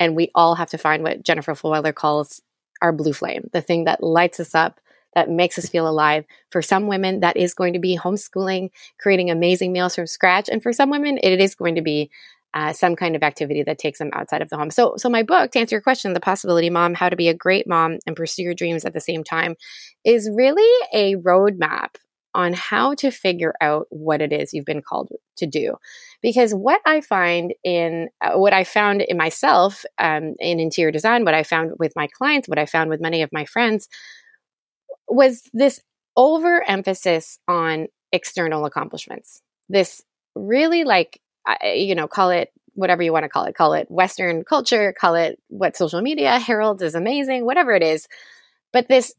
And 0.00 0.14
we 0.14 0.30
all 0.34 0.54
have 0.54 0.70
to 0.70 0.78
find 0.78 1.02
what 1.02 1.22
Jennifer 1.22 1.54
Fulwiler 1.54 1.94
calls 1.94 2.40
our 2.80 2.92
blue 2.92 3.12
flame, 3.12 3.48
the 3.52 3.60
thing 3.60 3.84
that 3.84 4.02
lights 4.02 4.38
us 4.38 4.54
up, 4.54 4.80
that 5.14 5.30
makes 5.30 5.58
us 5.58 5.68
feel 5.68 5.88
alive. 5.88 6.24
For 6.50 6.62
some 6.62 6.86
women, 6.86 7.20
that 7.20 7.36
is 7.36 7.54
going 7.54 7.72
to 7.72 7.80
be 7.80 7.98
homeschooling, 7.98 8.70
creating 9.00 9.30
amazing 9.30 9.72
meals 9.72 9.96
from 9.96 10.06
scratch. 10.06 10.48
And 10.48 10.62
for 10.62 10.72
some 10.72 10.90
women, 10.90 11.18
it 11.22 11.40
is 11.40 11.54
going 11.54 11.74
to 11.74 11.82
be 11.82 12.10
uh, 12.54 12.72
some 12.72 12.96
kind 12.96 13.16
of 13.16 13.22
activity 13.22 13.62
that 13.62 13.78
takes 13.78 13.98
them 13.98 14.10
outside 14.12 14.42
of 14.42 14.48
the 14.48 14.56
home. 14.56 14.70
So, 14.70 14.94
so 14.96 15.08
my 15.08 15.22
book, 15.22 15.50
to 15.50 15.58
answer 15.58 15.74
your 15.74 15.82
question, 15.82 16.14
The 16.14 16.20
Possibility 16.20 16.70
Mom: 16.70 16.94
How 16.94 17.08
to 17.08 17.16
Be 17.16 17.28
a 17.28 17.34
Great 17.34 17.66
Mom 17.66 17.98
and 18.06 18.16
Pursue 18.16 18.42
Your 18.42 18.54
Dreams 18.54 18.84
at 18.84 18.92
the 18.92 19.00
Same 19.00 19.22
Time, 19.22 19.56
is 20.04 20.30
really 20.32 20.86
a 20.92 21.16
roadmap 21.16 21.96
on 22.34 22.52
how 22.52 22.94
to 22.94 23.10
figure 23.10 23.54
out 23.60 23.86
what 23.90 24.20
it 24.20 24.32
is 24.32 24.52
you've 24.52 24.64
been 24.64 24.82
called 24.82 25.10
to 25.36 25.46
do. 25.46 25.76
Because 26.22 26.52
what 26.52 26.80
I 26.86 27.00
find 27.00 27.54
in 27.64 28.08
uh, 28.20 28.32
what 28.34 28.52
I 28.52 28.64
found 28.64 29.02
in 29.02 29.16
myself 29.16 29.84
um, 29.98 30.34
in 30.38 30.60
interior 30.60 30.92
design, 30.92 31.24
what 31.24 31.34
I 31.34 31.42
found 31.42 31.72
with 31.78 31.94
my 31.96 32.06
clients, 32.06 32.48
what 32.48 32.58
I 32.58 32.66
found 32.66 32.90
with 32.90 33.00
many 33.00 33.22
of 33.22 33.30
my 33.32 33.44
friends 33.44 33.88
was 35.08 35.42
this 35.52 35.80
overemphasis 36.16 37.38
on 37.48 37.86
external 38.12 38.64
accomplishments. 38.64 39.42
This 39.68 40.02
really 40.34 40.84
like, 40.84 41.20
you 41.62 41.94
know, 41.94 42.08
call 42.08 42.30
it 42.30 42.50
whatever 42.74 43.02
you 43.02 43.12
want 43.12 43.24
to 43.24 43.28
call 43.28 43.44
it, 43.44 43.56
call 43.56 43.72
it 43.72 43.90
Western 43.90 44.44
culture, 44.44 44.94
call 44.98 45.14
it 45.16 45.40
what 45.48 45.76
social 45.76 46.00
media 46.00 46.38
heralds 46.38 46.82
is 46.82 46.94
amazing, 46.94 47.44
whatever 47.44 47.72
it 47.72 47.82
is. 47.82 48.06
But 48.72 48.86
this 48.88 49.14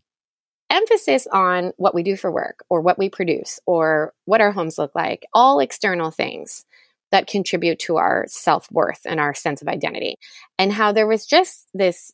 emphasis 0.69 1.27
on 1.32 1.73
what 1.77 1.95
we 1.95 2.03
do 2.03 2.15
for 2.15 2.32
work 2.32 2.63
or 2.69 2.82
what 2.82 2.97
we 2.97 3.10
produce 3.10 3.60
or 3.65 4.13
what 4.25 4.41
our 4.41 4.51
homes 4.51 4.77
look 4.77 4.93
like, 4.95 5.25
all 5.34 5.60
external 5.60 6.12
things 6.12 6.65
that 7.12 7.27
contribute 7.27 7.79
to 7.79 7.97
our 7.97 8.25
self 8.27 8.71
worth 8.71 9.01
and 9.05 9.19
our 9.19 9.34
sense 9.34 9.62
of 9.62 9.67
identity. 9.67 10.17
And 10.58 10.71
how 10.71 10.91
there 10.91 11.08
was 11.08 11.25
just 11.25 11.67
this 11.73 12.13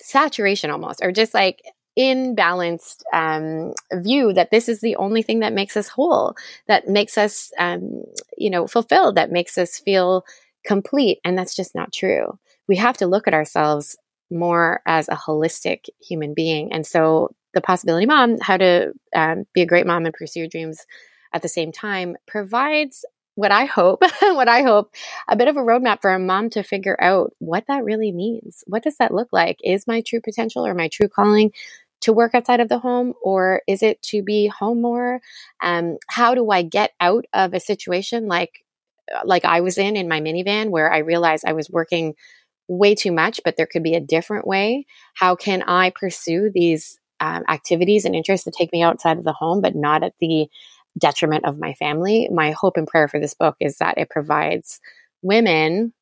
saturation 0.00 0.70
almost, 0.70 1.00
or 1.02 1.12
just 1.12 1.34
like 1.34 1.62
imbalanced 1.98 3.02
um, 3.12 3.72
view 3.92 4.32
that 4.32 4.50
this 4.50 4.68
is 4.68 4.80
the 4.80 4.96
only 4.96 5.22
thing 5.22 5.40
that 5.40 5.52
makes 5.52 5.76
us 5.76 5.88
whole, 5.88 6.34
that 6.66 6.88
makes 6.88 7.16
us, 7.16 7.52
um, 7.58 8.02
you 8.36 8.50
know, 8.50 8.66
fulfilled, 8.66 9.14
that 9.14 9.30
makes 9.30 9.56
us 9.56 9.78
feel 9.78 10.24
complete. 10.64 11.18
And 11.24 11.38
that's 11.38 11.54
just 11.54 11.74
not 11.74 11.92
true. 11.92 12.38
We 12.66 12.76
have 12.76 12.96
to 12.98 13.06
look 13.06 13.28
at 13.28 13.34
ourselves 13.34 13.96
more 14.34 14.82
as 14.86 15.08
a 15.08 15.16
holistic 15.16 15.86
human 16.00 16.34
being. 16.34 16.72
And 16.72 16.86
so, 16.86 17.30
the 17.54 17.60
possibility 17.60 18.04
mom, 18.04 18.38
how 18.40 18.56
to 18.56 18.92
um, 19.14 19.44
be 19.54 19.62
a 19.62 19.66
great 19.66 19.86
mom 19.86 20.06
and 20.06 20.14
pursue 20.14 20.40
your 20.40 20.48
dreams 20.48 20.84
at 21.32 21.42
the 21.42 21.48
same 21.48 21.70
time, 21.70 22.16
provides 22.26 23.04
what 23.36 23.52
I 23.52 23.64
hope, 23.64 24.02
what 24.20 24.48
I 24.48 24.62
hope, 24.62 24.92
a 25.28 25.36
bit 25.36 25.48
of 25.48 25.56
a 25.56 25.60
roadmap 25.60 26.00
for 26.00 26.12
a 26.12 26.18
mom 26.18 26.50
to 26.50 26.62
figure 26.62 26.96
out 27.00 27.32
what 27.38 27.64
that 27.68 27.84
really 27.84 28.12
means. 28.12 28.64
What 28.66 28.82
does 28.82 28.96
that 28.98 29.14
look 29.14 29.28
like? 29.32 29.58
Is 29.62 29.86
my 29.86 30.02
true 30.06 30.20
potential 30.20 30.66
or 30.66 30.74
my 30.74 30.88
true 30.88 31.08
calling 31.08 31.52
to 32.02 32.12
work 32.12 32.34
outside 32.34 32.60
of 32.60 32.68
the 32.68 32.78
home, 32.78 33.14
or 33.22 33.62
is 33.66 33.82
it 33.82 34.02
to 34.02 34.22
be 34.22 34.46
home 34.46 34.82
more? 34.82 35.20
Um, 35.62 35.96
how 36.06 36.34
do 36.34 36.50
I 36.50 36.62
get 36.62 36.92
out 37.00 37.24
of 37.32 37.54
a 37.54 37.60
situation 37.60 38.26
like 38.26 38.64
like 39.24 39.44
I 39.44 39.60
was 39.60 39.78
in 39.78 39.96
in 39.96 40.08
my 40.08 40.20
minivan, 40.20 40.70
where 40.70 40.92
I 40.92 40.98
realized 40.98 41.44
I 41.46 41.52
was 41.52 41.70
working 41.70 42.14
way 42.68 42.94
too 42.94 43.12
much, 43.12 43.40
but 43.44 43.56
there 43.56 43.66
could 43.66 43.82
be 43.82 43.94
a 43.94 44.00
different 44.00 44.46
way. 44.46 44.86
How 45.14 45.36
can 45.36 45.62
I 45.62 45.90
pursue 45.90 46.50
these 46.52 46.98
um, 47.20 47.44
activities 47.48 48.04
and 48.04 48.14
interests 48.14 48.44
that 48.44 48.54
take 48.54 48.72
me 48.72 48.82
outside 48.82 49.18
of 49.18 49.24
the 49.24 49.32
home, 49.32 49.60
but 49.60 49.74
not 49.74 50.02
at 50.02 50.14
the 50.20 50.48
detriment 50.98 51.44
of 51.44 51.58
my 51.58 51.74
family? 51.74 52.28
My 52.32 52.52
hope 52.52 52.76
and 52.76 52.86
prayer 52.86 53.08
for 53.08 53.20
this 53.20 53.34
book 53.34 53.56
is 53.60 53.78
that 53.78 53.98
it 53.98 54.10
provides 54.10 54.80
women 55.22 55.92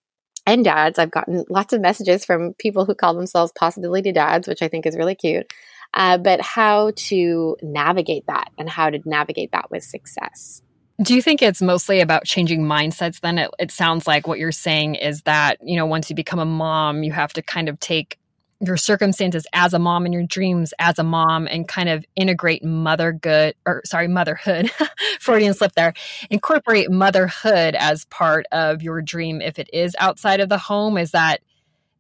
and 0.46 0.64
dads. 0.64 0.98
I've 0.98 1.11
gotten 1.11 1.44
lots 1.48 1.72
of 1.72 1.81
messages 1.81 2.25
from 2.25 2.55
people 2.55 2.85
who 2.85 2.94
call 2.94 3.14
themselves 3.14 3.53
possibility 3.53 4.12
dads, 4.12 4.48
which 4.48 4.62
I 4.62 4.68
think 4.68 4.87
is 4.87 4.96
really 4.96 5.14
cute. 5.14 5.53
Uh, 5.94 6.18
but 6.18 6.40
how 6.40 6.92
to 6.96 7.57
navigate 7.62 8.27
that 8.27 8.51
and 8.59 8.68
how 8.68 8.90
to 8.90 8.98
navigate 9.05 9.53
that 9.53 9.70
with 9.70 9.83
success. 9.83 10.62
Do 11.03 11.15
you 11.15 11.23
think 11.23 11.43
it's 11.43 11.62
mostly 11.62 12.01
about 12.01 12.25
changing 12.25 12.62
mindsets 12.62 13.21
then? 13.21 13.38
It, 13.38 13.51
it, 13.59 13.71
sounds 13.71 14.07
like 14.07 14.27
what 14.27 14.38
you're 14.38 14.53
saying 14.53 14.97
is 14.97 15.23
that, 15.23 15.57
you 15.62 15.77
know, 15.77 15.87
once 15.87 16.09
you 16.09 16.15
become 16.17 16.38
a 16.38 16.45
mom, 16.45 17.03
you 17.03 17.12
have 17.12 17.33
to 17.33 17.43
kind 17.43 17.69
of 17.69 17.81
take 17.81 18.19
your 18.65 18.77
circumstances 18.77 19.45
as 19.53 19.75
a 19.75 19.79
mom 19.79 20.05
and 20.05 20.15
your 20.15 20.23
dreams 20.23 20.73
as 20.79 20.99
a 20.99 21.03
mom 21.03 21.49
and 21.49 21.67
kind 21.67 21.88
of 21.88 22.05
integrate 22.15 22.65
mother 22.65 23.12
good 23.12 23.55
or 23.67 23.83
sorry 23.85 24.07
motherhood 24.07 24.71
freudian 25.21 25.53
slip 25.53 25.73
there 25.73 25.93
incorporate 26.31 26.88
motherhood 26.88 27.75
as 27.75 28.05
part 28.05 28.47
of 28.53 28.81
your 28.81 29.03
dream 29.03 29.41
if 29.41 29.59
it 29.59 29.69
is 29.73 29.97
outside 29.99 30.38
of 30.38 30.49
the 30.49 30.59
home 30.59 30.97
is 30.97 31.11
that 31.11 31.41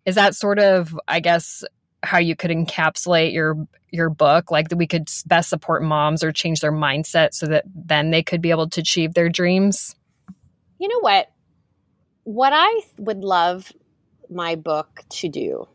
is 0.06 0.14
that 0.14 0.36
sort 0.36 0.60
of 0.60 0.96
i 1.08 1.18
guess 1.18 1.64
how 2.04 2.18
you 2.18 2.36
could 2.36 2.50
encapsulate 2.50 3.32
your 3.32 3.66
your 3.92 4.10
book 4.10 4.50
like 4.50 4.68
that 4.68 4.76
we 4.76 4.86
could 4.86 5.08
best 5.26 5.48
support 5.48 5.82
moms 5.82 6.24
or 6.24 6.32
change 6.32 6.60
their 6.60 6.72
mindset 6.72 7.32
so 7.32 7.46
that 7.46 7.64
then 7.74 8.10
they 8.10 8.22
could 8.22 8.40
be 8.40 8.50
able 8.50 8.68
to 8.68 8.80
achieve 8.80 9.14
their 9.14 9.28
dreams 9.28 9.94
you 10.78 10.88
know 10.88 11.00
what 11.00 11.30
what 12.24 12.52
i 12.54 12.80
would 12.98 13.18
love 13.18 13.72
my 14.30 14.54
book 14.54 15.02
to 15.10 15.28
do 15.28 15.68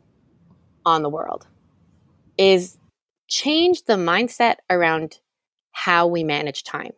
on 0.85 1.03
the 1.03 1.09
world 1.09 1.45
is 2.37 2.77
change 3.27 3.83
the 3.83 3.93
mindset 3.93 4.55
around 4.69 5.19
how 5.71 6.07
we 6.07 6.23
manage 6.23 6.63
time. 6.63 6.91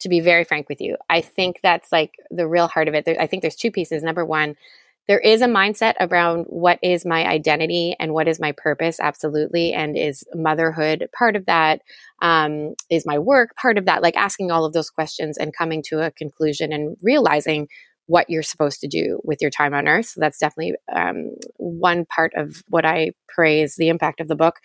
To 0.00 0.08
be 0.08 0.20
very 0.20 0.44
frank 0.44 0.68
with 0.68 0.82
you, 0.82 0.96
I 1.08 1.22
think 1.22 1.60
that's 1.62 1.90
like 1.90 2.16
the 2.30 2.46
real 2.46 2.68
heart 2.68 2.88
of 2.88 2.94
it. 2.94 3.08
I 3.18 3.26
think 3.26 3.40
there's 3.40 3.56
two 3.56 3.70
pieces. 3.70 4.02
Number 4.02 4.24
one, 4.24 4.56
there 5.06 5.18
is 5.18 5.42
a 5.42 5.46
mindset 5.46 5.94
around 6.00 6.46
what 6.48 6.78
is 6.82 7.04
my 7.04 7.26
identity 7.26 7.94
and 7.98 8.14
what 8.14 8.26
is 8.26 8.40
my 8.40 8.52
purpose, 8.52 8.98
absolutely. 9.00 9.72
And 9.72 9.98
is 9.98 10.24
motherhood 10.34 11.08
part 11.16 11.36
of 11.36 11.46
that? 11.46 11.82
Um, 12.22 12.74
is 12.90 13.04
my 13.04 13.18
work 13.18 13.54
part 13.56 13.76
of 13.76 13.84
that? 13.84 14.02
Like 14.02 14.16
asking 14.16 14.50
all 14.50 14.64
of 14.64 14.72
those 14.72 14.90
questions 14.90 15.36
and 15.36 15.56
coming 15.56 15.82
to 15.88 16.00
a 16.00 16.10
conclusion 16.10 16.72
and 16.72 16.96
realizing 17.02 17.68
what 18.06 18.28
you're 18.28 18.42
supposed 18.42 18.80
to 18.80 18.88
do 18.88 19.20
with 19.24 19.40
your 19.40 19.50
time 19.50 19.74
on 19.74 19.88
earth. 19.88 20.06
So 20.06 20.20
that's 20.20 20.38
definitely 20.38 20.74
um, 20.94 21.32
one 21.56 22.04
part 22.06 22.32
of 22.36 22.62
what 22.68 22.84
I 22.84 23.12
praise 23.28 23.76
the 23.76 23.88
impact 23.88 24.20
of 24.20 24.28
the 24.28 24.36
book. 24.36 24.56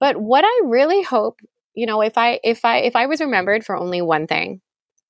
But 0.00 0.16
what 0.16 0.44
I 0.44 0.62
really 0.66 1.02
hope, 1.02 1.40
you 1.74 1.86
know, 1.86 2.00
if 2.00 2.18
I 2.18 2.40
if 2.42 2.64
I 2.64 2.78
if 2.78 2.96
I 2.96 3.06
was 3.06 3.20
remembered 3.20 3.64
for 3.64 3.76
only 3.76 4.02
one 4.02 4.26
thing, 4.26 4.60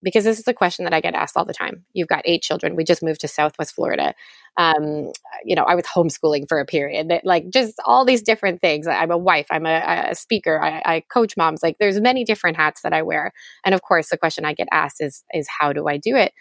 because 0.04 0.22
this 0.22 0.38
is 0.38 0.46
a 0.46 0.54
question 0.54 0.84
that 0.84 0.94
I 0.94 1.00
get 1.00 1.14
asked 1.14 1.36
all 1.36 1.44
the 1.44 1.52
time. 1.52 1.84
You've 1.94 2.08
got 2.08 2.22
eight 2.24 2.42
children. 2.42 2.76
We 2.76 2.84
just 2.84 3.02
moved 3.02 3.22
to 3.22 3.28
Southwest 3.28 3.74
Florida. 3.74 4.14
Um, 4.56 5.10
you 5.44 5.56
know, 5.56 5.64
I 5.64 5.74
was 5.74 5.84
homeschooling 5.84 6.48
for 6.48 6.60
a 6.60 6.66
period. 6.66 7.12
Like 7.24 7.50
just 7.50 7.74
all 7.84 8.04
these 8.04 8.22
different 8.22 8.60
things. 8.60 8.86
I'm 8.86 9.10
a 9.10 9.18
wife. 9.18 9.46
I'm 9.50 9.66
a, 9.66 10.08
a 10.10 10.14
speaker. 10.14 10.62
I, 10.62 10.82
I, 10.84 11.00
coach 11.12 11.36
moms. 11.36 11.62
Like 11.62 11.78
there's 11.78 12.00
many 12.00 12.22
different 12.24 12.56
hats 12.56 12.82
that 12.82 12.92
I 12.92 13.02
wear. 13.02 13.32
And 13.64 13.74
of 13.74 13.82
course, 13.82 14.10
the 14.10 14.18
question 14.18 14.44
I 14.44 14.54
get 14.54 14.68
asked 14.70 15.00
is 15.00 15.24
is 15.34 15.48
how 15.48 15.72
do 15.72 15.88
I 15.88 15.96
do 15.96 16.14
it? 16.14 16.32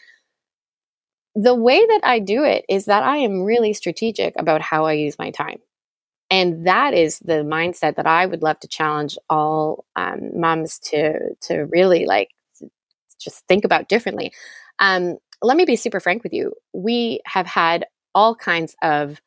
the 1.35 1.55
way 1.55 1.83
that 1.85 2.01
I 2.03 2.19
do 2.19 2.43
it 2.43 2.65
is 2.69 2.85
that 2.85 3.03
I 3.03 3.17
am 3.17 3.43
really 3.43 3.73
strategic 3.73 4.39
about 4.39 4.61
how 4.61 4.85
I 4.85 4.93
use 4.93 5.17
my 5.17 5.31
time. 5.31 5.59
And 6.29 6.67
that 6.67 6.93
is 6.93 7.19
the 7.19 7.43
mindset 7.43 7.95
that 7.95 8.07
I 8.07 8.25
would 8.25 8.41
love 8.41 8.59
to 8.61 8.67
challenge 8.67 9.17
all 9.29 9.85
um, 9.95 10.39
moms 10.39 10.79
to 10.79 11.35
to 11.41 11.65
really 11.65 12.05
like 12.05 12.29
just 13.23 13.47
think 13.47 13.65
about 13.65 13.89
differently. 13.89 14.33
Um, 14.79 15.17
let 15.41 15.57
me 15.57 15.65
be 15.65 15.75
super 15.75 15.99
frank 15.99 16.23
with 16.23 16.33
you. 16.33 16.53
We 16.73 17.19
have 17.25 17.45
had 17.45 17.85
all 18.15 18.35
kinds 18.35 18.75
of 18.81 19.21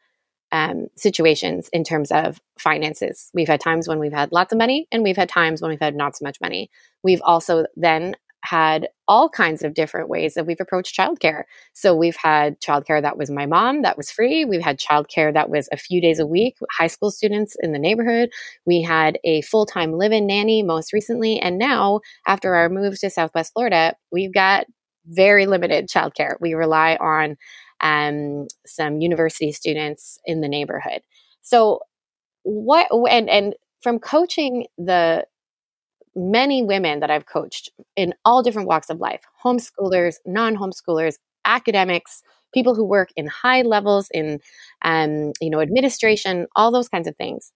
um, 0.53 0.87
situations 0.97 1.69
in 1.73 1.85
terms 1.85 2.11
of 2.11 2.41
finances. 2.59 3.31
We've 3.35 3.49
had 3.49 3.61
times 3.61 3.89
when 3.89 3.99
we've 3.99 4.13
had 4.13 4.33
lots 4.33 4.53
of 4.53 4.59
money, 4.59 4.87
and 4.93 5.03
we've 5.03 5.17
had 5.17 5.29
times 5.29 5.61
when 5.61 5.71
we've 5.71 5.81
had 5.81 5.97
not 5.97 6.17
so 6.17 6.25
much 6.25 6.41
money. 6.41 6.71
We've 7.03 7.23
also 7.23 7.67
then 7.77 8.17
had 8.47 8.89
all 9.09 9.29
kinds 9.29 9.63
of 9.63 9.75
different 9.75 10.09
ways 10.09 10.35
that 10.35 10.47
we've 10.47 10.61
approached 10.61 10.97
childcare. 10.97 11.43
So 11.73 11.95
we've 11.95 12.17
had 12.17 12.61
childcare 12.61 13.03
that 13.03 13.19
was 13.19 13.31
my 13.31 13.47
mom, 13.47 13.83
that 13.83 13.97
was 13.97 14.11
free. 14.11 14.45
We've 14.45 14.63
had 14.63 14.79
childcare 14.79 15.33
that 15.35 15.51
was 15.51 15.69
a 15.73 15.77
few 15.77 16.01
days 16.01 16.19
a 16.19 16.27
week, 16.27 16.57
high 16.71 16.87
school 16.87 17.11
students 17.11 17.57
in 17.61 17.73
the 17.73 17.79
neighborhood. 17.79 18.31
We 18.65 18.83
had 18.83 19.19
a 19.25 19.43
full 19.43 19.67
time 19.67 19.93
live 19.93 20.13
in 20.13 20.27
nanny 20.27 20.63
most 20.63 20.93
recently. 20.93 21.39
And 21.39 21.59
now, 21.59 22.01
after 22.27 22.55
our 22.55 22.69
move 22.69 22.99
to 23.01 23.11
Southwest 23.11 23.53
Florida, 23.53 23.95
we've 24.11 24.35
got 24.35 24.67
very 25.07 25.47
limited 25.47 25.89
childcare. 25.89 26.35
We 26.41 26.55
rely 26.55 26.97
on 26.97 27.37
um, 27.81 28.47
some 28.67 29.01
university 29.01 29.53
students 29.53 30.19
in 30.25 30.41
the 30.41 30.49
neighborhood. 30.49 31.03
So, 31.43 31.81
what 32.43 32.89
and 33.11 33.29
and 33.29 33.55
from 33.83 33.99
coaching 33.99 34.67
the 34.79 35.27
many 36.17 36.63
women 36.63 37.01
that 37.01 37.11
I've 37.11 37.27
coached 37.27 37.71
in 37.95 38.15
all 38.25 38.43
different 38.43 38.69
walks 38.69 38.91
of 38.91 39.01
life 39.01 39.23
homeschoolers, 39.45 40.17
non 40.27 40.57
homeschoolers, 40.57 41.17
academics, 41.45 42.23
people 42.55 42.75
who 42.75 42.85
work 42.85 43.11
in 43.17 43.27
high 43.27 43.63
levels 43.63 44.09
in 44.13 44.41
um, 44.83 45.33
you 45.41 45.51
know 45.51 45.61
administration 45.61 46.47
all 46.57 46.73
those 46.73 46.89
kinds 46.89 47.07
of 47.07 47.17
things. 47.17 47.53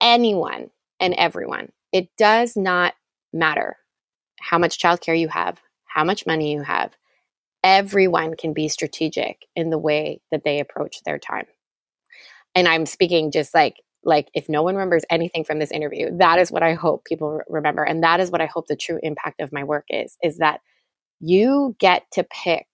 Anyone 0.00 0.70
and 1.00 1.14
everyone. 1.14 1.70
It 1.92 2.08
does 2.18 2.56
not 2.56 2.94
matter 3.32 3.76
how 4.40 4.58
much 4.58 4.78
childcare 4.78 5.18
you 5.18 5.28
have 5.28 5.60
how 5.94 6.04
much 6.04 6.26
money 6.26 6.52
you 6.52 6.62
have. 6.62 6.96
Everyone 7.62 8.34
can 8.36 8.52
be 8.52 8.68
strategic 8.68 9.46
in 9.54 9.70
the 9.70 9.78
way 9.78 10.20
that 10.32 10.42
they 10.44 10.58
approach 10.58 11.02
their 11.04 11.18
time. 11.18 11.46
And 12.56 12.68
i'm 12.68 12.86
speaking 12.86 13.30
just 13.32 13.54
like 13.54 13.80
like 14.04 14.28
if 14.34 14.48
no 14.48 14.62
one 14.62 14.74
remembers 14.74 15.04
anything 15.10 15.44
from 15.44 15.58
this 15.58 15.70
interview 15.70 16.10
that 16.18 16.38
is 16.38 16.52
what 16.52 16.62
i 16.62 16.74
hope 16.74 17.04
people 17.04 17.40
remember 17.48 17.82
and 17.82 18.02
that 18.02 18.20
is 18.20 18.30
what 18.30 18.40
i 18.40 18.46
hope 18.46 18.66
the 18.66 18.76
true 18.76 18.98
impact 19.02 19.40
of 19.40 19.52
my 19.52 19.64
work 19.64 19.84
is 19.88 20.16
is 20.22 20.38
that 20.38 20.60
you 21.20 21.74
get 21.78 22.04
to 22.12 22.24
pick 22.24 22.66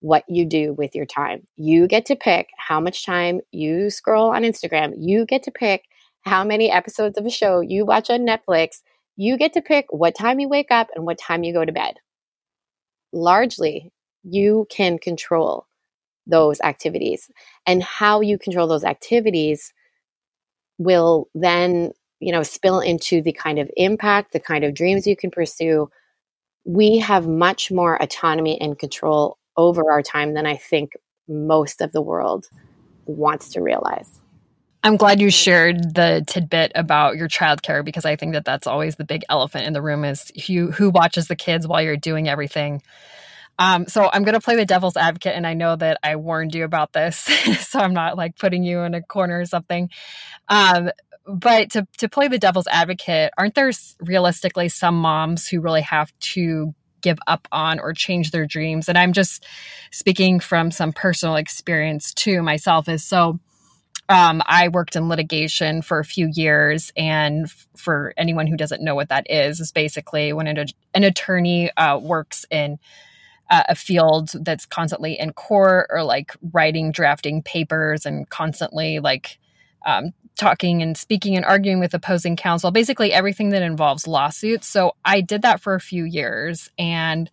what 0.00 0.24
you 0.28 0.46
do 0.46 0.72
with 0.72 0.94
your 0.94 1.06
time. 1.06 1.46
You 1.56 1.86
get 1.86 2.06
to 2.06 2.16
pick 2.16 2.48
how 2.56 2.80
much 2.80 3.04
time 3.04 3.40
you 3.52 3.90
scroll 3.90 4.30
on 4.30 4.42
instagram. 4.42 4.94
You 4.98 5.26
get 5.26 5.42
to 5.44 5.50
pick 5.50 5.84
how 6.22 6.44
many 6.44 6.70
episodes 6.70 7.18
of 7.18 7.26
a 7.26 7.30
show 7.30 7.60
you 7.60 7.84
watch 7.84 8.10
on 8.10 8.20
netflix. 8.20 8.82
You 9.16 9.36
get 9.36 9.52
to 9.54 9.62
pick 9.62 9.86
what 9.90 10.16
time 10.16 10.40
you 10.40 10.48
wake 10.48 10.70
up 10.70 10.88
and 10.94 11.04
what 11.04 11.18
time 11.18 11.44
you 11.44 11.52
go 11.52 11.64
to 11.64 11.72
bed. 11.72 11.94
Largely 13.12 13.92
you 14.22 14.66
can 14.70 14.98
control 14.98 15.66
those 16.26 16.60
activities 16.60 17.30
and 17.66 17.82
how 17.82 18.20
you 18.20 18.38
control 18.38 18.68
those 18.68 18.84
activities 18.84 19.72
will 20.80 21.28
then 21.34 21.92
you 22.20 22.32
know 22.32 22.42
spill 22.42 22.80
into 22.80 23.20
the 23.20 23.32
kind 23.32 23.58
of 23.58 23.70
impact 23.76 24.32
the 24.32 24.40
kind 24.40 24.64
of 24.64 24.74
dreams 24.74 25.06
you 25.06 25.14
can 25.14 25.30
pursue 25.30 25.88
we 26.64 26.98
have 26.98 27.28
much 27.28 27.70
more 27.70 28.02
autonomy 28.02 28.58
and 28.60 28.78
control 28.78 29.36
over 29.58 29.92
our 29.92 30.02
time 30.02 30.32
than 30.32 30.46
i 30.46 30.56
think 30.56 30.92
most 31.28 31.82
of 31.82 31.92
the 31.92 32.00
world 32.00 32.48
wants 33.04 33.50
to 33.50 33.60
realize 33.60 34.20
I'm 34.82 34.96
glad 34.96 35.20
you 35.20 35.28
shared 35.30 35.94
the 35.94 36.24
tidbit 36.26 36.72
about 36.74 37.16
your 37.16 37.28
childcare 37.28 37.84
because 37.84 38.06
I 38.06 38.16
think 38.16 38.32
that 38.32 38.46
that's 38.46 38.66
always 38.66 38.96
the 38.96 39.04
big 39.04 39.22
elephant 39.28 39.66
in 39.66 39.74
the 39.74 39.82
room 39.82 40.06
is 40.06 40.32
who 40.46 40.70
who 40.70 40.88
watches 40.88 41.28
the 41.28 41.36
kids 41.36 41.68
while 41.68 41.82
you're 41.82 41.98
doing 41.98 42.30
everything. 42.30 42.80
Um, 43.60 43.86
so 43.86 44.08
I'm 44.10 44.24
going 44.24 44.34
to 44.34 44.40
play 44.40 44.56
the 44.56 44.64
devil's 44.64 44.96
advocate, 44.96 45.34
and 45.36 45.46
I 45.46 45.52
know 45.52 45.76
that 45.76 45.98
I 46.02 46.16
warned 46.16 46.54
you 46.54 46.64
about 46.64 46.94
this, 46.94 47.18
so 47.60 47.78
I'm 47.78 47.92
not 47.92 48.16
like 48.16 48.38
putting 48.38 48.64
you 48.64 48.80
in 48.80 48.94
a 48.94 49.02
corner 49.02 49.38
or 49.38 49.44
something. 49.44 49.90
Um, 50.48 50.90
but 51.26 51.70
to 51.72 51.86
to 51.98 52.08
play 52.08 52.26
the 52.26 52.38
devil's 52.38 52.66
advocate, 52.66 53.32
aren't 53.36 53.54
there 53.54 53.70
realistically 54.00 54.70
some 54.70 54.96
moms 54.96 55.46
who 55.46 55.60
really 55.60 55.82
have 55.82 56.10
to 56.20 56.74
give 57.02 57.18
up 57.26 57.46
on 57.52 57.78
or 57.78 57.92
change 57.92 58.30
their 58.30 58.46
dreams? 58.46 58.88
And 58.88 58.96
I'm 58.96 59.12
just 59.12 59.44
speaking 59.90 60.40
from 60.40 60.70
some 60.70 60.92
personal 60.94 61.36
experience 61.36 62.14
too 62.14 62.42
myself. 62.42 62.88
Is 62.88 63.04
so. 63.04 63.38
Um, 64.08 64.42
I 64.44 64.66
worked 64.68 64.96
in 64.96 65.08
litigation 65.08 65.82
for 65.82 66.00
a 66.00 66.04
few 66.04 66.28
years, 66.34 66.90
and 66.96 67.44
f- 67.44 67.68
for 67.76 68.12
anyone 68.16 68.48
who 68.48 68.56
doesn't 68.56 68.82
know 68.82 68.96
what 68.96 69.10
that 69.10 69.30
is, 69.30 69.60
is 69.60 69.70
basically 69.70 70.32
when 70.32 70.48
an, 70.48 70.66
an 70.94 71.04
attorney 71.04 71.70
uh, 71.76 71.96
works 71.96 72.44
in 72.50 72.80
uh, 73.50 73.64
a 73.68 73.74
field 73.74 74.30
that's 74.42 74.64
constantly 74.64 75.18
in 75.18 75.32
court 75.32 75.88
or 75.90 76.02
like 76.04 76.32
writing, 76.52 76.92
drafting 76.92 77.42
papers 77.42 78.06
and 78.06 78.28
constantly 78.30 79.00
like 79.00 79.38
um, 79.84 80.12
talking 80.36 80.82
and 80.82 80.96
speaking 80.96 81.36
and 81.36 81.44
arguing 81.44 81.80
with 81.80 81.92
opposing 81.92 82.36
counsel, 82.36 82.70
basically 82.70 83.12
everything 83.12 83.50
that 83.50 83.62
involves 83.62 84.06
lawsuits. 84.06 84.68
So 84.68 84.92
I 85.04 85.20
did 85.20 85.42
that 85.42 85.60
for 85.60 85.74
a 85.74 85.80
few 85.80 86.04
years. 86.04 86.70
And 86.78 87.30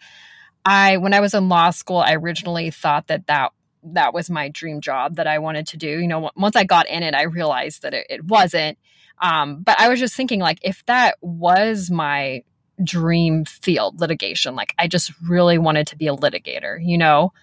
I, 0.66 0.98
when 0.98 1.14
I 1.14 1.20
was 1.20 1.34
in 1.34 1.50
law 1.50 1.70
school, 1.70 2.00
I 2.00 2.16
originally 2.16 2.72
thought 2.72 3.08
that 3.08 3.28
that 3.28 3.52
that 3.94 4.14
was 4.14 4.30
my 4.30 4.50
dream 4.50 4.82
job 4.82 5.16
that 5.16 5.28
I 5.28 5.40
wanted 5.40 5.68
to 5.68 5.78
do. 5.78 5.88
You 5.88 6.08
know, 6.08 6.32
once 6.36 6.56
I 6.56 6.64
got 6.64 6.90
in 6.90 7.04
it, 7.04 7.14
I 7.14 7.24
realized 7.24 7.84
that 7.84 7.94
it, 7.94 8.08
it 8.10 8.26
wasn't. 8.26 8.78
Um, 9.22 9.62
but 9.62 9.80
I 9.80 9.88
was 9.90 10.00
just 10.00 10.16
thinking, 10.16 10.40
like, 10.40 10.60
if 10.62 10.86
that 10.88 11.18
was 11.22 11.90
my 11.90 12.44
dream 12.84 13.46
field 13.46 14.00
litigation. 14.00 14.56
Like 14.56 14.74
i 14.78 14.88
just 14.88 15.12
really 15.28 15.58
wanted 15.58 15.88
to 15.88 15.96
be 15.96 16.08
a 16.08 16.16
litigator 16.16 16.78
you 16.82 16.98
know? 16.98 17.34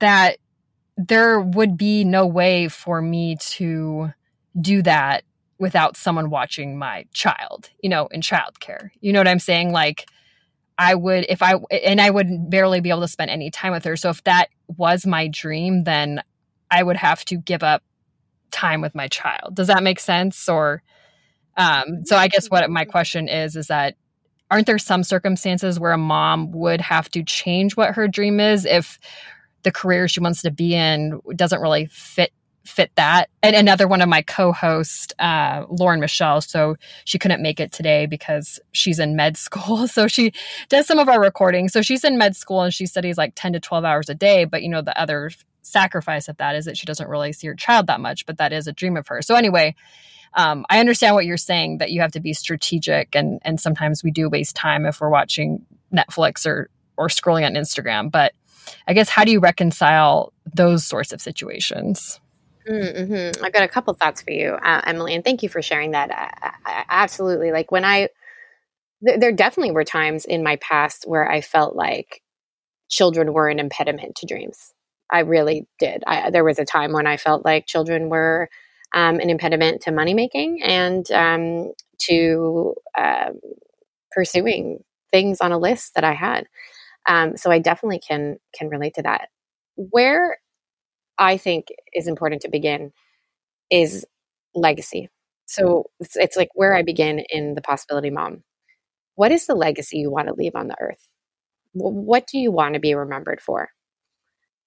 That 0.00 0.38
there 0.96 1.40
would 1.40 1.76
be 1.76 2.04
no 2.04 2.26
way 2.26 2.68
for 2.68 3.00
me 3.02 3.36
to 3.36 4.12
do 4.60 4.82
that 4.82 5.24
without 5.58 5.96
someone 5.96 6.28
watching 6.30 6.78
my 6.78 7.06
child 7.12 7.70
you 7.82 7.90
know 7.90 8.06
in 8.08 8.20
childcare. 8.20 8.90
You 9.00 9.12
know 9.12 9.20
what 9.20 9.28
i'm 9.28 9.38
saying? 9.38 9.72
Like 9.72 10.06
i 10.78 10.94
would 10.94 11.26
if 11.28 11.42
i 11.42 11.54
and 11.70 12.00
i 12.00 12.10
would 12.10 12.50
barely 12.50 12.80
be 12.80 12.90
able 12.90 13.02
to 13.02 13.08
spend 13.08 13.30
any 13.30 13.50
time 13.50 13.72
with 13.72 13.84
her. 13.84 13.96
So 13.96 14.10
if 14.10 14.24
that 14.24 14.48
was 14.68 15.06
my 15.06 15.28
dream 15.28 15.84
then 15.84 16.22
i 16.70 16.82
would 16.82 16.96
have 16.96 17.24
to 17.26 17.36
give 17.36 17.62
up 17.62 17.82
time 18.52 18.80
with 18.80 18.94
my 18.94 19.08
child. 19.08 19.56
Does 19.56 19.66
that 19.66 19.82
make 19.82 19.98
sense? 19.98 20.48
Or 20.48 20.82
um, 21.56 22.04
so 22.04 22.16
I 22.16 22.28
guess 22.28 22.48
what 22.48 22.68
my 22.70 22.84
question 22.84 23.28
is 23.28 23.56
is 23.56 23.66
that 23.66 23.96
aren't 24.52 24.66
there 24.66 24.78
some 24.78 25.02
circumstances 25.02 25.80
where 25.80 25.92
a 25.92 25.98
mom 25.98 26.52
would 26.52 26.82
have 26.82 27.08
to 27.08 27.24
change 27.24 27.74
what 27.74 27.94
her 27.94 28.06
dream 28.06 28.38
is 28.38 28.66
if 28.66 28.98
the 29.62 29.72
career 29.72 30.06
she 30.06 30.20
wants 30.20 30.42
to 30.42 30.50
be 30.50 30.74
in 30.74 31.18
doesn't 31.34 31.62
really 31.62 31.86
fit 31.86 32.32
fit 32.64 32.92
that. 32.96 33.30
And 33.42 33.56
another 33.56 33.88
one 33.88 34.02
of 34.02 34.10
my 34.10 34.20
co-hosts, 34.22 35.12
uh, 35.18 35.64
Lauren 35.68 36.00
Michelle, 36.00 36.42
so 36.42 36.76
she 37.04 37.18
couldn't 37.18 37.42
make 37.42 37.60
it 37.60 37.72
today 37.72 38.04
because 38.04 38.60
she's 38.72 38.98
in 38.98 39.16
med 39.16 39.36
school. 39.38 39.88
So 39.88 40.06
she 40.06 40.32
does 40.68 40.86
some 40.86 40.98
of 40.98 41.08
our 41.08 41.20
recording. 41.20 41.70
So 41.70 41.80
she's 41.80 42.04
in 42.04 42.18
med 42.18 42.36
school 42.36 42.60
and 42.60 42.74
she 42.74 42.84
studies 42.84 43.16
like 43.16 43.32
10 43.34 43.54
to 43.54 43.60
12 43.60 43.84
hours 43.84 44.10
a 44.10 44.14
day. 44.14 44.44
But 44.44 44.62
you 44.62 44.68
know, 44.68 44.82
the 44.82 45.00
other 45.00 45.30
sacrifice 45.62 46.28
of 46.28 46.36
that 46.36 46.56
is 46.56 46.66
that 46.66 46.76
she 46.76 46.84
doesn't 46.84 47.08
really 47.08 47.32
see 47.32 47.46
her 47.46 47.54
child 47.54 47.86
that 47.86 48.00
much, 48.00 48.26
but 48.26 48.36
that 48.36 48.52
is 48.52 48.66
a 48.66 48.72
dream 48.72 48.98
of 48.98 49.08
hers. 49.08 49.26
So 49.26 49.34
anyway, 49.34 49.74
um, 50.34 50.64
I 50.70 50.80
understand 50.80 51.14
what 51.14 51.26
you're 51.26 51.36
saying 51.36 51.78
that 51.78 51.90
you 51.90 52.00
have 52.00 52.12
to 52.12 52.20
be 52.20 52.32
strategic 52.32 53.14
and 53.14 53.38
and 53.42 53.60
sometimes 53.60 54.02
we 54.02 54.10
do 54.10 54.28
waste 54.28 54.56
time 54.56 54.86
if 54.86 55.00
we're 55.00 55.10
watching 55.10 55.64
Netflix 55.92 56.46
or 56.46 56.70
or 56.96 57.08
scrolling 57.08 57.44
on 57.44 57.54
Instagram. 57.54 58.10
But 58.10 58.32
I 58.86 58.94
guess 58.94 59.08
how 59.08 59.24
do 59.24 59.32
you 59.32 59.40
reconcile 59.40 60.32
those 60.54 60.84
sorts 60.84 61.12
of 61.12 61.20
situations? 61.20 62.20
Mm-hmm. 62.68 63.44
I've 63.44 63.52
got 63.52 63.64
a 63.64 63.68
couple 63.68 63.92
thoughts 63.94 64.22
for 64.22 64.30
you, 64.30 64.52
uh, 64.52 64.80
Emily, 64.84 65.14
and 65.14 65.24
thank 65.24 65.42
you 65.42 65.48
for 65.48 65.62
sharing 65.62 65.92
that. 65.92 66.10
I, 66.12 66.52
I, 66.64 66.84
absolutely. 66.88 67.50
Like 67.50 67.72
when 67.72 67.84
I, 67.84 68.08
th- 69.04 69.18
there 69.18 69.32
definitely 69.32 69.72
were 69.72 69.84
times 69.84 70.24
in 70.24 70.42
my 70.42 70.56
past 70.56 71.04
where 71.06 71.28
I 71.28 71.40
felt 71.40 71.74
like 71.74 72.22
children 72.88 73.32
were 73.32 73.48
an 73.48 73.58
impediment 73.58 74.16
to 74.16 74.26
dreams. 74.26 74.72
I 75.10 75.20
really 75.20 75.66
did. 75.78 76.04
I, 76.06 76.30
there 76.30 76.44
was 76.44 76.58
a 76.58 76.64
time 76.64 76.92
when 76.92 77.06
I 77.06 77.16
felt 77.16 77.44
like 77.44 77.66
children 77.66 78.08
were 78.08 78.48
um, 78.94 79.20
an 79.20 79.30
impediment 79.30 79.82
to 79.82 79.92
money 79.92 80.14
making 80.14 80.62
and 80.62 81.10
um, 81.12 81.72
to 81.98 82.74
um, 82.98 83.40
pursuing 84.10 84.80
things 85.10 85.40
on 85.40 85.52
a 85.52 85.58
list 85.58 85.94
that 85.94 86.04
I 86.04 86.12
had. 86.12 86.46
Um, 87.08 87.36
so 87.36 87.50
I 87.50 87.58
definitely 87.58 88.00
can 88.00 88.38
can 88.54 88.68
relate 88.68 88.94
to 88.94 89.02
that. 89.02 89.28
Where 89.76 90.36
I 91.18 91.36
think 91.36 91.66
is 91.92 92.06
important 92.06 92.42
to 92.42 92.50
begin 92.50 92.92
is 93.70 94.06
legacy. 94.54 95.08
So 95.46 95.86
it's, 96.00 96.16
it's 96.16 96.36
like 96.36 96.48
where 96.54 96.74
I 96.74 96.82
begin 96.82 97.24
in 97.30 97.54
the 97.54 97.62
possibility 97.62 98.10
mom. 98.10 98.42
What 99.14 99.32
is 99.32 99.46
the 99.46 99.54
legacy 99.54 99.98
you 99.98 100.10
want 100.10 100.28
to 100.28 100.34
leave 100.34 100.54
on 100.54 100.68
the 100.68 100.76
earth? 100.80 101.08
What 101.74 102.26
do 102.26 102.38
you 102.38 102.50
want 102.50 102.74
to 102.74 102.80
be 102.80 102.94
remembered 102.94 103.40
for? 103.40 103.70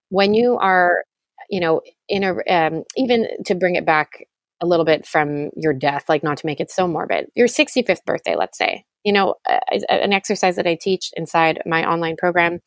When 0.10 0.34
you 0.34 0.58
are, 0.58 1.04
you 1.50 1.60
know, 1.60 1.82
in 2.10 2.24
a, 2.24 2.36
um, 2.54 2.84
even 2.96 3.28
to 3.46 3.56
bring 3.56 3.76
it 3.76 3.86
back 3.86 4.26
a 4.62 4.66
little 4.66 4.86
bit 4.86 5.06
from 5.06 5.50
your 5.56 5.74
death, 5.74 6.06
like 6.08 6.24
not 6.24 6.38
to 6.38 6.46
make 6.46 6.60
it 6.60 6.72
so 6.72 6.88
morbid, 6.88 7.28
your 7.36 7.48
65th 7.48 8.04
birthday, 8.06 8.36
let's 8.36 8.58
say, 8.58 8.86
you 9.04 9.14
know, 9.14 9.36
uh, 9.50 9.60
an 9.90 10.14
exercise 10.14 10.56
that 10.56 10.68
I 10.68 10.78
teach 10.80 11.12
inside 11.16 11.62
my 11.66 11.88
online 11.90 12.16
program, 12.16 12.60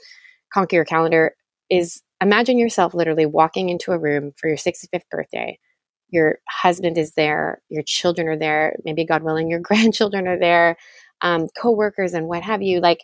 Conquer 0.53 0.77
Your 0.77 0.85
Calendar, 0.85 1.35
is 1.71 2.03
imagine 2.21 2.59
yourself 2.59 2.95
literally 2.95 3.27
walking 3.27 3.69
into 3.69 3.93
a 3.93 3.99
room 3.99 4.33
for 4.37 4.49
your 4.49 4.57
65th 4.57 5.09
birthday. 5.11 5.59
Your 6.11 6.39
husband 6.49 6.97
is 6.99 7.13
there, 7.15 7.61
your 7.69 7.83
children 7.83 8.29
are 8.29 8.39
there, 8.39 8.77
maybe 8.85 9.05
God 9.05 9.23
willing, 9.23 9.51
your 9.51 9.61
grandchildren 9.63 10.29
are 10.29 10.39
there, 10.39 10.77
um, 11.23 11.49
coworkers 11.61 12.15
and 12.15 12.29
what 12.29 12.43
have 12.43 12.63
you. 12.63 12.81
Like, 12.81 13.01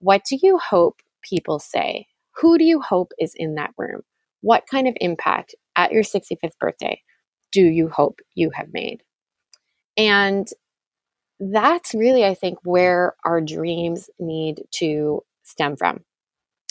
what 0.00 0.22
do 0.28 0.38
you 0.40 0.58
hope 0.58 1.00
people 1.22 1.58
say? 1.58 2.06
Who 2.36 2.58
do 2.58 2.64
you 2.64 2.80
hope 2.80 3.12
is 3.18 3.34
in 3.36 3.56
that 3.56 3.70
room? 3.76 4.02
What 4.42 4.64
kind 4.70 4.88
of 4.88 4.96
impact 5.00 5.54
at 5.76 5.92
your 5.92 6.02
65th 6.02 6.58
birthday 6.58 7.00
do 7.52 7.62
you 7.62 7.88
hope 7.88 8.20
you 8.34 8.50
have 8.50 8.72
made? 8.72 9.02
And 9.96 10.48
that's 11.38 11.94
really, 11.94 12.24
I 12.24 12.34
think, 12.34 12.58
where 12.64 13.14
our 13.24 13.40
dreams 13.40 14.10
need 14.18 14.62
to 14.72 15.22
stem 15.42 15.76
from. 15.76 16.00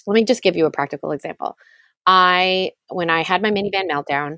Let 0.08 0.14
me 0.16 0.24
just 0.24 0.44
give 0.44 0.56
you 0.56 0.66
a 0.66 0.72
practical 0.72 1.12
example. 1.12 1.58
I, 2.06 2.72
when 2.90 3.10
I 3.10 3.24
had 3.24 3.42
my 3.42 3.52
minivan 3.52 3.90
meltdown, 3.92 4.38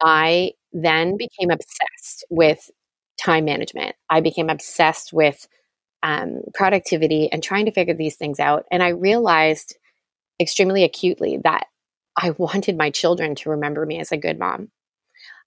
I 0.00 0.52
then 0.72 1.16
became 1.16 1.50
obsessed 1.50 2.24
with 2.30 2.70
time 3.18 3.44
management. 3.44 3.94
I 4.10 4.20
became 4.20 4.48
obsessed 4.48 5.12
with 5.12 5.46
um, 6.02 6.42
productivity 6.54 7.30
and 7.30 7.42
trying 7.42 7.66
to 7.66 7.72
figure 7.72 7.94
these 7.94 8.16
things 8.16 8.40
out. 8.40 8.64
And 8.72 8.82
I 8.82 8.88
realized 8.88 9.76
extremely 10.40 10.82
acutely 10.82 11.38
that 11.44 11.66
I 12.16 12.30
wanted 12.30 12.76
my 12.76 12.90
children 12.90 13.34
to 13.36 13.50
remember 13.50 13.84
me 13.86 14.00
as 14.00 14.12
a 14.12 14.16
good 14.16 14.38
mom. 14.38 14.70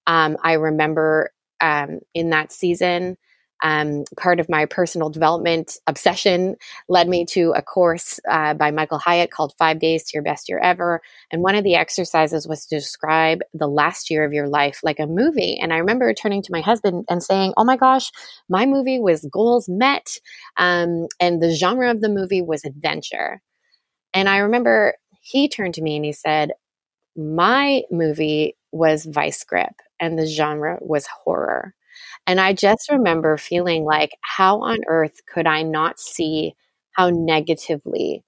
Um, 0.07 0.37
I 0.43 0.53
remember 0.53 1.31
um, 1.61 1.99
in 2.13 2.29
that 2.31 2.51
season, 2.51 3.17
um, 3.63 4.03
part 4.17 4.39
of 4.39 4.49
my 4.49 4.65
personal 4.65 5.09
development 5.09 5.77
obsession 5.87 6.55
led 6.89 7.07
me 7.07 7.25
to 7.25 7.53
a 7.55 7.61
course 7.61 8.19
uh, 8.29 8.53
by 8.53 8.69
Michael 8.71 8.99
Hyatt 8.99 9.31
called 9.31 9.53
Five 9.57 9.79
Days 9.79 10.03
to 10.03 10.11
Your 10.13 10.23
Best 10.23 10.49
Year 10.49 10.59
Ever. 10.59 11.01
And 11.31 11.41
one 11.41 11.55
of 11.55 11.63
the 11.63 11.75
exercises 11.75 12.47
was 12.47 12.65
to 12.65 12.75
describe 12.75 13.39
the 13.53 13.67
last 13.67 14.11
year 14.11 14.25
of 14.25 14.33
your 14.33 14.47
life 14.47 14.81
like 14.83 14.99
a 14.99 15.07
movie. 15.07 15.57
And 15.59 15.73
I 15.73 15.77
remember 15.77 16.13
turning 16.13 16.41
to 16.43 16.51
my 16.51 16.61
husband 16.61 17.05
and 17.09 17.23
saying, 17.23 17.53
Oh 17.55 17.63
my 17.63 17.77
gosh, 17.77 18.11
my 18.49 18.65
movie 18.65 18.99
was 18.99 19.27
goals 19.31 19.69
met. 19.69 20.17
Um, 20.57 21.07
and 21.19 21.41
the 21.41 21.53
genre 21.53 21.89
of 21.89 22.01
the 22.01 22.09
movie 22.09 22.41
was 22.41 22.65
adventure. 22.65 23.41
And 24.13 24.29
I 24.29 24.37
remember 24.39 24.95
he 25.25 25.49
turned 25.49 25.73
to 25.73 25.81
me 25.81 25.95
and 25.95 26.05
he 26.05 26.11
said, 26.11 26.51
My 27.17 27.81
movie 27.89 28.55
was 28.71 29.05
vice 29.05 29.43
grip 29.43 29.73
and 29.99 30.19
the 30.19 30.27
genre 30.27 30.77
was 30.81 31.07
horror. 31.07 31.73
And 32.27 32.39
I 32.39 32.53
just 32.53 32.91
remember 32.91 33.35
feeling 33.37 33.85
like, 33.85 34.11
how 34.21 34.61
on 34.61 34.77
earth 34.87 35.21
could 35.25 35.47
I 35.47 35.63
not 35.63 35.99
see 35.99 36.53
how 36.91 37.09
negatively 37.09 38.23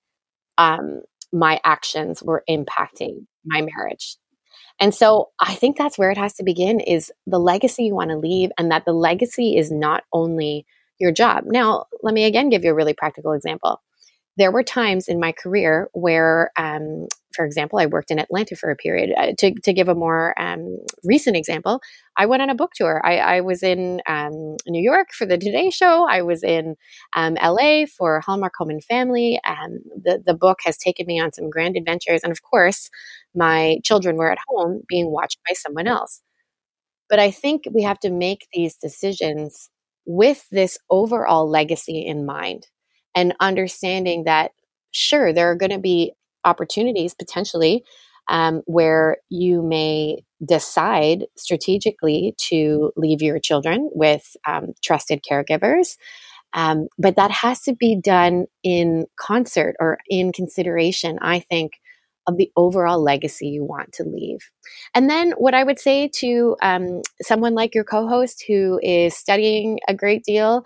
um, 0.57 1.01
my 1.31 1.59
actions 1.63 2.23
were 2.23 2.43
impacting 2.49 3.27
my 3.45 3.61
marriage? 3.61 4.17
And 4.79 4.93
so 4.93 5.29
I 5.39 5.53
think 5.53 5.77
that's 5.77 5.99
where 5.99 6.09
it 6.09 6.17
has 6.17 6.33
to 6.35 6.43
begin 6.43 6.79
is 6.79 7.11
the 7.27 7.39
legacy 7.39 7.83
you 7.83 7.93
want 7.93 8.09
to 8.09 8.17
leave, 8.17 8.49
and 8.57 8.71
that 8.71 8.85
the 8.85 8.93
legacy 8.93 9.55
is 9.55 9.71
not 9.71 10.03
only 10.13 10.65
your 10.99 11.11
job. 11.11 11.43
Now, 11.45 11.85
let 12.01 12.15
me 12.15 12.25
again 12.25 12.49
give 12.49 12.63
you 12.63 12.71
a 12.71 12.75
really 12.75 12.95
practical 12.95 13.33
example 13.33 13.81
there 14.37 14.51
were 14.51 14.63
times 14.63 15.07
in 15.07 15.19
my 15.19 15.31
career 15.31 15.89
where, 15.93 16.51
um, 16.57 17.07
for 17.35 17.43
example, 17.43 17.79
I 17.79 17.87
worked 17.87 18.11
in 18.11 18.19
Atlanta 18.19 18.55
for 18.55 18.69
a 18.69 18.75
period. 18.75 19.09
Uh, 19.17 19.33
to, 19.39 19.53
to 19.63 19.73
give 19.73 19.87
a 19.87 19.95
more 19.95 20.39
um, 20.39 20.77
recent 21.03 21.35
example, 21.35 21.81
I 22.17 22.27
went 22.27 22.43
on 22.43 22.49
a 22.49 22.55
book 22.55 22.71
tour. 22.75 23.01
I, 23.03 23.17
I 23.17 23.41
was 23.41 23.63
in 23.63 23.99
um, 24.07 24.57
New 24.67 24.81
York 24.81 25.07
for 25.11 25.25
the 25.25 25.37
Today 25.37 25.71
Show. 25.71 26.07
I 26.07 26.21
was 26.21 26.43
in 26.43 26.75
um, 27.15 27.35
LA 27.43 27.85
for 27.85 28.21
Hallmark 28.21 28.53
Home 28.59 28.69
and 28.69 28.83
Family. 28.83 29.39
Um, 29.47 29.79
the, 30.03 30.21
the 30.23 30.35
book 30.35 30.59
has 30.65 30.77
taken 30.77 31.07
me 31.07 31.19
on 31.19 31.33
some 31.33 31.49
grand 31.49 31.75
adventures. 31.75 32.21
And 32.23 32.31
of 32.31 32.43
course, 32.43 32.91
my 33.33 33.77
children 33.83 34.17
were 34.17 34.31
at 34.31 34.39
home 34.47 34.81
being 34.87 35.11
watched 35.11 35.39
by 35.47 35.53
someone 35.55 35.87
else. 35.87 36.21
But 37.09 37.19
I 37.19 37.31
think 37.31 37.63
we 37.73 37.83
have 37.83 37.99
to 38.01 38.11
make 38.11 38.47
these 38.53 38.75
decisions 38.75 39.69
with 40.05 40.45
this 40.51 40.77
overall 40.89 41.49
legacy 41.49 42.05
in 42.05 42.25
mind 42.25 42.67
and 43.15 43.33
understanding 43.39 44.23
that 44.25 44.51
sure 44.91 45.33
there 45.33 45.51
are 45.51 45.55
going 45.55 45.71
to 45.71 45.79
be 45.79 46.13
opportunities 46.43 47.13
potentially 47.13 47.83
um, 48.29 48.61
where 48.65 49.17
you 49.29 49.61
may 49.61 50.23
decide 50.45 51.25
strategically 51.37 52.33
to 52.37 52.91
leave 52.95 53.21
your 53.21 53.39
children 53.39 53.89
with 53.93 54.35
um, 54.47 54.73
trusted 54.83 55.21
caregivers 55.29 55.97
um, 56.53 56.87
but 56.97 57.17
that 57.17 57.31
has 57.31 57.61
to 57.61 57.75
be 57.75 57.99
done 57.99 58.45
in 58.63 59.05
concert 59.19 59.75
or 59.79 59.97
in 60.09 60.31
consideration 60.31 61.17
i 61.21 61.39
think 61.39 61.73
of 62.27 62.37
the 62.37 62.51
overall 62.55 63.01
legacy 63.01 63.47
you 63.47 63.63
want 63.63 63.93
to 63.93 64.03
leave. 64.03 64.39
And 64.93 65.09
then, 65.09 65.31
what 65.37 65.53
I 65.53 65.63
would 65.63 65.79
say 65.79 66.09
to 66.15 66.55
um, 66.61 67.01
someone 67.21 67.55
like 67.55 67.73
your 67.73 67.83
co 67.83 68.07
host 68.07 68.43
who 68.47 68.79
is 68.83 69.15
studying 69.15 69.79
a 69.87 69.95
great 69.95 70.23
deal 70.23 70.63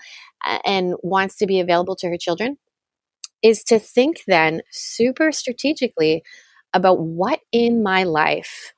and 0.66 0.96
wants 1.04 1.38
to 1.38 1.46
be 1.46 1.60
available 1.60 1.96
to 1.98 2.08
her 2.08 2.18
children 2.18 2.58
is 3.44 3.64
to 3.66 3.80
think 3.80 4.22
then 4.28 4.62
super 4.72 5.32
strategically 5.32 6.24
about 6.74 7.00
what 7.00 7.40
in 7.52 7.84
my 7.84 8.04
life 8.04 8.74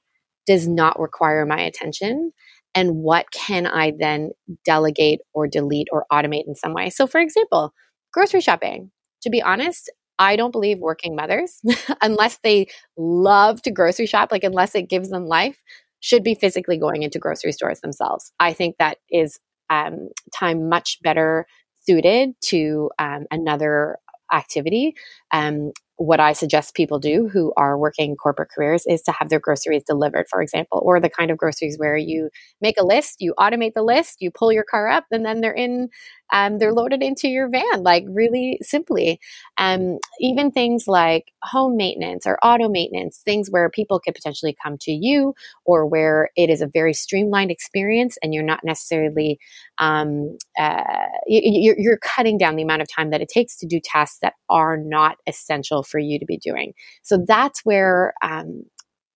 does 0.46 0.68
not 0.68 1.00
require 1.00 1.46
my 1.46 1.60
attention 1.60 2.32
and 2.76 2.96
what 2.98 3.28
can 3.32 3.68
I 3.68 3.94
then 3.98 4.32
delegate 4.66 5.20
or 5.34 5.48
delete 5.48 5.88
or 5.92 6.06
automate 6.12 6.48
in 6.48 6.56
some 6.56 6.74
way. 6.74 6.90
So, 6.90 7.08
for 7.08 7.22
example, 7.22 7.74
grocery 8.12 8.42
shopping. 8.42 8.92
To 9.22 9.30
be 9.30 9.42
honest, 9.42 9.90
I 10.20 10.36
don't 10.36 10.52
believe 10.52 10.80
working 10.80 11.16
mothers, 11.16 11.62
unless 12.02 12.38
they 12.44 12.68
love 12.98 13.62
to 13.64 13.72
grocery 13.72 14.06
shop, 14.06 14.32
like 14.32 14.44
unless 14.44 14.76
it 14.76 14.90
gives 14.90 15.10
them 15.10 15.26
life, 15.26 15.62
should 16.00 16.24
be 16.24 16.36
physically 16.36 16.78
going 16.78 17.04
into 17.04 17.20
grocery 17.20 17.52
stores 17.52 17.80
themselves. 17.82 18.32
I 18.40 18.54
think 18.54 18.76
that 18.78 18.98
is 19.10 19.40
um, 19.70 20.10
time 20.34 20.70
much 20.70 21.00
better 21.02 21.46
suited 21.86 22.32
to 22.42 22.90
um, 23.00 23.26
another 23.32 23.98
activity. 24.32 24.96
Um, 25.32 25.72
what 25.98 26.20
I 26.20 26.34
suggest 26.34 26.74
people 26.74 27.00
do 27.00 27.30
who 27.32 27.54
are 27.56 27.78
working 27.78 28.16
corporate 28.16 28.50
careers 28.54 28.84
is 28.88 29.04
to 29.04 29.12
have 29.12 29.30
their 29.30 29.40
groceries 29.40 29.84
delivered, 29.88 30.26
for 30.30 30.42
example, 30.42 30.82
or 30.84 31.00
the 31.00 31.10
kind 31.10 31.30
of 31.30 31.38
groceries 31.38 31.78
where 31.78 31.96
you 31.96 32.30
make 32.60 32.80
a 32.80 32.86
list, 32.86 33.18
you 33.20 33.34
automate 33.40 33.74
the 33.74 33.84
list, 33.84 34.18
you 34.20 34.32
pull 34.32 34.52
your 34.52 34.66
car 34.70 34.90
up, 34.90 35.06
and 35.12 35.26
then 35.26 35.42
they're 35.42 35.54
in, 35.54 35.90
um, 36.34 36.58
they're 36.58 36.74
loaded 36.74 37.02
into 37.02 37.30
your 37.30 37.48
van, 37.48 37.84
like 37.84 38.04
really 38.10 38.58
simply. 38.62 39.20
Um, 39.58 40.00
even 40.20 40.52
things 40.52 40.86
like 40.88 41.32
home 41.44 41.78
maintenance 41.78 42.26
or 42.26 42.38
auto 42.44 42.68
maintenance, 42.68 43.22
things 43.24 43.50
where 43.50 43.70
people 43.70 44.00
could 44.00 44.16
potentially 44.16 44.56
come 44.62 44.78
to 44.82 44.92
you, 44.92 45.36
or 45.64 45.86
where 45.86 46.30
it 46.36 46.50
is 46.50 46.62
a 46.62 46.68
very 46.68 46.94
streamlined 46.94 47.52
experience, 47.52 48.18
and 48.22 48.34
you're 48.34 48.44
not 48.44 48.62
necessarily, 48.66 49.40
um, 49.78 50.38
uh, 50.60 50.84
you, 51.28 51.76
you're 51.78 52.00
cutting 52.00 52.38
down 52.38 52.56
the 52.56 52.64
amount 52.64 52.82
of 52.82 52.90
time 52.90 53.12
that 53.12 53.22
it 53.22 53.30
takes 53.30 53.58
to 53.60 53.68
do 53.68 53.80
tasks 53.84 54.18
that 54.22 54.34
are 54.50 54.76
not 54.78 55.18
essential 55.28 55.84
for 55.84 56.00
you 56.00 56.20
to 56.20 56.26
be 56.26 56.38
doing. 56.38 56.74
So 57.04 57.24
that's 57.26 57.62
where 57.64 58.14
um, 58.24 58.64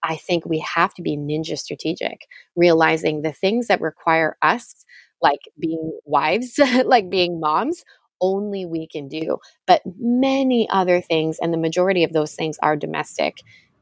I 0.03 0.15
think 0.17 0.45
we 0.45 0.59
have 0.59 0.93
to 0.93 1.01
be 1.01 1.17
ninja 1.17 1.57
strategic, 1.57 2.27
realizing 2.55 3.23
the 3.23 3.33
things 3.33 3.67
that 3.67 3.81
require 3.81 4.37
us, 4.41 4.85
like 5.21 5.41
being 5.59 5.99
wives, 6.05 6.59
like 6.85 7.09
being 7.09 7.39
moms, 7.39 7.83
only 8.21 8.65
we 8.65 8.87
can 8.87 9.07
do. 9.07 9.37
But 9.65 9.81
many 9.99 10.67
other 10.69 11.01
things, 11.01 11.37
and 11.41 11.53
the 11.53 11.57
majority 11.57 12.03
of 12.03 12.13
those 12.13 12.33
things 12.33 12.57
are 12.61 12.75
domestic, 12.75 13.37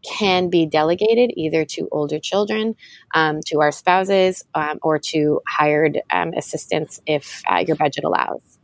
can 0.06 0.50
be 0.50 0.66
delegated 0.66 1.32
either 1.36 1.66
to 1.66 1.88
older 1.92 2.20
children, 2.20 2.76
um, 3.14 3.40
to 3.48 3.62
our 3.62 3.72
spouses, 3.72 4.44
um, 4.54 4.80
or 4.84 5.00
to 5.00 5.42
hired 5.48 6.00
um, 6.12 6.32
assistants 6.38 7.02
if 7.06 7.42
uh, 7.50 7.64
your 7.66 7.76
budget 7.76 8.04
allows. 8.04 8.60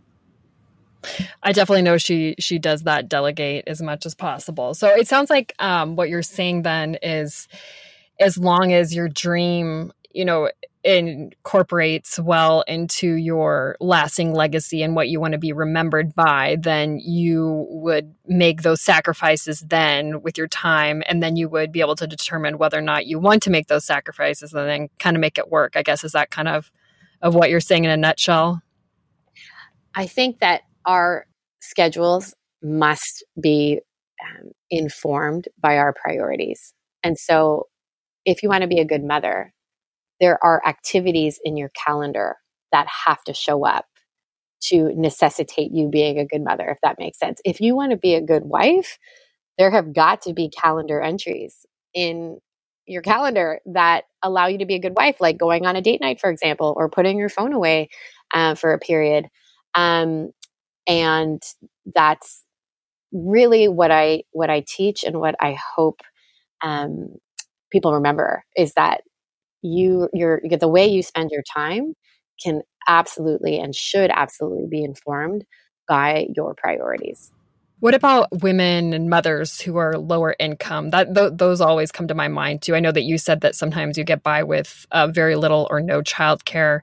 I 1.42 1.52
definitely 1.52 1.82
know 1.82 1.98
she 1.98 2.36
she 2.38 2.60
does 2.60 2.84
that 2.84 3.10
delegate 3.10 3.64
as 3.68 3.82
much 3.82 4.06
as 4.06 4.14
possible. 4.14 4.76
So 4.76 4.88
it 4.88 5.08
sounds 5.08 5.32
like 5.32 5.54
um, 5.58 5.96
what 5.96 6.10
you're 6.10 6.22
saying 6.22 6.62
then 6.62 6.98
is 7.02 7.48
as 8.20 8.38
long 8.38 8.72
as 8.72 8.94
your 8.94 9.10
dream, 9.10 9.92
you 10.14 10.26
know, 10.26 10.52
incorporates 10.84 12.20
well 12.20 12.62
into 12.62 13.14
your 13.14 13.78
lasting 13.80 14.34
legacy 14.34 14.82
and 14.82 14.96
what 14.96 15.10
you 15.10 15.20
want 15.20 15.34
to 15.34 15.38
be 15.38 15.54
remembered 15.54 16.16
by, 16.16 16.58
then 16.60 17.00
you 17.00 17.68
would 17.70 18.14
make 18.26 18.64
those 18.64 18.82
sacrifices 18.82 19.62
then 19.62 20.22
with 20.22 20.38
your 20.38 20.48
time, 20.48 21.04
and 21.08 21.22
then 21.22 21.36
you 21.36 21.48
would 21.50 21.72
be 21.72 21.82
able 21.82 21.96
to 21.96 22.08
determine 22.08 22.58
whether 22.58 22.78
or 22.78 22.82
not 22.82 23.06
you 23.06 23.20
want 23.20 23.44
to 23.44 23.50
make 23.50 23.68
those 23.68 23.86
sacrifices 23.86 24.54
and 24.54 24.68
then 24.68 24.90
kind 25.00 25.16
of 25.16 25.22
make 25.22 25.38
it 25.38 25.50
work. 25.50 25.74
I 25.76 25.84
guess 25.84 26.04
is 26.04 26.14
that 26.14 26.32
kind 26.32 26.48
of 26.48 26.72
of 27.22 27.36
what 27.36 27.50
you're 27.50 27.60
saying 27.60 27.86
in 27.86 27.92
a 27.92 27.98
nutshell. 27.98 28.62
I 29.94 30.08
think 30.08 30.40
that 30.40 30.62
our 30.86 31.28
schedules 31.60 32.34
must 32.64 33.24
be 33.40 33.80
um, 34.22 34.52
informed 34.70 35.48
by 35.62 35.78
our 35.78 35.94
priorities. 35.94 36.74
And 37.04 37.18
so, 37.18 37.68
if 38.26 38.44
you 38.44 38.50
want 38.50 38.62
to 38.62 38.68
be 38.68 38.80
a 38.80 38.86
good 38.86 39.04
mother, 39.04 39.52
there 40.22 40.44
are 40.46 40.62
activities 40.68 41.42
in 41.46 41.58
your 41.58 41.72
calendar 41.88 42.38
that 42.74 42.88
have 43.08 43.24
to 43.26 43.36
show 43.36 43.66
up 43.68 43.88
to 44.62 44.94
necessitate 44.96 45.72
you 45.74 45.90
being 45.90 46.20
a 46.20 46.26
good 46.26 46.44
mother, 46.44 46.70
if 46.70 46.80
that 46.84 47.00
makes 47.00 47.20
sense. 47.20 47.42
If 47.46 47.62
you 47.62 47.76
want 47.76 47.92
to 47.92 47.98
be 47.98 48.16
a 48.16 48.22
good 48.22 48.44
wife, 48.46 49.00
there 49.58 49.72
have 49.72 49.94
got 49.94 50.22
to 50.24 50.34
be 50.34 50.50
calendar 50.50 51.02
entries 51.02 51.66
in 51.94 52.40
your 52.88 53.02
calendar 53.04 53.60
that 53.68 54.06
allow 54.24 54.48
you 54.48 54.60
to 54.60 54.66
be 54.66 54.76
a 54.76 54.80
good 54.82 54.96
wife, 54.96 55.18
like 55.22 55.38
going 55.38 55.66
on 55.66 55.76
a 55.76 55.82
date 55.82 56.02
night, 56.02 56.20
for 56.22 56.30
example, 56.32 56.74
or 56.78 56.90
putting 56.90 57.18
your 57.18 57.30
phone 57.30 57.54
away 57.54 57.90
uh, 58.34 58.56
for 58.56 58.74
a 58.74 58.80
period. 58.80 59.28
Um, 59.76 60.32
and 60.88 61.42
that's 61.96 62.46
really 63.14 63.68
what 63.68 63.92
i 63.92 64.24
what 64.32 64.50
i 64.50 64.64
teach 64.68 65.04
and 65.04 65.20
what 65.20 65.36
i 65.42 65.58
hope 65.76 66.02
um, 66.64 67.10
people 67.72 67.94
remember 67.94 68.44
is 68.58 68.74
that 68.76 69.02
you 69.62 70.10
your 70.14 70.42
the 70.60 70.68
way 70.68 70.88
you 70.88 71.04
spend 71.04 71.32
your 71.32 71.44
time 71.54 71.94
can 72.44 72.62
absolutely 72.88 73.60
and 73.60 73.76
should 73.76 74.10
absolutely 74.12 74.68
be 74.70 74.84
informed 74.84 75.44
by 75.88 76.28
your 76.36 76.56
priorities 76.56 77.32
what 77.80 77.96
about 77.96 78.28
women 78.44 78.94
and 78.94 79.10
mothers 79.10 79.60
who 79.60 79.78
are 79.78 79.98
lower 79.98 80.36
income? 80.38 80.92
That 80.92 81.16
th- 81.16 81.32
those 81.34 81.62
always 81.62 81.92
come 81.92 82.08
to 82.10 82.14
my 82.14 82.28
mind 82.28 82.62
too. 82.62 82.76
I 82.76 82.80
know 82.80 82.92
that 82.92 83.06
you 83.06 83.18
said 83.18 83.42
that 83.42 83.56
sometimes 83.56 83.98
you 83.98 84.04
get 84.04 84.22
by 84.22 84.44
with 84.44 84.86
uh, 84.92 85.08
very 85.08 85.36
little 85.36 85.66
or 85.72 85.82
no 85.82 86.04
childcare 86.04 86.82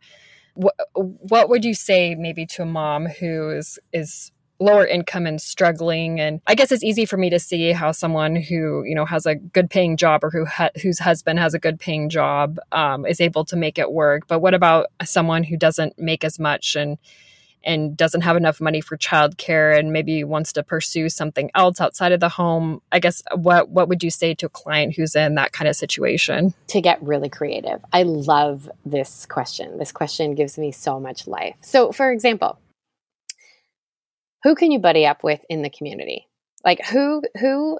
what, 0.59 0.75
what 0.95 1.49
would 1.49 1.64
you 1.64 1.75
say 1.75 2.17
maybe 2.17 2.45
to 2.45 2.62
a 2.62 2.67
mom 2.67 3.07
who 3.07 3.51
is 3.51 3.79
is 3.93 4.33
lower 4.61 4.87
income 4.87 5.27
and 5.27 5.40
struggling. 5.40 6.21
And 6.21 6.40
i 6.47 6.55
guess 6.55 6.73
it's 6.73 6.85
easy 6.85 7.05
for 7.05 7.16
me 7.16 7.31
to 7.31 7.38
see 7.38 7.73
how 7.73 7.92
someone 7.92 8.37
who 8.37 8.83
you 8.85 8.94
know 8.94 9.05
has 9.05 9.27
a 9.27 9.35
good 9.35 9.71
paying 9.71 9.97
job 9.97 10.25
or 10.25 10.31
who 10.31 10.44
ha- 10.44 10.71
whose 10.83 10.99
husband 10.99 11.38
has 11.38 11.55
a 11.55 11.59
good 11.59 11.79
paying 11.79 12.09
job 12.09 12.59
um, 12.73 13.07
is 13.07 13.21
able 13.21 13.44
to 13.47 13.57
make 13.57 13.79
it 13.79 13.92
work. 13.92 14.27
But 14.27 14.40
what 14.40 14.55
about 14.55 14.87
someone 15.05 15.44
who 15.44 15.57
doesn't 15.57 15.99
make 15.99 16.25
as 16.25 16.38
much 16.38 16.77
and 16.77 16.99
and 17.64 17.97
doesn't 17.97 18.21
have 18.21 18.37
enough 18.37 18.61
money 18.61 18.81
for 18.81 18.97
childcare 18.97 19.77
and 19.77 19.92
maybe 19.92 20.23
wants 20.23 20.53
to 20.53 20.62
pursue 20.62 21.09
something 21.09 21.51
else 21.55 21.81
outside 21.81 22.12
of 22.12 22.21
the 22.21 22.29
home? 22.29 22.81
I 22.92 22.99
guess 22.99 23.23
what 23.35 23.68
what 23.71 23.88
would 23.88 24.03
you 24.03 24.11
say 24.11 24.35
to 24.35 24.47
a 24.47 24.49
client 24.49 24.97
who's 24.97 25.14
in 25.14 25.35
that 25.35 25.53
kind 25.53 25.68
of 25.68 25.77
situation? 25.77 26.55
To 26.68 26.81
get 26.81 27.03
really 27.03 27.29
creative. 27.29 27.85
I 27.92 28.03
love 28.05 28.71
this 28.85 29.27
question. 29.27 29.79
This 29.79 29.92
question 29.92 30.35
gives 30.35 30.59
me 30.59 30.73
so 30.73 30.99
much 30.99 31.27
life. 31.27 31.57
So 31.61 31.92
for 31.92 32.11
example 32.11 32.59
who 34.44 34.55
can 34.55 34.70
you 34.70 34.79
buddy 34.79 35.07
up 35.07 35.24
with 35.24 35.44
in 35.48 35.62
the 35.62 35.70
community 35.70 36.27
like 36.64 36.85
who 36.87 37.22
who 37.38 37.79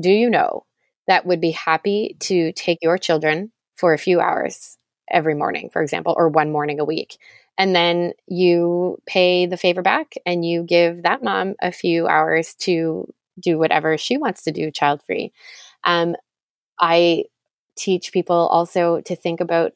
do 0.00 0.10
you 0.10 0.30
know 0.30 0.64
that 1.06 1.26
would 1.26 1.40
be 1.40 1.52
happy 1.52 2.16
to 2.20 2.52
take 2.52 2.78
your 2.82 2.98
children 2.98 3.52
for 3.76 3.92
a 3.92 3.98
few 3.98 4.20
hours 4.20 4.78
every 5.10 5.34
morning 5.34 5.70
for 5.70 5.82
example 5.82 6.14
or 6.16 6.28
one 6.28 6.50
morning 6.50 6.80
a 6.80 6.84
week 6.84 7.18
and 7.58 7.74
then 7.74 8.12
you 8.26 8.98
pay 9.06 9.46
the 9.46 9.56
favor 9.56 9.82
back 9.82 10.14
and 10.26 10.44
you 10.44 10.62
give 10.62 11.02
that 11.02 11.22
mom 11.22 11.54
a 11.62 11.72
few 11.72 12.06
hours 12.06 12.54
to 12.60 13.12
do 13.40 13.58
whatever 13.58 13.96
she 13.96 14.16
wants 14.16 14.42
to 14.42 14.52
do 14.52 14.70
child 14.70 15.02
free. 15.06 15.32
Um, 15.84 16.16
I 16.78 17.24
teach 17.76 18.12
people 18.12 18.36
also 18.36 19.00
to 19.02 19.16
think 19.16 19.40
about 19.40 19.72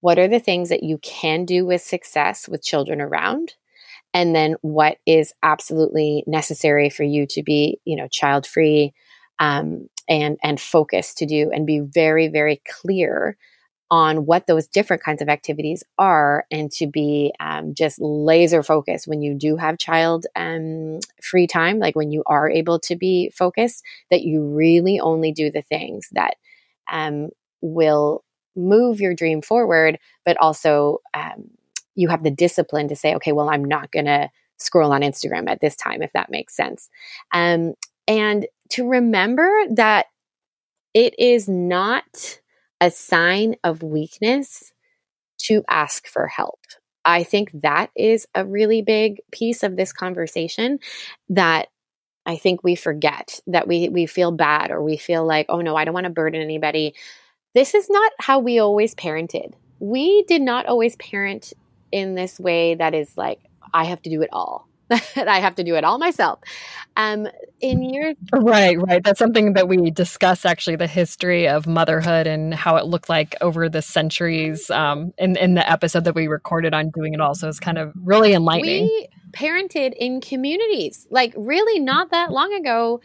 what 0.00 0.18
are 0.18 0.28
the 0.28 0.40
things 0.40 0.68
that 0.68 0.82
you 0.82 0.98
can 0.98 1.44
do 1.44 1.64
with 1.64 1.80
success 1.80 2.48
with 2.48 2.62
children 2.62 3.00
around 3.00 3.54
and 4.14 4.34
then 4.34 4.56
what 4.62 4.98
is 5.06 5.34
absolutely 5.42 6.24
necessary 6.26 6.88
for 6.90 7.02
you 7.04 7.26
to 7.26 7.42
be 7.42 7.80
you 7.84 7.96
know 7.96 8.08
child 8.08 8.46
free 8.46 8.94
um, 9.40 9.88
and 10.08 10.38
and 10.42 10.60
focused 10.60 11.18
to 11.18 11.26
do 11.26 11.50
and 11.52 11.66
be 11.66 11.80
very 11.80 12.28
very 12.28 12.62
clear 12.66 13.36
on 13.90 14.26
what 14.26 14.46
those 14.46 14.66
different 14.66 15.02
kinds 15.02 15.22
of 15.22 15.28
activities 15.28 15.84
are 15.98 16.46
and 16.50 16.72
to 16.72 16.86
be 16.86 17.32
um, 17.38 17.74
just 17.74 18.00
laser 18.00 18.62
focused 18.62 19.06
when 19.06 19.22
you 19.22 19.34
do 19.34 19.56
have 19.56 19.78
child 19.78 20.26
um, 20.36 20.98
free 21.22 21.46
time, 21.46 21.78
like 21.78 21.94
when 21.94 22.10
you 22.10 22.22
are 22.26 22.50
able 22.50 22.80
to 22.80 22.96
be 22.96 23.30
focused, 23.34 23.84
that 24.10 24.22
you 24.22 24.42
really 24.42 24.98
only 24.98 25.32
do 25.32 25.50
the 25.50 25.62
things 25.62 26.08
that 26.12 26.34
um, 26.90 27.28
will 27.60 28.24
move 28.56 29.00
your 29.00 29.14
dream 29.14 29.42
forward, 29.42 29.98
but 30.24 30.36
also 30.38 31.00
um, 31.12 31.50
you 31.94 32.08
have 32.08 32.22
the 32.22 32.30
discipline 32.30 32.88
to 32.88 32.96
say, 32.96 33.14
okay, 33.14 33.32
well, 33.32 33.48
I'm 33.48 33.64
not 33.64 33.90
going 33.92 34.06
to 34.06 34.30
scroll 34.58 34.92
on 34.92 35.02
Instagram 35.02 35.48
at 35.48 35.60
this 35.60 35.76
time, 35.76 36.02
if 36.02 36.12
that 36.12 36.30
makes 36.30 36.56
sense. 36.56 36.88
Um, 37.32 37.74
and 38.06 38.46
to 38.70 38.88
remember 38.88 39.50
that 39.70 40.06
it 40.92 41.14
is 41.18 41.48
not 41.48 42.38
a 42.80 42.90
sign 42.90 43.56
of 43.64 43.82
weakness 43.82 44.72
to 45.38 45.64
ask 45.68 46.06
for 46.06 46.26
help. 46.26 46.60
I 47.04 47.22
think 47.22 47.50
that 47.62 47.90
is 47.96 48.26
a 48.34 48.44
really 48.44 48.82
big 48.82 49.20
piece 49.30 49.62
of 49.62 49.76
this 49.76 49.92
conversation 49.92 50.78
that 51.28 51.68
I 52.26 52.36
think 52.36 52.64
we 52.64 52.74
forget 52.74 53.40
that 53.46 53.68
we 53.68 53.90
we 53.90 54.06
feel 54.06 54.32
bad 54.32 54.70
or 54.70 54.82
we 54.82 54.96
feel 54.96 55.26
like, 55.26 55.46
oh 55.50 55.60
no, 55.60 55.76
I 55.76 55.84
don't 55.84 55.92
want 55.92 56.04
to 56.04 56.10
burden 56.10 56.40
anybody. 56.40 56.94
This 57.54 57.74
is 57.74 57.90
not 57.90 58.12
how 58.18 58.38
we 58.38 58.58
always 58.58 58.94
parented. 58.94 59.52
We 59.78 60.22
did 60.22 60.40
not 60.40 60.66
always 60.66 60.96
parent 60.96 61.52
in 61.94 62.16
this 62.16 62.40
way 62.40 62.74
that 62.74 62.92
is 62.92 63.16
like, 63.16 63.38
I 63.72 63.84
have 63.84 64.02
to 64.02 64.10
do 64.10 64.20
it 64.20 64.30
all. 64.32 64.68
I 64.90 65.38
have 65.38 65.54
to 65.54 65.64
do 65.64 65.76
it 65.76 65.84
all 65.84 65.98
myself. 65.98 66.40
Um, 66.96 67.28
in 67.60 67.82
your 67.82 68.14
right, 68.32 68.76
right. 68.80 69.02
That's 69.02 69.18
something 69.18 69.54
that 69.54 69.68
we 69.68 69.92
discuss 69.92 70.44
actually 70.44 70.76
the 70.76 70.88
history 70.88 71.48
of 71.48 71.68
motherhood 71.68 72.26
and 72.26 72.52
how 72.52 72.76
it 72.76 72.86
looked 72.86 73.08
like 73.08 73.36
over 73.40 73.68
the 73.68 73.80
centuries. 73.80 74.70
Um, 74.70 75.14
in 75.18 75.36
in 75.36 75.54
the 75.54 75.70
episode 75.70 76.04
that 76.04 76.16
we 76.16 76.26
recorded 76.26 76.74
on 76.74 76.90
doing 76.90 77.14
it 77.14 77.20
all, 77.20 77.34
so 77.34 77.48
it's 77.48 77.60
kind 77.60 77.78
of 77.78 77.92
really 77.94 78.34
enlightening. 78.34 78.84
We 78.84 79.08
parented 79.32 79.94
in 79.96 80.20
communities, 80.20 81.06
like 81.10 81.32
really 81.36 81.80
not 81.80 82.10
that 82.10 82.32
long 82.32 82.52
ago. 82.54 83.00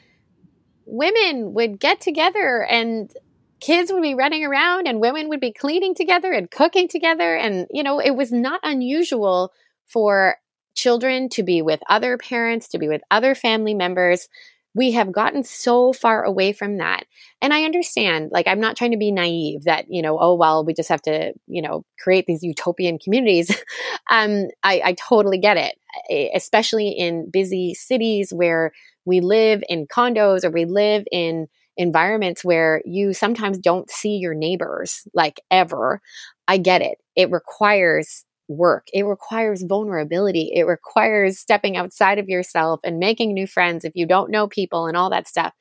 Women 0.85 1.53
would 1.53 1.79
get 1.79 2.01
together 2.01 2.65
and 2.65 3.13
kids 3.59 3.91
would 3.91 4.01
be 4.01 4.15
running 4.15 4.45
around 4.45 4.87
and 4.87 5.01
women 5.01 5.29
would 5.29 5.39
be 5.39 5.53
cleaning 5.53 5.95
together 5.95 6.31
and 6.31 6.49
cooking 6.49 6.87
together 6.87 7.35
and 7.35 7.67
you 7.71 7.83
know 7.83 7.99
it 7.99 8.15
was 8.15 8.31
not 8.31 8.59
unusual 8.63 9.51
for 9.85 10.37
children 10.75 11.29
to 11.29 11.43
be 11.43 11.61
with 11.61 11.81
other 11.89 12.17
parents, 12.17 12.69
to 12.69 12.77
be 12.77 12.87
with 12.87 13.01
other 13.11 13.35
family 13.35 13.73
members 13.73 14.27
we 14.75 14.91
have 14.91 15.11
gotten 15.11 15.43
so 15.43 15.93
far 15.93 16.23
away 16.23 16.53
from 16.53 16.77
that. 16.77 17.05
And 17.41 17.53
I 17.53 17.63
understand, 17.63 18.29
like, 18.31 18.47
I'm 18.47 18.59
not 18.59 18.77
trying 18.77 18.91
to 18.91 18.97
be 18.97 19.11
naive 19.11 19.63
that, 19.63 19.85
you 19.89 20.01
know, 20.01 20.17
oh, 20.19 20.35
well, 20.35 20.63
we 20.63 20.73
just 20.73 20.89
have 20.89 21.01
to, 21.03 21.33
you 21.47 21.61
know, 21.61 21.83
create 21.99 22.25
these 22.27 22.43
utopian 22.43 22.99
communities. 22.99 23.49
um, 24.09 24.47
I, 24.63 24.81
I 24.85 24.93
totally 24.93 25.39
get 25.39 25.57
it, 25.57 26.31
especially 26.35 26.89
in 26.89 27.29
busy 27.31 27.73
cities 27.73 28.31
where 28.31 28.71
we 29.05 29.21
live 29.21 29.63
in 29.67 29.87
condos 29.87 30.43
or 30.43 30.51
we 30.51 30.65
live 30.65 31.03
in 31.11 31.47
environments 31.77 32.43
where 32.43 32.81
you 32.85 33.13
sometimes 33.13 33.57
don't 33.57 33.89
see 33.89 34.17
your 34.17 34.33
neighbors 34.33 35.07
like 35.13 35.39
ever. 35.49 36.01
I 36.47 36.57
get 36.57 36.81
it. 36.81 36.97
It 37.15 37.31
requires 37.31 38.25
work. 38.47 38.87
It 38.93 39.03
requires 39.03 39.63
vulnerability. 39.63 40.51
It 40.53 40.63
requires 40.63 41.39
stepping 41.39 41.77
outside 41.77 42.17
of 42.17 42.27
yourself 42.27 42.79
and 42.83 42.99
making 42.99 43.33
new 43.33 43.47
friends 43.47 43.85
if 43.85 43.95
you 43.95 44.05
don't 44.05 44.31
know 44.31 44.47
people 44.47 44.87
and 44.87 44.97
all 44.97 45.09
that 45.11 45.27
stuff. 45.27 45.53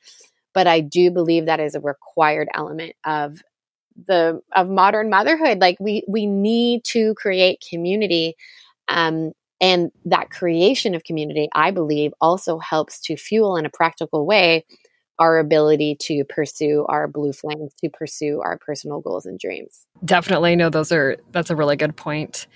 But 0.53 0.67
I 0.67 0.79
do 0.81 1.11
believe 1.11 1.45
that 1.45 1.59
is 1.59 1.75
a 1.75 1.79
required 1.79 2.49
element 2.53 2.95
of 3.05 3.41
the 4.07 4.41
of 4.55 4.69
modern 4.69 5.09
motherhood. 5.09 5.59
Like 5.59 5.77
we 5.79 6.03
we 6.07 6.25
need 6.25 6.83
to 6.85 7.13
create 7.15 7.63
community. 7.69 8.35
Um, 8.87 9.33
and 9.61 9.91
that 10.05 10.29
creation 10.29 10.95
of 10.95 11.03
community, 11.03 11.49
I 11.53 11.71
believe, 11.71 12.13
also 12.21 12.59
helps 12.59 13.01
to 13.01 13.17
fuel 13.17 13.57
in 13.57 13.65
a 13.65 13.69
practical 13.69 14.25
way 14.25 14.65
our 15.19 15.37
ability 15.37 15.95
to 15.99 16.23
pursue 16.23 16.85
our 16.87 17.07
blue 17.07 17.33
flames, 17.33 17.73
to 17.81 17.89
pursue 17.89 18.41
our 18.41 18.57
personal 18.57 19.01
goals 19.01 19.25
and 19.25 19.37
dreams. 19.37 19.85
Definitely. 20.03 20.55
No, 20.55 20.69
those 20.69 20.91
are, 20.91 21.17
that's 21.31 21.49
a 21.49 21.55
really 21.55 21.75
good 21.75 21.95
point. 21.95 22.47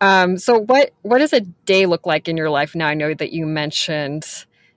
Um, 0.00 0.38
so 0.38 0.58
what, 0.58 0.92
what 1.02 1.18
does 1.18 1.32
a 1.32 1.40
day 1.40 1.86
look 1.86 2.06
like 2.06 2.28
in 2.28 2.36
your 2.36 2.50
life 2.50 2.74
now? 2.74 2.86
I 2.86 2.94
know 2.94 3.12
that 3.14 3.32
you 3.32 3.46
mentioned 3.46 4.24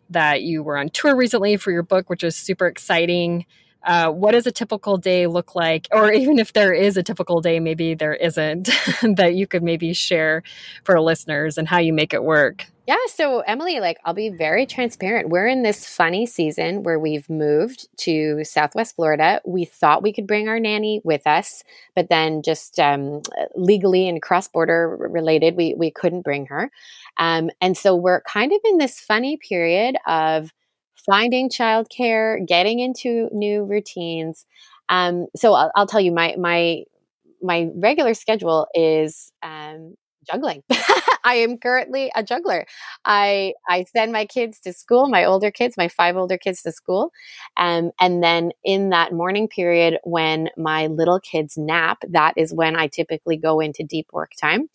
that 0.10 0.42
you 0.42 0.62
were 0.62 0.78
on 0.78 0.90
tour 0.90 1.16
recently 1.16 1.56
for 1.56 1.72
your 1.72 1.84
book, 1.84 2.10
which 2.10 2.24
is 2.24 2.36
super 2.36 2.68
exciting. 2.68 3.46
Uh, 3.84 4.12
what 4.12 4.32
does 4.32 4.46
a 4.46 4.52
typical 4.52 4.98
day 4.98 5.28
look 5.28 5.56
like? 5.56 5.88
Or 5.92 6.12
even 6.12 6.40
if 6.40 6.54
there 6.54 6.74
is 6.74 6.98
a 6.98 7.04
typical 7.04 7.42
day, 7.42 7.60
maybe 7.60 7.94
there 7.94 8.14
isn't, 8.14 8.70
that 9.16 9.36
you 9.36 9.48
could 9.48 9.64
maybe 9.64 9.94
share 9.94 10.44
for 10.84 11.00
listeners 11.02 11.58
and 11.58 11.68
how 11.68 11.80
you 11.80 11.94
make 11.94 12.14
it 12.14 12.24
work. 12.24 12.66
Yeah. 12.88 12.98
So, 13.08 13.40
Emily, 13.42 13.80
like, 13.80 14.00
I'll 14.04 14.14
be 14.14 14.30
very 14.30 14.66
transparent. 14.66 15.30
We're 15.30 15.48
in 15.48 15.62
this 15.62 15.88
funny 15.88 16.26
season 16.26 16.84
where 16.84 17.00
we've 17.00 17.30
moved 17.30 17.88
to 18.00 18.44
Southwest 18.44 18.96
Florida. 18.96 19.40
We 19.46 19.66
thought 19.66 20.04
we 20.04 20.12
could 20.12 20.28
bring 20.28 20.50
our 20.50 20.60
nanny 20.60 21.00
with 21.04 21.26
us, 21.28 21.64
but 21.96 22.10
then 22.10 22.42
just 22.42 22.80
um, 22.80 23.22
legally 23.56 24.10
and 24.10 24.22
cross 24.22 24.48
border 24.48 24.98
related, 24.98 25.56
we, 25.56 25.76
we 25.76 25.92
couldn't 25.92 26.24
bring 26.24 26.48
her. 26.48 26.72
Um, 27.18 27.52
and 27.62 27.78
so, 27.78 27.96
we're 27.96 28.22
kind 28.22 28.52
of 28.52 28.60
in 28.66 28.78
this 28.78 29.00
funny 29.00 29.38
period 29.38 29.96
of 30.06 30.52
finding 31.06 31.50
childcare, 31.50 32.46
getting 32.48 32.80
into 32.80 33.30
new 33.32 33.64
routines. 33.66 34.46
Um, 34.90 35.28
so, 35.36 35.54
I'll, 35.54 35.72
I'll 35.76 35.88
tell 35.88 36.02
you, 36.02 36.12
my, 36.12 36.36
my, 36.38 36.84
my 37.42 37.70
regular 37.76 38.14
schedule 38.14 38.68
is 38.76 39.32
um, 39.44 39.96
juggling. 40.30 40.64
I 41.24 41.36
am 41.36 41.58
currently 41.58 42.12
a 42.16 42.24
juggler. 42.24 42.66
I 43.06 43.54
I 43.68 43.86
send 43.96 44.12
my 44.12 44.26
kids 44.26 44.60
to 44.62 44.74
school, 44.74 45.08
my 45.08 45.26
older 45.26 45.52
kids, 45.52 45.78
my 45.78 45.88
five 45.88 46.18
older 46.18 46.38
kids 46.38 46.64
to 46.64 46.72
school, 46.72 47.12
um, 47.58 47.92
and 48.00 48.24
then 48.24 48.52
in 48.64 48.90
that 48.90 49.14
morning 49.14 49.48
period 49.48 50.00
when 50.04 50.50
my 50.58 50.88
little 50.88 51.20
kids 51.20 51.58
nap, 51.58 52.00
that 52.10 52.34
is 52.38 52.54
when 52.54 52.76
I 52.76 52.88
typically 52.88 53.38
go 53.38 53.60
into 53.60 53.84
deep 53.84 54.08
work 54.12 54.32
time. 54.40 54.70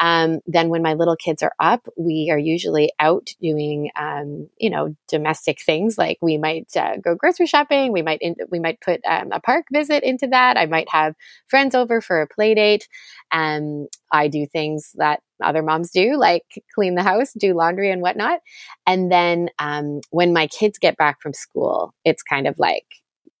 Um, 0.00 0.40
then 0.46 0.68
when 0.68 0.82
my 0.82 0.94
little 0.94 1.16
kids 1.16 1.42
are 1.42 1.54
up, 1.58 1.86
we 1.96 2.28
are 2.30 2.38
usually 2.38 2.92
out 3.00 3.28
doing 3.40 3.90
um, 3.96 4.48
you 4.58 4.70
know 4.70 4.94
domestic 5.08 5.60
things 5.60 5.98
like 5.98 6.18
we 6.22 6.38
might 6.38 6.68
uh, 6.76 6.96
go 6.96 7.14
grocery 7.14 7.46
shopping. 7.46 7.92
We 7.92 8.02
might 8.02 8.20
in, 8.22 8.36
we 8.50 8.60
might 8.60 8.80
put 8.80 9.00
um, 9.08 9.32
a 9.32 9.40
park 9.40 9.66
visit 9.72 10.02
into 10.04 10.28
that. 10.28 10.56
I 10.56 10.66
might 10.66 10.88
have 10.90 11.14
friends 11.48 11.74
over 11.74 12.00
for 12.00 12.20
a 12.20 12.26
play 12.28 12.54
date. 12.54 12.88
Um, 13.32 13.88
I 14.12 14.28
do 14.28 14.46
things 14.46 14.92
that 14.96 15.20
other 15.42 15.62
moms 15.62 15.90
do, 15.90 16.16
like 16.16 16.44
clean 16.74 16.94
the 16.94 17.02
house, 17.02 17.32
do 17.32 17.54
laundry 17.54 17.90
and 17.90 18.02
whatnot. 18.02 18.40
And 18.86 19.10
then 19.10 19.50
um, 19.58 20.00
when 20.10 20.32
my 20.32 20.46
kids 20.46 20.78
get 20.78 20.96
back 20.96 21.20
from 21.20 21.32
school, 21.32 21.94
it's 22.04 22.22
kind 22.22 22.46
of 22.46 22.58
like 22.58 22.86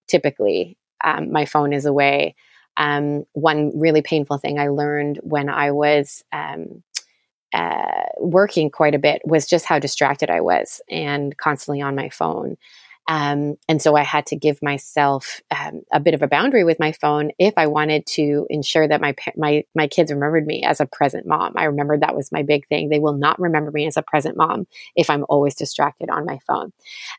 typically 0.08 0.76
um, 1.04 1.32
my 1.32 1.44
phone 1.44 1.72
is 1.72 1.86
away. 1.86 2.34
Um, 2.76 3.24
one 3.32 3.72
really 3.78 4.02
painful 4.02 4.38
thing 4.38 4.58
I 4.58 4.68
learned 4.68 5.18
when 5.22 5.48
I 5.48 5.72
was 5.72 6.22
um, 6.32 6.82
uh, 7.52 8.04
working 8.18 8.70
quite 8.70 8.94
a 8.94 8.98
bit 8.98 9.22
was 9.24 9.46
just 9.46 9.64
how 9.64 9.78
distracted 9.78 10.30
I 10.30 10.40
was 10.40 10.80
and 10.88 11.36
constantly 11.38 11.80
on 11.80 11.96
my 11.96 12.08
phone. 12.08 12.56
Um, 13.08 13.56
and 13.68 13.80
so 13.80 13.96
I 13.96 14.02
had 14.02 14.26
to 14.26 14.36
give 14.36 14.62
myself 14.62 15.40
um, 15.50 15.80
a 15.90 15.98
bit 15.98 16.12
of 16.12 16.22
a 16.22 16.28
boundary 16.28 16.62
with 16.62 16.78
my 16.78 16.92
phone 16.92 17.30
if 17.38 17.54
I 17.56 17.66
wanted 17.66 18.06
to 18.08 18.46
ensure 18.50 18.86
that 18.86 19.00
my 19.00 19.14
my 19.34 19.64
my 19.74 19.88
kids 19.88 20.12
remembered 20.12 20.46
me 20.46 20.62
as 20.62 20.78
a 20.80 20.86
present 20.86 21.26
mom. 21.26 21.54
I 21.56 21.64
remember 21.64 21.96
that 21.96 22.14
was 22.14 22.30
my 22.30 22.42
big 22.42 22.68
thing. 22.68 22.90
They 22.90 22.98
will 22.98 23.14
not 23.14 23.40
remember 23.40 23.70
me 23.70 23.86
as 23.86 23.96
a 23.96 24.02
present 24.02 24.36
mom 24.36 24.66
if 24.94 25.08
I'm 25.08 25.24
always 25.30 25.54
distracted 25.54 26.10
on 26.10 26.26
my 26.26 26.38
phone. 26.46 26.72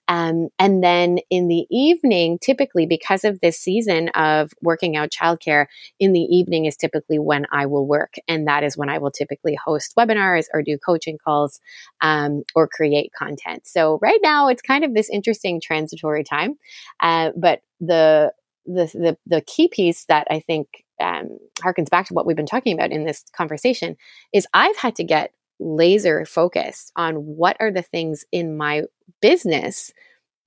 Um, 0.07 0.49
and 0.59 0.83
then 0.83 1.19
in 1.31 1.47
the 1.47 1.65
evening, 1.71 2.37
typically 2.39 2.85
because 2.85 3.23
of 3.23 3.39
this 3.39 3.57
season 3.57 4.09
of 4.09 4.51
working 4.61 4.95
out 4.95 5.09
childcare, 5.09 5.65
in 5.99 6.13
the 6.13 6.21
evening 6.21 6.65
is 6.65 6.77
typically 6.77 7.17
when 7.17 7.47
I 7.51 7.65
will 7.65 7.87
work, 7.87 8.13
and 8.27 8.47
that 8.47 8.63
is 8.63 8.77
when 8.77 8.89
I 8.89 8.99
will 8.99 9.11
typically 9.11 9.55
host 9.55 9.95
webinars 9.97 10.45
or 10.53 10.61
do 10.61 10.77
coaching 10.77 11.17
calls 11.17 11.59
um, 12.01 12.43
or 12.53 12.67
create 12.67 13.11
content. 13.17 13.65
So 13.65 13.97
right 14.03 14.19
now, 14.21 14.49
it's 14.49 14.61
kind 14.61 14.83
of 14.83 14.93
this 14.93 15.09
interesting 15.09 15.59
trend 15.59 15.78
transitory 15.79 16.23
time. 16.23 16.55
Uh, 16.99 17.31
but 17.35 17.61
the, 17.79 18.31
the, 18.65 18.85
the 18.93 19.17
the 19.25 19.41
key 19.41 19.67
piece 19.67 20.05
that 20.05 20.27
I 20.29 20.39
think 20.41 20.83
um, 21.01 21.39
harkens 21.61 21.89
back 21.89 22.07
to 22.07 22.13
what 22.13 22.25
we've 22.25 22.35
been 22.35 22.45
talking 22.45 22.73
about 22.73 22.91
in 22.91 23.05
this 23.05 23.23
conversation 23.35 23.95
is 24.33 24.47
I've 24.53 24.75
had 24.75 24.95
to 24.95 25.03
get 25.03 25.31
laser 25.59 26.25
focused 26.25 26.91
on 26.95 27.15
what 27.15 27.57
are 27.59 27.71
the 27.71 27.81
things 27.81 28.25
in 28.31 28.57
my 28.57 28.83
business 29.21 29.91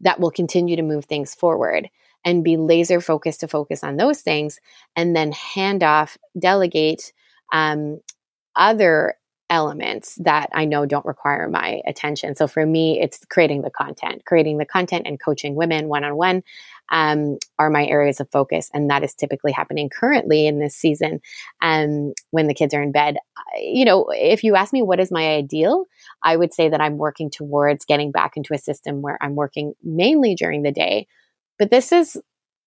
that 0.01 0.20
will 0.20 0.30
continue 0.30 0.76
to 0.76 0.83
move 0.83 1.07
things 1.07 1.35
forward 1.35 1.89
and 2.24 2.45
be 2.45 2.57
laser 2.57 3.01
focused 3.01 3.41
to 3.41 3.49
focus 3.49 3.83
on 3.83 3.97
those 3.97 4.20
things 4.20 4.61
and 4.95 5.16
then 5.16 5.33
hand 5.33 5.83
off 5.83 6.16
delegate 6.39 7.12
um, 7.53 8.01
other 8.57 9.14
elements 9.53 10.17
that 10.17 10.49
I 10.55 10.65
know 10.65 10.87
don't 10.87 11.05
require 11.05 11.47
my 11.47 11.83
attention. 11.87 12.35
So 12.35 12.49
for 12.49 12.65
me, 12.65 12.99
it's 12.99 13.23
creating 13.27 13.61
the 13.61 13.71
content, 13.71 14.25
creating 14.25 14.57
the 14.57 14.65
content 14.65 15.07
and 15.07 15.21
coaching 15.21 15.55
women 15.55 15.89
one 15.89 16.05
on 16.05 16.17
one 16.17 16.43
are 16.91 17.71
my 17.71 17.87
areas 17.87 18.19
of 18.19 18.31
focus. 18.31 18.71
And 18.73 18.89
that 18.91 19.05
is 19.05 19.15
typically 19.15 19.53
happening 19.53 19.91
currently 19.91 20.47
in 20.47 20.59
this 20.59 20.75
season 20.75 21.21
um, 21.61 22.15
when 22.31 22.49
the 22.49 22.55
kids 22.55 22.73
are 22.73 22.83
in 22.83 22.93
bed. 22.93 23.19
You 23.61 23.85
know, 23.85 24.07
if 24.11 24.43
you 24.43 24.57
ask 24.57 24.73
me 24.73 24.83
what 24.83 25.01
is 25.01 25.13
my 25.13 25.35
ideal, 25.35 25.85
I 26.23 26.37
would 26.37 26.55
say 26.55 26.71
that 26.71 26.81
I'm 26.81 26.97
working 26.97 27.31
towards 27.31 27.85
getting 27.85 28.11
back 28.11 28.33
into 28.37 28.55
a 28.55 28.59
system 28.59 29.03
where 29.03 29.19
I'm 29.23 29.35
working 29.35 29.75
mainly 29.83 30.35
during 30.35 30.63
the 30.63 30.73
day. 30.73 31.07
But 31.59 31.71
this 31.71 31.93
is 31.93 32.17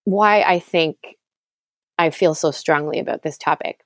why 0.03 0.43
I 0.43 0.59
think 0.59 0.97
I 1.97 2.11
feel 2.11 2.35
so 2.35 2.51
strongly 2.51 2.99
about 2.99 3.23
this 3.23 3.37
topic 3.39 3.84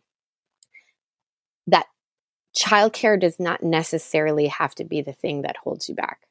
childcare 2.58 3.20
does 3.20 3.40
not 3.40 3.64
necessarily 3.64 4.48
have 4.48 4.76
to 4.76 4.84
be 4.84 5.02
the 5.02 5.14
thing 5.14 5.44
that 5.44 5.58
holds 5.58 5.88
you 5.90 5.96
back. 5.96 6.22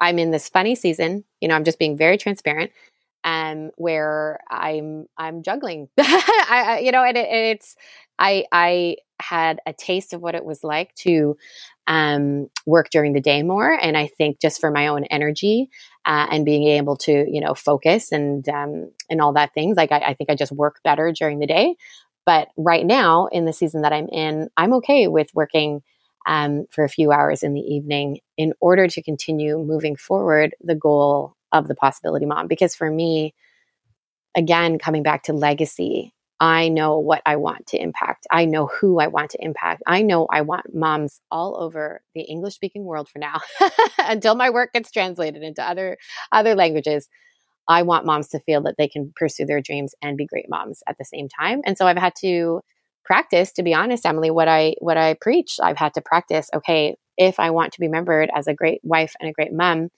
I'm 0.00 0.18
in 0.18 0.30
this 0.30 0.48
funny 0.48 0.74
season, 0.74 1.24
you 1.40 1.48
know, 1.48 1.54
I'm 1.54 1.64
just 1.64 1.78
being 1.78 1.96
very 1.96 2.18
transparent, 2.18 2.70
um, 3.24 3.70
where 3.76 4.38
I'm 4.50 5.06
I'm 5.16 5.42
juggling. 5.42 5.88
I, 5.98 6.64
I, 6.66 6.78
you 6.78 6.92
know, 6.92 7.02
and, 7.02 7.16
it, 7.16 7.28
it's 7.28 7.76
I 8.18 8.44
I 8.52 8.96
had 9.20 9.60
a 9.66 9.72
taste 9.72 10.12
of 10.12 10.20
what 10.20 10.36
it 10.36 10.44
was 10.44 10.62
like 10.62 10.94
to 10.94 11.36
um, 11.88 12.48
work 12.66 12.90
during 12.90 13.12
the 13.12 13.20
day 13.20 13.42
more, 13.42 13.72
and 13.72 13.96
I 13.96 14.06
think 14.06 14.40
just 14.40 14.60
for 14.60 14.70
my 14.70 14.86
own 14.86 15.04
energy 15.06 15.70
uh, 16.04 16.28
and 16.30 16.44
being 16.44 16.64
able 16.68 16.96
to 16.98 17.26
you 17.28 17.40
know 17.40 17.54
focus 17.54 18.12
and 18.12 18.48
um, 18.48 18.90
and 19.10 19.20
all 19.20 19.32
that 19.32 19.52
things, 19.54 19.76
like 19.76 19.90
I, 19.90 19.98
I 19.98 20.14
think 20.14 20.30
I 20.30 20.34
just 20.36 20.52
work 20.52 20.80
better 20.84 21.12
during 21.12 21.40
the 21.40 21.46
day. 21.46 21.76
But 22.28 22.48
right 22.58 22.84
now, 22.84 23.28
in 23.32 23.46
the 23.46 23.54
season 23.54 23.80
that 23.80 23.94
I'm 23.94 24.06
in, 24.08 24.50
I'm 24.58 24.74
okay 24.74 25.08
with 25.08 25.30
working 25.32 25.80
um, 26.26 26.66
for 26.70 26.84
a 26.84 26.88
few 26.90 27.10
hours 27.10 27.42
in 27.42 27.54
the 27.54 27.62
evening 27.62 28.20
in 28.36 28.52
order 28.60 28.86
to 28.86 29.02
continue 29.02 29.56
moving 29.58 29.96
forward 29.96 30.54
the 30.60 30.74
goal 30.74 31.36
of 31.52 31.68
the 31.68 31.74
possibility 31.74 32.26
mom. 32.26 32.46
Because 32.46 32.74
for 32.74 32.90
me, 32.90 33.32
again, 34.36 34.78
coming 34.78 35.02
back 35.02 35.22
to 35.22 35.32
legacy, 35.32 36.12
I 36.38 36.68
know 36.68 36.98
what 36.98 37.22
I 37.24 37.36
want 37.36 37.66
to 37.68 37.80
impact. 37.82 38.26
I 38.30 38.44
know 38.44 38.66
who 38.66 39.00
I 39.00 39.06
want 39.06 39.30
to 39.30 39.42
impact. 39.42 39.82
I 39.86 40.02
know 40.02 40.26
I 40.30 40.42
want 40.42 40.74
moms 40.74 41.22
all 41.30 41.56
over 41.56 42.02
the 42.14 42.20
English 42.20 42.56
speaking 42.56 42.84
world 42.84 43.08
for 43.08 43.20
now 43.20 43.40
until 44.00 44.34
my 44.34 44.50
work 44.50 44.74
gets 44.74 44.90
translated 44.90 45.42
into 45.42 45.66
other 45.66 45.96
other 46.30 46.54
languages. 46.54 47.08
I 47.68 47.82
want 47.82 48.06
moms 48.06 48.28
to 48.28 48.40
feel 48.40 48.62
that 48.62 48.76
they 48.78 48.88
can 48.88 49.12
pursue 49.14 49.44
their 49.44 49.60
dreams 49.60 49.94
and 50.02 50.16
be 50.16 50.26
great 50.26 50.48
moms 50.48 50.82
at 50.88 50.96
the 50.98 51.04
same 51.04 51.28
time. 51.28 51.60
And 51.64 51.76
so 51.76 51.86
I've 51.86 51.98
had 51.98 52.14
to 52.20 52.62
practice, 53.04 53.52
to 53.52 53.62
be 53.62 53.74
honest, 53.74 54.06
Emily, 54.06 54.30
what 54.30 54.48
I 54.48 54.74
what 54.80 54.96
I 54.96 55.14
preach. 55.14 55.58
I've 55.62 55.76
had 55.76 55.94
to 55.94 56.00
practice, 56.00 56.48
okay, 56.54 56.96
if 57.16 57.38
I 57.38 57.50
want 57.50 57.72
to 57.72 57.80
be 57.80 57.86
remembered 57.86 58.30
as 58.34 58.46
a 58.46 58.54
great 58.54 58.80
wife 58.82 59.14
and 59.20 59.28
a 59.28 59.32
great 59.32 59.52
mom, 59.52 59.90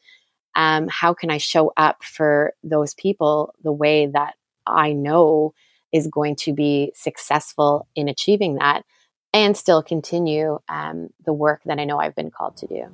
um, 0.57 0.89
how 0.89 1.15
can 1.15 1.31
I 1.31 1.39
show 1.39 1.73
up 1.77 2.03
for 2.03 2.55
those 2.63 2.95
people 2.95 3.55
the 3.63 3.73
way 3.73 4.07
that 4.07 4.35
I 4.67 4.93
know 4.93 5.55
is 5.93 6.07
going 6.07 6.37
to 6.37 6.53
be 6.53 6.93
successful 6.95 7.87
in 7.95 8.09
achieving 8.09 8.57
that 8.57 8.85
and 9.33 9.57
still 9.57 9.83
continue 9.83 10.59
um, 10.69 11.11
the 11.25 11.33
work 11.33 11.63
that 11.67 11.79
I 11.79 11.85
know 11.85 11.99
I've 11.99 12.15
been 12.15 12.31
called 12.31 12.57
to 12.59 12.67
do. 12.67 12.85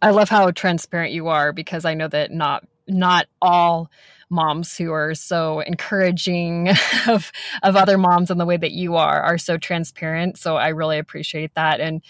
I 0.00 0.10
love 0.10 0.28
how 0.28 0.50
transparent 0.50 1.12
you 1.12 1.28
are 1.28 1.52
because 1.52 1.84
I 1.84 1.94
know 1.94 2.08
that 2.08 2.30
not 2.30 2.66
not 2.86 3.26
all 3.40 3.90
moms 4.30 4.76
who 4.76 4.92
are 4.92 5.14
so 5.14 5.60
encouraging 5.60 6.70
of 7.08 7.30
of 7.62 7.76
other 7.76 7.98
moms 7.98 8.30
in 8.30 8.38
the 8.38 8.46
way 8.46 8.56
that 8.56 8.72
you 8.72 8.96
are 8.96 9.20
are 9.22 9.38
so 9.38 9.58
transparent. 9.58 10.38
So 10.38 10.56
I 10.56 10.68
really 10.68 10.98
appreciate 10.98 11.54
that 11.54 11.80
and 11.80 12.02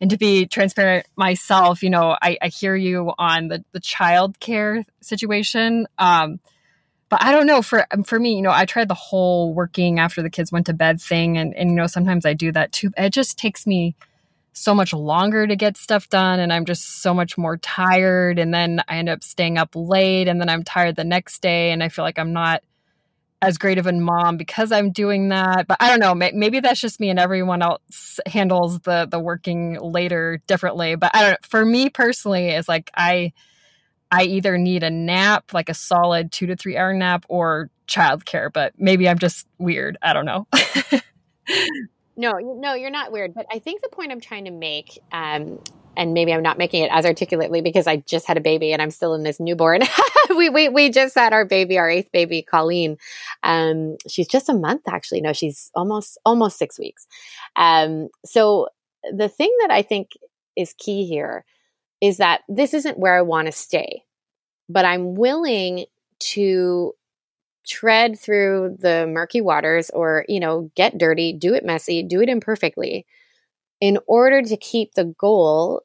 and 0.00 0.10
to 0.10 0.18
be 0.18 0.46
transparent 0.46 1.06
myself, 1.16 1.82
you 1.82 1.90
know, 1.90 2.16
I, 2.20 2.36
I 2.42 2.48
hear 2.48 2.76
you 2.76 3.12
on 3.18 3.48
the 3.48 3.64
the 3.72 3.80
child 3.80 4.38
care 4.40 4.84
situation. 5.00 5.86
Um, 5.98 6.40
but 7.08 7.22
I 7.22 7.32
don't 7.32 7.46
know 7.46 7.62
for 7.62 7.86
for 8.04 8.18
me, 8.18 8.34
you 8.34 8.42
know, 8.42 8.50
I 8.50 8.64
tried 8.64 8.88
the 8.88 8.94
whole 8.94 9.54
working 9.54 10.00
after 10.00 10.22
the 10.22 10.30
kids 10.30 10.50
went 10.50 10.66
to 10.66 10.74
bed 10.74 11.00
thing, 11.00 11.38
and 11.38 11.54
and 11.54 11.70
you 11.70 11.76
know 11.76 11.86
sometimes 11.86 12.26
I 12.26 12.34
do 12.34 12.50
that 12.52 12.72
too. 12.72 12.90
It 12.96 13.10
just 13.10 13.38
takes 13.38 13.66
me 13.66 13.94
so 14.56 14.74
much 14.74 14.94
longer 14.94 15.46
to 15.46 15.54
get 15.54 15.76
stuff 15.76 16.08
done, 16.08 16.40
and 16.40 16.52
I'm 16.52 16.64
just 16.64 17.02
so 17.02 17.12
much 17.12 17.36
more 17.36 17.58
tired, 17.58 18.38
and 18.38 18.52
then 18.54 18.80
I 18.88 18.96
end 18.96 19.08
up 19.10 19.22
staying 19.22 19.58
up 19.58 19.70
late, 19.74 20.28
and 20.28 20.40
then 20.40 20.48
I'm 20.48 20.64
tired 20.64 20.96
the 20.96 21.04
next 21.04 21.42
day, 21.42 21.72
and 21.72 21.82
I 21.82 21.90
feel 21.90 22.04
like 22.04 22.18
I'm 22.18 22.32
not 22.32 22.62
as 23.42 23.58
great 23.58 23.76
of 23.76 23.86
a 23.86 23.92
mom 23.92 24.38
because 24.38 24.72
I'm 24.72 24.92
doing 24.92 25.28
that. 25.28 25.66
But 25.66 25.76
I 25.78 25.90
don't 25.90 26.00
know, 26.00 26.14
maybe 26.14 26.60
that's 26.60 26.80
just 26.80 27.00
me, 27.00 27.10
and 27.10 27.18
everyone 27.18 27.60
else 27.60 28.18
handles 28.26 28.80
the 28.80 29.06
the 29.10 29.20
working 29.20 29.78
later 29.78 30.40
differently. 30.46 30.96
But 30.96 31.14
I 31.14 31.22
don't. 31.22 31.30
know. 31.32 31.36
For 31.42 31.64
me 31.64 31.90
personally, 31.90 32.48
it's 32.48 32.68
like 32.68 32.90
I 32.96 33.32
I 34.10 34.24
either 34.24 34.56
need 34.56 34.82
a 34.82 34.90
nap, 34.90 35.52
like 35.52 35.68
a 35.68 35.74
solid 35.74 36.32
two 36.32 36.46
to 36.46 36.56
three 36.56 36.78
hour 36.78 36.94
nap, 36.94 37.26
or 37.28 37.68
childcare. 37.86 38.50
But 38.50 38.72
maybe 38.78 39.06
I'm 39.06 39.18
just 39.18 39.46
weird. 39.58 39.98
I 40.00 40.14
don't 40.14 40.24
know. 40.24 40.46
no, 42.16 42.38
no, 42.38 42.74
you're 42.74 42.90
not 42.90 43.12
weird. 43.12 43.34
But 43.34 43.46
I 43.50 43.58
think 43.58 43.82
the 43.82 43.88
point 43.88 44.12
I'm 44.12 44.20
trying 44.20 44.46
to 44.46 44.50
make, 44.50 44.98
um, 45.12 45.60
and 45.96 46.14
maybe 46.14 46.32
I'm 46.32 46.42
not 46.42 46.58
making 46.58 46.82
it 46.82 46.90
as 46.92 47.06
articulately 47.06 47.60
because 47.60 47.86
I 47.86 47.96
just 47.98 48.26
had 48.26 48.36
a 48.36 48.40
baby 48.40 48.72
and 48.72 48.82
I'm 48.82 48.90
still 48.90 49.14
in 49.14 49.22
this 49.22 49.40
newborn. 49.40 49.82
we, 50.36 50.48
we 50.48 50.68
we 50.68 50.90
just 50.90 51.14
had 51.14 51.32
our 51.32 51.44
baby, 51.44 51.78
our 51.78 51.88
eighth 51.88 52.12
baby, 52.12 52.42
Colleen. 52.42 52.98
Um, 53.42 53.96
she's 54.08 54.28
just 54.28 54.48
a 54.48 54.54
month 54.54 54.82
actually. 54.88 55.20
No, 55.20 55.32
she's 55.32 55.70
almost 55.74 56.18
almost 56.24 56.58
six 56.58 56.78
weeks. 56.78 57.06
Um, 57.56 58.08
so 58.24 58.68
the 59.12 59.28
thing 59.28 59.54
that 59.60 59.70
I 59.70 59.82
think 59.82 60.10
is 60.56 60.74
key 60.78 61.06
here 61.06 61.44
is 62.00 62.18
that 62.18 62.42
this 62.48 62.74
isn't 62.74 62.98
where 62.98 63.16
I 63.16 63.22
want 63.22 63.46
to 63.46 63.52
stay, 63.52 64.04
but 64.68 64.84
I'm 64.84 65.14
willing 65.14 65.86
to 66.18 66.94
tread 67.66 68.18
through 68.18 68.76
the 68.80 69.06
murky 69.08 69.40
waters 69.40 69.90
or, 69.90 70.24
you 70.28 70.40
know, 70.40 70.70
get 70.76 70.98
dirty, 70.98 71.32
do 71.32 71.54
it 71.54 71.64
messy, 71.64 72.02
do 72.02 72.20
it 72.22 72.28
imperfectly 72.28 73.06
in 73.80 73.98
order 74.06 74.42
to 74.42 74.56
keep 74.56 74.94
the 74.94 75.04
goal 75.18 75.82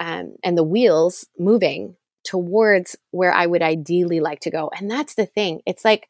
um, 0.00 0.36
and 0.42 0.56
the 0.58 0.64
wheels 0.64 1.26
moving 1.38 1.96
towards 2.24 2.96
where 3.10 3.32
I 3.32 3.46
would 3.46 3.62
ideally 3.62 4.20
like 4.20 4.40
to 4.40 4.50
go. 4.50 4.70
And 4.78 4.90
that's 4.90 5.14
the 5.14 5.26
thing. 5.26 5.62
It's 5.66 5.84
like 5.84 6.08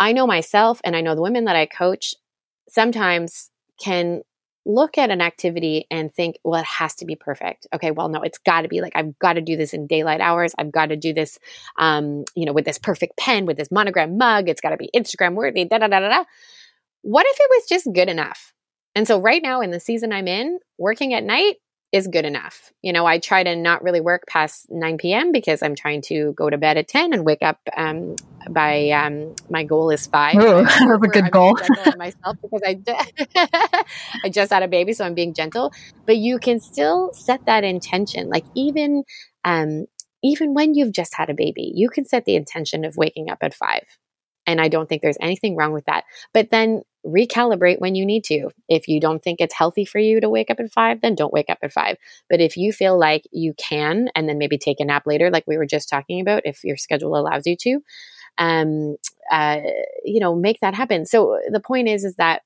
I 0.00 0.12
know 0.12 0.26
myself 0.26 0.80
and 0.84 0.96
I 0.96 1.00
know 1.00 1.14
the 1.14 1.22
women 1.22 1.44
that 1.46 1.56
I 1.56 1.66
coach 1.66 2.14
sometimes 2.68 3.50
can 3.80 4.22
look 4.66 4.98
at 4.98 5.10
an 5.10 5.20
activity 5.20 5.86
and 5.90 6.12
think, 6.12 6.38
well, 6.44 6.60
it 6.60 6.66
has 6.66 6.94
to 6.96 7.04
be 7.04 7.16
perfect. 7.16 7.66
Okay, 7.74 7.90
well, 7.90 8.08
no, 8.08 8.20
it's 8.20 8.38
got 8.38 8.62
to 8.62 8.68
be 8.68 8.80
like 8.80 8.92
I've 8.94 9.18
got 9.18 9.34
to 9.34 9.40
do 9.40 9.56
this 9.56 9.72
in 9.72 9.86
daylight 9.86 10.20
hours. 10.20 10.54
I've 10.58 10.72
got 10.72 10.86
to 10.86 10.96
do 10.96 11.12
this, 11.12 11.38
um, 11.78 12.24
you 12.34 12.44
know, 12.44 12.52
with 12.52 12.64
this 12.64 12.78
perfect 12.78 13.16
pen, 13.16 13.46
with 13.46 13.56
this 13.56 13.70
monogram 13.70 14.18
mug. 14.18 14.48
It's 14.48 14.60
got 14.60 14.70
to 14.70 14.76
be 14.76 14.90
Instagram 14.94 15.34
worthy. 15.34 15.64
Da 15.64 15.78
da 15.78 15.88
da 15.88 16.00
da 16.00 16.08
da. 16.08 16.24
What 17.02 17.26
if 17.28 17.36
it 17.38 17.50
was 17.50 17.68
just 17.68 17.88
good 17.94 18.08
enough? 18.08 18.52
And 18.94 19.06
so, 19.06 19.20
right 19.20 19.42
now 19.42 19.60
in 19.60 19.70
the 19.70 19.80
season 19.80 20.12
I'm 20.12 20.28
in, 20.28 20.58
working 20.76 21.14
at 21.14 21.24
night 21.24 21.56
is 21.90 22.06
good 22.06 22.24
enough. 22.24 22.72
You 22.82 22.92
know, 22.92 23.06
I 23.06 23.18
try 23.18 23.42
to 23.42 23.56
not 23.56 23.82
really 23.82 24.00
work 24.00 24.24
past 24.28 24.66
9 24.70 24.98
p.m. 24.98 25.32
because 25.32 25.62
I'm 25.62 25.74
trying 25.74 26.02
to 26.02 26.32
go 26.34 26.50
to 26.50 26.58
bed 26.58 26.76
at 26.76 26.88
10 26.88 27.12
and 27.14 27.24
wake 27.24 27.42
up 27.42 27.58
um, 27.76 28.16
by 28.50 28.90
um, 28.90 29.34
my 29.48 29.64
goal 29.64 29.90
is 29.90 30.06
five. 30.06 30.36
Ooh, 30.36 30.62
that's 30.64 30.80
a 30.80 30.98
good 30.98 31.24
I'm 31.24 31.30
goal. 31.30 31.56
myself 31.96 32.36
because 32.42 32.62
I, 32.64 33.84
I 34.24 34.28
just 34.28 34.52
had 34.52 34.62
a 34.62 34.68
baby, 34.68 34.92
so 34.92 35.04
I'm 35.04 35.14
being 35.14 35.32
gentle. 35.32 35.72
But 36.06 36.18
you 36.18 36.38
can 36.38 36.60
still 36.60 37.10
set 37.14 37.46
that 37.46 37.64
intention. 37.64 38.28
Like 38.28 38.44
even 38.54 39.04
um, 39.44 39.86
even 40.22 40.54
when 40.54 40.74
you've 40.74 40.92
just 40.92 41.14
had 41.14 41.30
a 41.30 41.34
baby, 41.34 41.72
you 41.74 41.88
can 41.88 42.04
set 42.04 42.24
the 42.24 42.36
intention 42.36 42.84
of 42.84 42.96
waking 42.96 43.30
up 43.30 43.38
at 43.42 43.54
five. 43.54 43.84
And 44.46 44.60
I 44.60 44.68
don't 44.68 44.88
think 44.88 45.02
there's 45.02 45.18
anything 45.20 45.56
wrong 45.56 45.72
with 45.72 45.84
that. 45.86 46.04
But 46.32 46.50
then 46.50 46.82
recalibrate 47.06 47.80
when 47.80 47.94
you 47.94 48.04
need 48.04 48.24
to. 48.24 48.50
If 48.68 48.88
you 48.88 49.00
don't 49.00 49.22
think 49.22 49.40
it's 49.40 49.54
healthy 49.54 49.84
for 49.84 49.98
you 49.98 50.20
to 50.20 50.28
wake 50.28 50.50
up 50.50 50.60
at 50.60 50.72
five, 50.72 51.00
then 51.00 51.14
don't 51.14 51.32
wake 51.32 51.48
up 51.48 51.58
at 51.62 51.72
five. 51.72 51.96
But 52.28 52.40
if 52.40 52.56
you 52.56 52.72
feel 52.72 52.98
like 52.98 53.24
you 53.30 53.54
can, 53.54 54.08
and 54.14 54.28
then 54.28 54.38
maybe 54.38 54.58
take 54.58 54.80
a 54.80 54.84
nap 54.84 55.06
later, 55.06 55.30
like 55.30 55.44
we 55.46 55.56
were 55.56 55.66
just 55.66 55.88
talking 55.88 56.20
about, 56.20 56.42
if 56.44 56.64
your 56.64 56.76
schedule 56.76 57.16
allows 57.16 57.46
you 57.46 57.56
to, 57.56 57.80
um, 58.38 58.96
uh, 59.30 59.60
you 60.04 60.20
know, 60.20 60.34
make 60.34 60.60
that 60.60 60.74
happen. 60.74 61.06
So 61.06 61.38
the 61.50 61.60
point 61.60 61.88
is, 61.88 62.04
is 62.04 62.16
that 62.16 62.42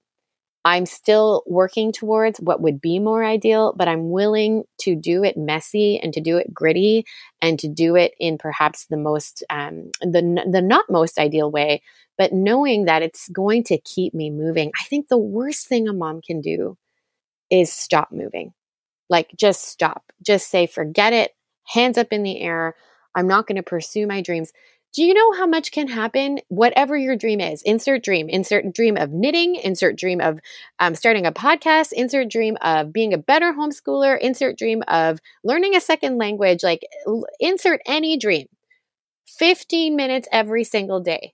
I'm 0.64 0.86
still 0.86 1.42
working 1.46 1.90
towards 1.92 2.38
what 2.40 2.60
would 2.60 2.80
be 2.80 2.98
more 3.00 3.24
ideal, 3.24 3.74
but 3.76 3.88
I'm 3.88 4.10
willing 4.10 4.64
to 4.82 4.94
do 4.94 5.24
it 5.24 5.36
messy 5.36 5.98
and 5.98 6.12
to 6.14 6.20
do 6.20 6.36
it 6.36 6.54
gritty 6.54 7.04
and 7.40 7.58
to 7.58 7.68
do 7.68 7.96
it 7.96 8.14
in 8.20 8.38
perhaps 8.38 8.86
the 8.86 8.96
most, 8.96 9.42
um, 9.50 9.90
the 10.00 10.44
the 10.50 10.62
not 10.62 10.84
most 10.90 11.18
ideal 11.18 11.50
way 11.50 11.82
but 12.18 12.32
knowing 12.32 12.84
that 12.84 13.02
it's 13.02 13.28
going 13.30 13.64
to 13.64 13.78
keep 13.78 14.14
me 14.14 14.30
moving. 14.30 14.70
I 14.80 14.84
think 14.84 15.08
the 15.08 15.18
worst 15.18 15.66
thing 15.66 15.88
a 15.88 15.92
mom 15.92 16.20
can 16.20 16.40
do 16.40 16.76
is 17.50 17.72
stop 17.72 18.12
moving. 18.12 18.52
Like 19.08 19.32
just 19.36 19.64
stop. 19.66 20.12
Just 20.22 20.50
say, 20.50 20.66
forget 20.66 21.12
it, 21.12 21.32
hands 21.66 21.98
up 21.98 22.08
in 22.12 22.22
the 22.22 22.40
air. 22.40 22.74
I'm 23.14 23.26
not 23.28 23.46
going 23.46 23.56
to 23.56 23.62
pursue 23.62 24.06
my 24.06 24.22
dreams. 24.22 24.52
Do 24.92 25.02
you 25.02 25.14
know 25.14 25.32
how 25.32 25.46
much 25.46 25.72
can 25.72 25.88
happen? 25.88 26.40
Whatever 26.48 26.96
your 26.96 27.16
dream 27.16 27.40
is, 27.40 27.62
insert 27.62 28.02
dream, 28.04 28.28
insert 28.28 28.74
dream 28.74 28.98
of 28.98 29.10
knitting, 29.10 29.56
insert 29.56 29.96
dream 29.96 30.20
of 30.20 30.38
um, 30.78 30.94
starting 30.94 31.24
a 31.24 31.32
podcast, 31.32 31.92
insert 31.92 32.28
dream 32.28 32.58
of 32.60 32.92
being 32.92 33.14
a 33.14 33.18
better 33.18 33.54
homeschooler, 33.54 34.18
insert 34.20 34.58
dream 34.58 34.82
of 34.88 35.18
learning 35.44 35.74
a 35.74 35.80
second 35.80 36.18
language, 36.18 36.62
like 36.62 36.84
insert 37.40 37.80
any 37.86 38.18
dream. 38.18 38.48
15 39.26 39.96
minutes 39.96 40.28
every 40.30 40.62
single 40.62 41.00
day 41.00 41.32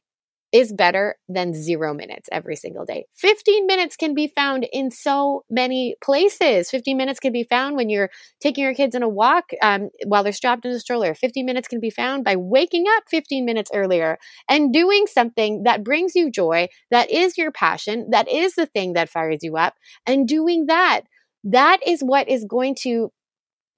is 0.50 0.72
better 0.72 1.16
than 1.28 1.52
zero 1.52 1.92
minutes 1.92 2.28
every 2.32 2.56
single 2.56 2.84
day. 2.86 3.04
15 3.16 3.66
minutes 3.66 3.96
can 3.96 4.14
be 4.14 4.28
found 4.28 4.66
in 4.72 4.90
so 4.90 5.44
many 5.50 5.94
places. 6.02 6.70
15 6.70 6.96
minutes 6.96 7.20
can 7.20 7.32
be 7.32 7.44
found 7.44 7.76
when 7.76 7.90
you're 7.90 8.10
taking 8.40 8.64
your 8.64 8.74
kids 8.74 8.94
on 8.94 9.02
a 9.02 9.08
walk 9.08 9.50
um, 9.60 9.90
while 10.06 10.22
they're 10.22 10.32
strapped 10.32 10.64
in 10.64 10.70
a 10.70 10.80
stroller. 10.80 11.14
15 11.14 11.44
minutes 11.44 11.68
can 11.68 11.80
be 11.80 11.90
found 11.90 12.24
by 12.24 12.34
waking 12.36 12.86
up 12.96 13.04
15 13.08 13.44
minutes 13.44 13.70
earlier 13.74 14.18
and 14.48 14.72
doing 14.72 15.06
something 15.06 15.64
that 15.64 15.84
brings 15.84 16.14
you 16.14 16.30
joy, 16.30 16.68
that 16.90 17.10
is 17.10 17.36
your 17.36 17.52
passion, 17.52 18.08
that 18.10 18.28
is 18.28 18.54
the 18.54 18.66
thing 18.66 18.94
that 18.94 19.10
fires 19.10 19.40
you 19.42 19.56
up, 19.56 19.74
and 20.06 20.26
doing 20.26 20.66
that. 20.66 21.02
That 21.44 21.78
is 21.86 22.00
what 22.00 22.28
is 22.28 22.44
going 22.44 22.74
to 22.82 23.12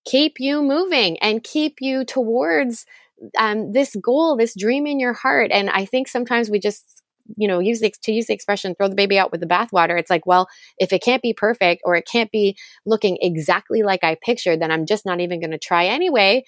keep 0.04 0.40
you 0.40 0.62
moving 0.62 1.18
and 1.18 1.42
keep 1.42 1.76
you 1.80 2.04
towards 2.04 2.86
um, 3.38 3.72
this 3.72 3.96
goal, 3.96 4.36
this 4.36 4.54
dream 4.56 4.86
in 4.86 5.00
your 5.00 5.12
heart. 5.12 5.50
And 5.52 5.70
I 5.70 5.84
think 5.84 6.08
sometimes 6.08 6.50
we 6.50 6.58
just 6.58 7.02
you 7.36 7.46
know 7.46 7.58
use 7.60 7.80
the, 7.80 7.92
to 8.02 8.12
use 8.12 8.26
the 8.26 8.34
expression 8.34 8.74
throw 8.74 8.88
the 8.88 8.94
baby 8.94 9.18
out 9.18 9.30
with 9.30 9.40
the 9.40 9.46
bathwater. 9.46 9.98
It's 9.98 10.10
like 10.10 10.26
well 10.26 10.48
if 10.78 10.92
it 10.92 11.02
can't 11.02 11.22
be 11.22 11.32
perfect 11.32 11.82
or 11.84 11.94
it 11.94 12.08
can't 12.10 12.30
be 12.30 12.56
looking 12.86 13.18
exactly 13.20 13.82
like 13.82 14.02
i 14.02 14.16
pictured 14.24 14.60
then 14.60 14.70
i'm 14.70 14.86
just 14.86 15.06
not 15.06 15.20
even 15.20 15.40
going 15.40 15.52
to 15.52 15.58
try 15.58 15.86
anyway. 15.86 16.44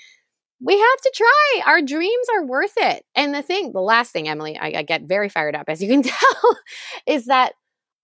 We 0.64 0.78
have 0.78 1.00
to 1.02 1.12
try. 1.16 1.62
Our 1.66 1.82
dreams 1.82 2.26
are 2.36 2.46
worth 2.46 2.74
it. 2.76 3.04
And 3.16 3.34
the 3.34 3.42
thing 3.42 3.72
the 3.72 3.80
last 3.80 4.12
thing 4.12 4.28
emily 4.28 4.58
I, 4.58 4.78
I 4.78 4.82
get 4.82 5.02
very 5.02 5.28
fired 5.28 5.54
up 5.54 5.66
as 5.68 5.82
you 5.82 5.88
can 5.88 6.02
tell 6.02 6.56
is 7.06 7.26
that 7.26 7.52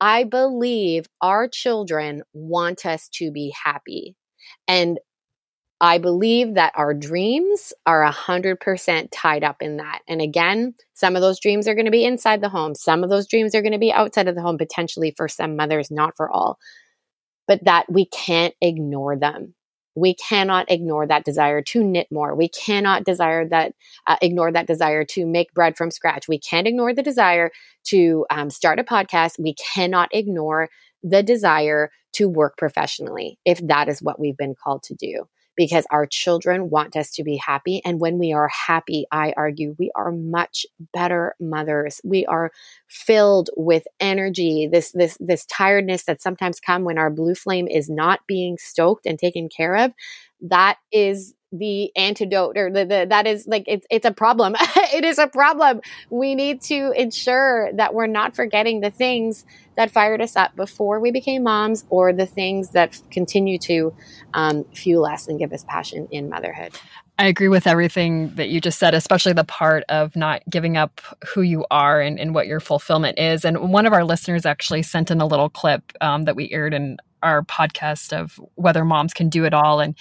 i 0.00 0.24
believe 0.24 1.06
our 1.20 1.48
children 1.48 2.22
want 2.32 2.86
us 2.86 3.08
to 3.14 3.32
be 3.32 3.52
happy. 3.64 4.16
And 4.66 4.98
I 5.80 5.98
believe 5.98 6.54
that 6.54 6.72
our 6.74 6.92
dreams 6.92 7.72
are 7.86 8.04
100% 8.04 9.08
tied 9.12 9.44
up 9.44 9.62
in 9.62 9.76
that. 9.76 10.00
And 10.08 10.20
again, 10.20 10.74
some 10.94 11.14
of 11.14 11.22
those 11.22 11.38
dreams 11.38 11.68
are 11.68 11.74
going 11.74 11.84
to 11.84 11.92
be 11.92 12.04
inside 12.04 12.40
the 12.40 12.48
home, 12.48 12.74
some 12.74 13.04
of 13.04 13.10
those 13.10 13.28
dreams 13.28 13.54
are 13.54 13.62
going 13.62 13.72
to 13.72 13.78
be 13.78 13.92
outside 13.92 14.26
of 14.26 14.34
the 14.34 14.42
home, 14.42 14.58
potentially 14.58 15.14
for 15.16 15.28
some 15.28 15.56
mothers, 15.56 15.90
not 15.90 16.16
for 16.16 16.28
all. 16.30 16.58
But 17.46 17.64
that 17.64 17.86
we 17.90 18.06
can't 18.06 18.54
ignore 18.60 19.16
them. 19.16 19.54
We 19.94 20.14
cannot 20.14 20.70
ignore 20.70 21.06
that 21.06 21.24
desire 21.24 21.62
to 21.62 21.82
knit 21.82 22.08
more. 22.10 22.34
We 22.34 22.48
cannot 22.48 23.04
desire 23.04 23.48
that 23.48 23.72
uh, 24.06 24.16
ignore 24.20 24.52
that 24.52 24.66
desire 24.66 25.04
to 25.06 25.26
make 25.26 25.54
bread 25.54 25.76
from 25.76 25.90
scratch. 25.90 26.28
We 26.28 26.38
can't 26.38 26.68
ignore 26.68 26.94
the 26.94 27.02
desire 27.02 27.50
to 27.86 28.26
um, 28.30 28.50
start 28.50 28.78
a 28.78 28.84
podcast. 28.84 29.40
We 29.40 29.54
cannot 29.54 30.08
ignore 30.12 30.68
the 31.02 31.22
desire 31.22 31.90
to 32.14 32.28
work 32.28 32.56
professionally 32.58 33.38
if 33.44 33.64
that 33.66 33.88
is 33.88 34.02
what 34.02 34.20
we've 34.20 34.36
been 34.36 34.54
called 34.62 34.82
to 34.84 34.94
do 34.94 35.24
because 35.58 35.84
our 35.90 36.06
children 36.06 36.70
want 36.70 36.96
us 36.96 37.10
to 37.10 37.24
be 37.24 37.36
happy. 37.36 37.82
And 37.84 38.00
when 38.00 38.16
we 38.16 38.32
are 38.32 38.48
happy, 38.48 39.06
I 39.10 39.34
argue 39.36 39.74
we 39.76 39.90
are 39.96 40.12
much 40.12 40.64
better 40.94 41.34
mothers. 41.40 42.00
We 42.04 42.24
are 42.26 42.52
filled 42.86 43.50
with 43.56 43.82
energy, 43.98 44.68
this, 44.70 44.92
this, 44.92 45.18
this 45.18 45.44
tiredness 45.46 46.04
that 46.04 46.22
sometimes 46.22 46.60
come 46.60 46.84
when 46.84 46.96
our 46.96 47.10
blue 47.10 47.34
flame 47.34 47.66
is 47.66 47.90
not 47.90 48.20
being 48.28 48.56
stoked 48.56 49.04
and 49.04 49.18
taken 49.18 49.48
care 49.48 49.74
of. 49.76 49.92
That 50.40 50.78
is 50.92 51.34
the 51.52 51.90
antidote 51.96 52.58
or 52.58 52.70
the, 52.70 52.84
the 52.84 53.06
that 53.08 53.26
is 53.26 53.46
like 53.46 53.64
it's 53.66 53.86
it's 53.90 54.06
a 54.06 54.12
problem. 54.12 54.54
It 54.90 55.04
is 55.04 55.18
a 55.18 55.28
problem. 55.28 55.80
We 56.10 56.34
need 56.34 56.62
to 56.62 56.92
ensure 56.92 57.70
that 57.74 57.94
we're 57.94 58.06
not 58.06 58.34
forgetting 58.34 58.80
the 58.80 58.90
things 58.90 59.44
that 59.76 59.90
fired 59.90 60.20
us 60.20 60.34
up 60.34 60.56
before 60.56 60.98
we 60.98 61.10
became 61.10 61.42
moms 61.44 61.84
or 61.90 62.12
the 62.12 62.26
things 62.26 62.70
that 62.70 62.98
continue 63.10 63.58
to 63.58 63.94
um, 64.34 64.64
fuel 64.74 65.04
us 65.04 65.28
and 65.28 65.38
give 65.38 65.52
us 65.52 65.64
passion 65.68 66.08
in 66.10 66.28
motherhood. 66.28 66.72
I 67.20 67.26
agree 67.26 67.48
with 67.48 67.66
everything 67.66 68.34
that 68.36 68.48
you 68.48 68.60
just 68.60 68.78
said, 68.78 68.94
especially 68.94 69.32
the 69.32 69.44
part 69.44 69.84
of 69.88 70.14
not 70.14 70.42
giving 70.48 70.76
up 70.76 71.00
who 71.26 71.42
you 71.42 71.66
are 71.70 72.00
and, 72.00 72.18
and 72.18 72.34
what 72.34 72.46
your 72.46 72.60
fulfillment 72.60 73.18
is. 73.18 73.44
And 73.44 73.72
one 73.72 73.86
of 73.86 73.92
our 73.92 74.04
listeners 74.04 74.46
actually 74.46 74.82
sent 74.82 75.10
in 75.10 75.20
a 75.20 75.26
little 75.26 75.48
clip 75.48 75.92
um, 76.00 76.24
that 76.24 76.36
we 76.36 76.50
aired 76.50 76.74
in 76.74 76.96
our 77.22 77.42
podcast 77.42 78.12
of 78.12 78.40
whether 78.54 78.84
moms 78.84 79.12
can 79.12 79.28
do 79.28 79.44
it 79.44 79.54
all. 79.54 79.80
And 79.80 79.94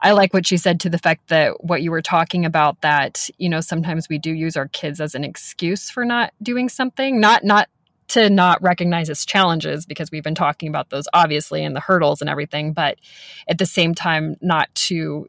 I 0.00 0.12
like 0.12 0.32
what 0.34 0.46
she 0.46 0.56
said 0.56 0.80
to 0.80 0.90
the 0.90 0.98
fact 0.98 1.28
that 1.28 1.64
what 1.64 1.82
you 1.82 1.90
were 1.90 2.02
talking 2.02 2.44
about 2.44 2.80
that, 2.82 3.28
you 3.38 3.48
know, 3.48 3.60
sometimes 3.60 4.08
we 4.08 4.18
do 4.18 4.32
use 4.32 4.56
our 4.56 4.68
kids 4.68 5.00
as 5.00 5.14
an 5.14 5.24
excuse 5.24 5.90
for 5.90 6.04
not 6.04 6.32
doing 6.42 6.68
something, 6.68 7.20
not, 7.20 7.44
not, 7.44 7.68
to 8.08 8.30
not 8.30 8.62
recognize 8.62 9.08
its 9.10 9.26
challenges 9.26 9.84
because 9.84 10.10
we've 10.10 10.22
been 10.22 10.34
talking 10.34 10.68
about 10.68 10.90
those 10.90 11.06
obviously 11.12 11.62
and 11.62 11.76
the 11.76 11.80
hurdles 11.80 12.22
and 12.22 12.30
everything 12.30 12.72
but 12.72 12.96
at 13.48 13.58
the 13.58 13.66
same 13.66 13.94
time 13.94 14.34
not 14.40 14.74
to 14.74 15.28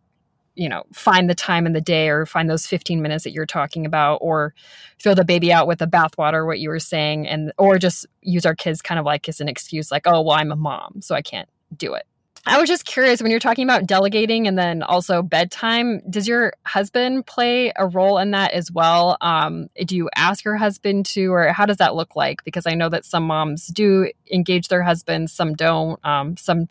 you 0.59 0.67
know 0.67 0.83
find 0.91 1.29
the 1.29 1.35
time 1.35 1.65
in 1.65 1.73
the 1.73 1.81
day 1.81 2.09
or 2.09 2.25
find 2.25 2.49
those 2.49 2.67
15 2.67 3.01
minutes 3.01 3.23
that 3.23 3.31
you're 3.31 3.45
talking 3.45 3.85
about 3.85 4.17
or 4.17 4.53
throw 5.01 5.13
the 5.13 5.23
baby 5.23 5.53
out 5.53 5.67
with 5.67 5.79
the 5.79 5.87
bathwater 5.87 6.45
what 6.45 6.59
you 6.59 6.69
were 6.69 6.79
saying 6.79 7.27
and 7.27 7.53
or 7.57 7.77
just 7.77 8.05
use 8.21 8.45
our 8.45 8.55
kids 8.55 8.81
kind 8.81 8.99
of 8.99 9.05
like 9.05 9.29
as 9.29 9.39
an 9.39 9.47
excuse 9.47 9.91
like 9.91 10.03
oh 10.05 10.21
well 10.21 10.37
i'm 10.37 10.51
a 10.51 10.55
mom 10.55 10.99
so 11.01 11.15
i 11.15 11.21
can't 11.21 11.49
do 11.75 11.93
it. 11.93 12.05
I 12.45 12.57
was 12.59 12.69
just 12.69 12.85
curious 12.85 13.21
when 13.21 13.31
you're 13.31 13.39
talking 13.39 13.65
about 13.65 13.85
delegating 13.85 14.47
and 14.47 14.57
then 14.57 14.81
also 14.81 15.21
bedtime 15.21 16.01
does 16.09 16.27
your 16.27 16.53
husband 16.65 17.25
play 17.25 17.71
a 17.75 17.85
role 17.85 18.17
in 18.17 18.31
that 18.31 18.53
as 18.53 18.71
well? 18.71 19.17
Um, 19.19 19.67
do 19.85 19.95
you 19.95 20.09
ask 20.15 20.45
your 20.45 20.55
husband 20.55 21.05
to 21.07 21.33
or 21.33 21.51
how 21.51 21.65
does 21.65 21.77
that 21.77 21.95
look 21.95 22.15
like? 22.15 22.43
Because 22.45 22.65
i 22.65 22.73
know 22.73 22.89
that 22.89 23.05
some 23.05 23.23
moms 23.23 23.67
do 23.67 24.09
engage 24.31 24.69
their 24.69 24.83
husbands 24.83 25.33
some 25.33 25.53
don't 25.53 26.03
um, 26.05 26.37
some 26.37 26.67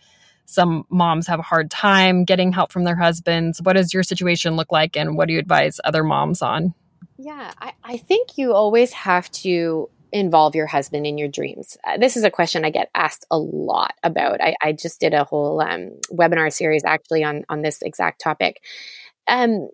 some 0.49 0.87
moms 0.89 1.27
have 1.27 1.39
a 1.39 1.43
hard 1.43 1.71
time 1.71 2.25
getting 2.25 2.53
help 2.53 2.73
from 2.73 2.85
their 2.85 2.97
husbands. 2.97 3.61
What 3.63 3.75
does 3.75 3.93
your 3.93 4.03
situation 4.03 4.57
look 4.57 4.73
like, 4.73 4.97
and 4.97 5.15
what 5.17 5.29
do 5.29 5.35
you 5.35 5.39
advise 5.39 5.79
other 5.85 6.03
moms 6.03 6.41
on? 6.41 6.75
Yeah, 7.19 7.53
I, 7.61 7.75
I 7.85 7.97
think 7.99 8.39
you 8.39 8.55
always 8.55 8.93
have 8.93 9.31
to 9.33 9.91
involve 10.11 10.55
your 10.55 10.67
husband 10.67 11.07
in 11.07 11.19
your 11.19 11.29
dreams? 11.29 11.77
Uh, 11.85 11.99
this 11.99 12.17
is 12.17 12.25
a 12.25 12.31
question 12.31 12.65
I 12.65 12.71
get 12.71 12.89
asked 12.95 13.27
a 13.31 13.39
lot 13.39 13.93
about. 14.03 14.41
I, 14.41 14.55
I 14.63 14.73
just 14.73 15.01
did 15.01 15.13
a 15.13 15.25
whole 15.25 15.61
um, 15.61 15.91
webinar 16.11 16.51
series 16.51 16.85
actually 16.85 17.25
on 17.25 17.45
on 17.51 17.61
this 17.61 17.83
exact 17.83 18.21
topic. 18.21 18.63
Um, 19.27 19.69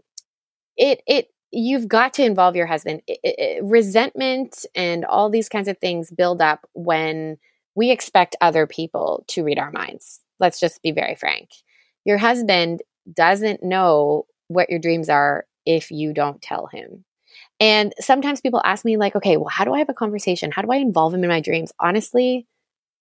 it 0.77 1.03
it 1.07 1.29
you've 1.53 1.87
got 1.87 2.15
to 2.15 2.25
involve 2.25 2.57
your 2.57 2.67
husband. 2.67 3.03
It, 3.07 3.21
it, 3.23 3.65
resentment 3.65 4.67
and 4.75 5.05
all 5.05 5.31
these 5.31 5.49
kinds 5.49 5.69
of 5.69 5.79
things 5.79 6.11
build 6.11 6.43
up 6.43 6.69
when 6.73 7.39
we 7.77 7.91
expect 7.91 8.35
other 8.41 8.67
people 8.67 9.25
to 9.29 9.45
read 9.45 9.59
our 9.59 9.71
minds. 9.71 10.21
Let's 10.41 10.61
just 10.61 10.83
be 10.83 10.93
very 10.93 11.15
frank. 11.15 11.51
Your 12.05 12.19
husband 12.19 12.83
doesn't 13.13 13.63
know 13.63 14.27
what 14.49 14.71
your 14.71 14.79
dreams 14.79 15.09
are 15.09 15.47
if 15.67 15.91
you 15.91 16.13
don't 16.13 16.43
tell 16.43 16.67
him. 16.67 17.05
And 17.61 17.95
sometimes 18.01 18.41
people 18.41 18.61
ask 18.65 18.85
me, 18.85 18.97
like, 18.97 19.17
okay, 19.17 19.37
well, 19.37 19.49
how 19.49 19.65
do 19.65 19.73
I 19.73 19.79
have 19.79 19.89
a 19.89 19.95
conversation? 19.95 20.51
How 20.51 20.63
do 20.63 20.71
I 20.71 20.77
involve 20.77 21.15
him 21.15 21.25
in 21.25 21.31
my 21.31 21.41
dreams? 21.41 21.73
Honestly, 21.81 22.47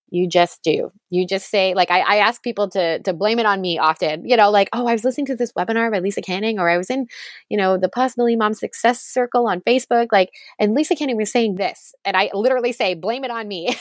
you 0.09 0.27
just 0.27 0.61
do. 0.61 0.91
You 1.09 1.25
just 1.25 1.49
say, 1.49 1.73
like, 1.73 1.89
I, 1.89 2.01
I 2.01 2.15
ask 2.17 2.43
people 2.43 2.69
to 2.69 2.99
to 2.99 3.13
blame 3.13 3.39
it 3.39 3.47
on 3.47 3.61
me 3.61 3.79
often. 3.79 4.27
You 4.29 4.37
know, 4.37 4.51
like, 4.51 4.69
oh, 4.71 4.85
I 4.85 4.93
was 4.93 5.03
listening 5.03 5.25
to 5.27 5.35
this 5.35 5.51
webinar 5.53 5.91
by 5.91 5.99
Lisa 5.99 6.21
Canning, 6.21 6.59
or 6.59 6.69
I 6.69 6.77
was 6.77 6.91
in, 6.91 7.07
you 7.49 7.57
know, 7.57 7.77
the 7.77 7.89
Possibility 7.89 8.35
Mom 8.35 8.53
Success 8.53 9.01
Circle 9.01 9.47
on 9.47 9.61
Facebook, 9.61 10.09
like, 10.11 10.29
and 10.59 10.75
Lisa 10.75 10.95
Canning 10.95 11.17
was 11.17 11.31
saying 11.31 11.55
this, 11.55 11.95
and 12.05 12.15
I 12.15 12.29
literally 12.33 12.73
say, 12.73 12.93
blame 12.93 13.23
it 13.23 13.31
on 13.31 13.47
me. 13.47 13.75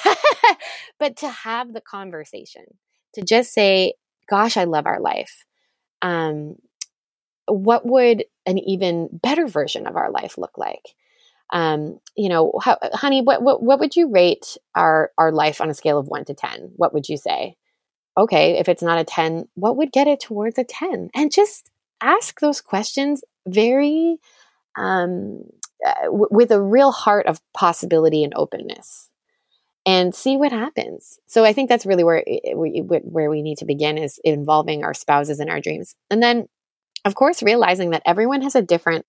but 0.98 1.18
to 1.18 1.28
have 1.28 1.74
the 1.74 1.82
conversation, 1.82 2.64
to 3.14 3.22
just 3.22 3.52
say, 3.52 3.94
gosh, 4.28 4.56
I 4.56 4.64
love 4.64 4.86
our 4.86 5.00
life. 5.00 5.44
Um, 6.00 6.56
what 7.46 7.84
would 7.86 8.24
an 8.46 8.58
even 8.58 9.08
better 9.12 9.46
version 9.46 9.86
of 9.86 9.96
our 9.96 10.10
life 10.10 10.38
look 10.38 10.56
like? 10.58 10.94
Um, 11.52 12.00
you 12.16 12.28
know, 12.28 12.52
how, 12.62 12.78
honey, 12.94 13.20
what, 13.20 13.42
what, 13.42 13.62
what 13.62 13.78
would 13.78 13.94
you 13.94 14.10
rate 14.10 14.56
our, 14.74 15.10
our 15.18 15.30
life 15.30 15.60
on 15.60 15.68
a 15.68 15.74
scale 15.74 15.98
of 15.98 16.08
one 16.08 16.24
to 16.24 16.34
10? 16.34 16.72
What 16.76 16.94
would 16.94 17.08
you 17.08 17.16
say? 17.16 17.56
Okay, 18.16 18.58
if 18.58 18.68
it's 18.68 18.82
not 18.82 18.98
a 18.98 19.04
10, 19.04 19.48
what 19.54 19.76
would 19.76 19.92
get 19.92 20.06
it 20.06 20.20
towards 20.20 20.58
a 20.58 20.64
10? 20.64 21.10
And 21.14 21.32
just 21.32 21.70
ask 22.02 22.40
those 22.40 22.60
questions 22.60 23.22
very, 23.46 24.16
um, 24.76 25.42
uh, 25.86 26.04
w- 26.04 26.28
with 26.30 26.50
a 26.50 26.62
real 26.62 26.92
heart 26.92 27.26
of 27.26 27.40
possibility 27.52 28.24
and 28.24 28.32
openness 28.36 29.10
and 29.84 30.14
see 30.14 30.36
what 30.36 30.52
happens. 30.52 31.18
So 31.26 31.44
I 31.44 31.52
think 31.52 31.68
that's 31.68 31.86
really 31.86 32.04
where 32.04 32.24
we, 32.54 32.80
where 32.80 33.30
we 33.30 33.42
need 33.42 33.58
to 33.58 33.64
begin 33.64 33.98
is 33.98 34.20
involving 34.22 34.84
our 34.84 34.94
spouses 34.94 35.40
in 35.40 35.50
our 35.50 35.60
dreams. 35.60 35.94
And 36.10 36.22
then 36.22 36.48
of 37.04 37.14
course 37.14 37.42
realizing 37.42 37.90
that 37.90 38.02
everyone 38.06 38.42
has 38.42 38.54
a 38.54 38.62
different 38.62 39.06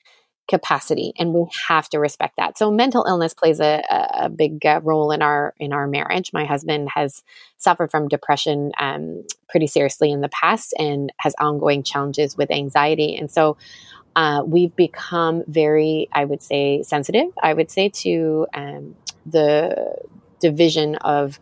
capacity 0.49 1.13
and 1.17 1.33
we 1.33 1.45
have 1.69 1.87
to 1.89 1.99
respect 1.99 2.35
that. 2.37 2.57
So 2.57 2.69
mental 2.69 3.05
illness 3.07 3.33
plays 3.33 3.59
a, 3.59 3.81
a 3.89 4.29
big 4.29 4.65
uh, 4.65 4.81
role 4.83 5.11
in 5.11 5.21
our 5.21 5.53
in 5.57 5.71
our 5.71 5.87
marriage. 5.87 6.31
My 6.33 6.43
husband 6.45 6.89
has 6.93 7.23
suffered 7.57 7.91
from 7.91 8.09
depression 8.09 8.71
um, 8.77 9.23
pretty 9.47 9.67
seriously 9.67 10.11
in 10.11 10.21
the 10.21 10.29
past 10.29 10.73
and 10.77 11.13
has 11.19 11.33
ongoing 11.39 11.83
challenges 11.83 12.35
with 12.35 12.51
anxiety. 12.51 13.15
And 13.15 13.31
so 13.31 13.57
uh, 14.15 14.43
we've 14.45 14.75
become 14.75 15.43
very, 15.47 16.09
I 16.11 16.25
would 16.25 16.43
say, 16.43 16.83
sensitive. 16.83 17.29
I 17.41 17.53
would 17.53 17.71
say 17.71 17.89
to 17.89 18.45
um, 18.53 18.95
the 19.25 19.95
division 20.49 20.95
of 20.97 21.39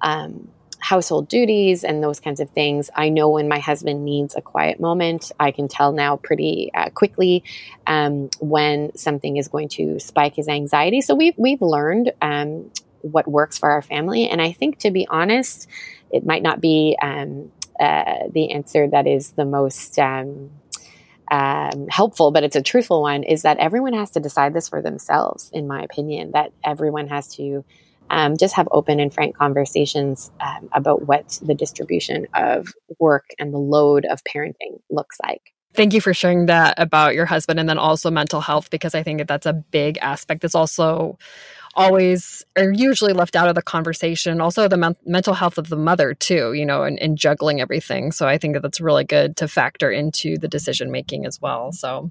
um, 0.00 0.48
household 0.78 1.28
duties 1.28 1.84
and 1.84 2.02
those 2.02 2.20
kinds 2.20 2.40
of 2.40 2.48
things. 2.50 2.88
I 2.94 3.08
know 3.08 3.28
when 3.30 3.48
my 3.48 3.58
husband 3.58 4.04
needs 4.04 4.36
a 4.36 4.40
quiet 4.40 4.78
moment. 4.78 5.32
I 5.38 5.50
can 5.50 5.66
tell 5.68 5.92
now 5.92 6.16
pretty 6.16 6.70
uh, 6.72 6.90
quickly 6.90 7.42
um, 7.86 8.30
when 8.40 8.96
something 8.96 9.36
is 9.36 9.48
going 9.48 9.68
to 9.70 9.98
spike 9.98 10.34
his 10.36 10.48
anxiety. 10.48 11.00
So 11.00 11.14
we've 11.14 11.34
we've 11.36 11.60
learned 11.60 12.12
um, 12.22 12.70
what 13.02 13.26
works 13.26 13.58
for 13.58 13.70
our 13.70 13.82
family, 13.82 14.28
and 14.28 14.40
I 14.40 14.52
think 14.52 14.78
to 14.78 14.90
be 14.90 15.06
honest, 15.08 15.68
it 16.10 16.24
might 16.24 16.42
not 16.42 16.60
be 16.60 16.96
um, 17.02 17.50
uh, 17.80 18.28
the 18.32 18.52
answer 18.52 18.88
that 18.88 19.06
is 19.06 19.32
the 19.32 19.44
most. 19.44 19.98
Um, 19.98 20.50
um, 21.30 21.88
helpful, 21.90 22.30
but 22.30 22.42
it's 22.42 22.56
a 22.56 22.62
truthful 22.62 23.02
one, 23.02 23.22
is 23.22 23.42
that 23.42 23.58
everyone 23.58 23.92
has 23.92 24.12
to 24.12 24.20
decide 24.20 24.54
this 24.54 24.70
for 24.70 24.80
themselves, 24.80 25.50
in 25.52 25.66
my 25.66 25.82
opinion, 25.82 26.30
that 26.32 26.52
everyone 26.64 27.08
has 27.08 27.28
to 27.36 27.66
um, 28.10 28.36
just 28.36 28.54
have 28.54 28.68
open 28.70 29.00
and 29.00 29.12
frank 29.12 29.36
conversations 29.36 30.30
um, 30.40 30.68
about 30.72 31.06
what 31.06 31.38
the 31.42 31.54
distribution 31.54 32.26
of 32.34 32.68
work 32.98 33.26
and 33.38 33.52
the 33.52 33.58
load 33.58 34.04
of 34.04 34.22
parenting 34.24 34.80
looks 34.90 35.18
like. 35.22 35.52
Thank 35.74 35.92
you 35.92 36.00
for 36.00 36.14
sharing 36.14 36.46
that 36.46 36.74
about 36.78 37.14
your 37.14 37.26
husband 37.26 37.60
and 37.60 37.68
then 37.68 37.78
also 37.78 38.10
mental 38.10 38.40
health 38.40 38.70
because 38.70 38.94
I 38.94 39.02
think 39.02 39.18
that 39.18 39.28
that's 39.28 39.46
a 39.46 39.52
big 39.52 39.98
aspect 39.98 40.42
that's 40.42 40.54
also 40.54 41.18
always 41.74 42.44
or 42.56 42.72
usually 42.72 43.12
left 43.12 43.36
out 43.36 43.48
of 43.48 43.54
the 43.54 43.62
conversation. 43.62 44.40
Also, 44.40 44.66
the 44.66 44.76
men- 44.76 44.96
mental 45.06 45.34
health 45.34 45.58
of 45.58 45.68
the 45.68 45.76
mother, 45.76 46.14
too, 46.14 46.52
you 46.52 46.66
know, 46.66 46.82
and, 46.82 46.98
and 46.98 47.16
juggling 47.16 47.60
everything. 47.60 48.10
So 48.10 48.26
I 48.26 48.38
think 48.38 48.54
that 48.54 48.62
that's 48.62 48.80
really 48.80 49.04
good 49.04 49.36
to 49.36 49.46
factor 49.46 49.90
into 49.90 50.36
the 50.38 50.48
decision 50.48 50.90
making 50.90 51.26
as 51.26 51.40
well. 51.40 51.72
So. 51.72 52.10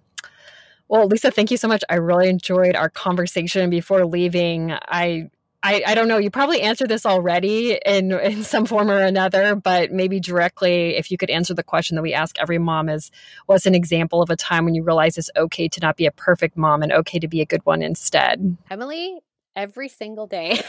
Well, 0.89 1.07
Lisa, 1.07 1.31
thank 1.31 1.51
you 1.51 1.57
so 1.57 1.67
much. 1.67 1.83
I 1.89 1.95
really 1.95 2.29
enjoyed 2.29 2.73
our 2.73 2.89
conversation. 2.89 3.69
Before 3.69 4.05
leaving, 4.05 4.71
I 4.71 5.29
I, 5.67 5.83
I 5.85 5.95
don't 5.95 6.07
know. 6.07 6.17
You 6.17 6.31
probably 6.31 6.61
answered 6.61 6.87
this 6.87 7.05
already 7.05 7.77
in 7.85 8.13
in 8.13 8.43
some 8.43 8.65
form 8.65 8.89
or 8.89 8.99
another, 8.99 9.53
but 9.53 9.91
maybe 9.91 10.21
directly, 10.21 10.95
if 10.95 11.11
you 11.11 11.17
could 11.17 11.29
answer 11.29 11.53
the 11.53 11.63
question 11.63 11.95
that 11.95 12.01
we 12.01 12.13
ask 12.13 12.39
every 12.39 12.57
mom 12.57 12.87
is, 12.87 13.11
what's 13.47 13.65
an 13.65 13.75
example 13.75 14.21
of 14.21 14.29
a 14.29 14.37
time 14.37 14.63
when 14.63 14.75
you 14.75 14.83
realize 14.83 15.17
it's 15.17 15.29
okay 15.35 15.67
to 15.67 15.81
not 15.81 15.97
be 15.97 16.05
a 16.05 16.11
perfect 16.11 16.55
mom 16.55 16.83
and 16.83 16.93
okay 16.93 17.19
to 17.19 17.27
be 17.27 17.41
a 17.41 17.45
good 17.45 17.65
one 17.65 17.81
instead? 17.81 18.55
Emily, 18.71 19.19
every 19.57 19.89
single 19.89 20.25
day, 20.25 20.57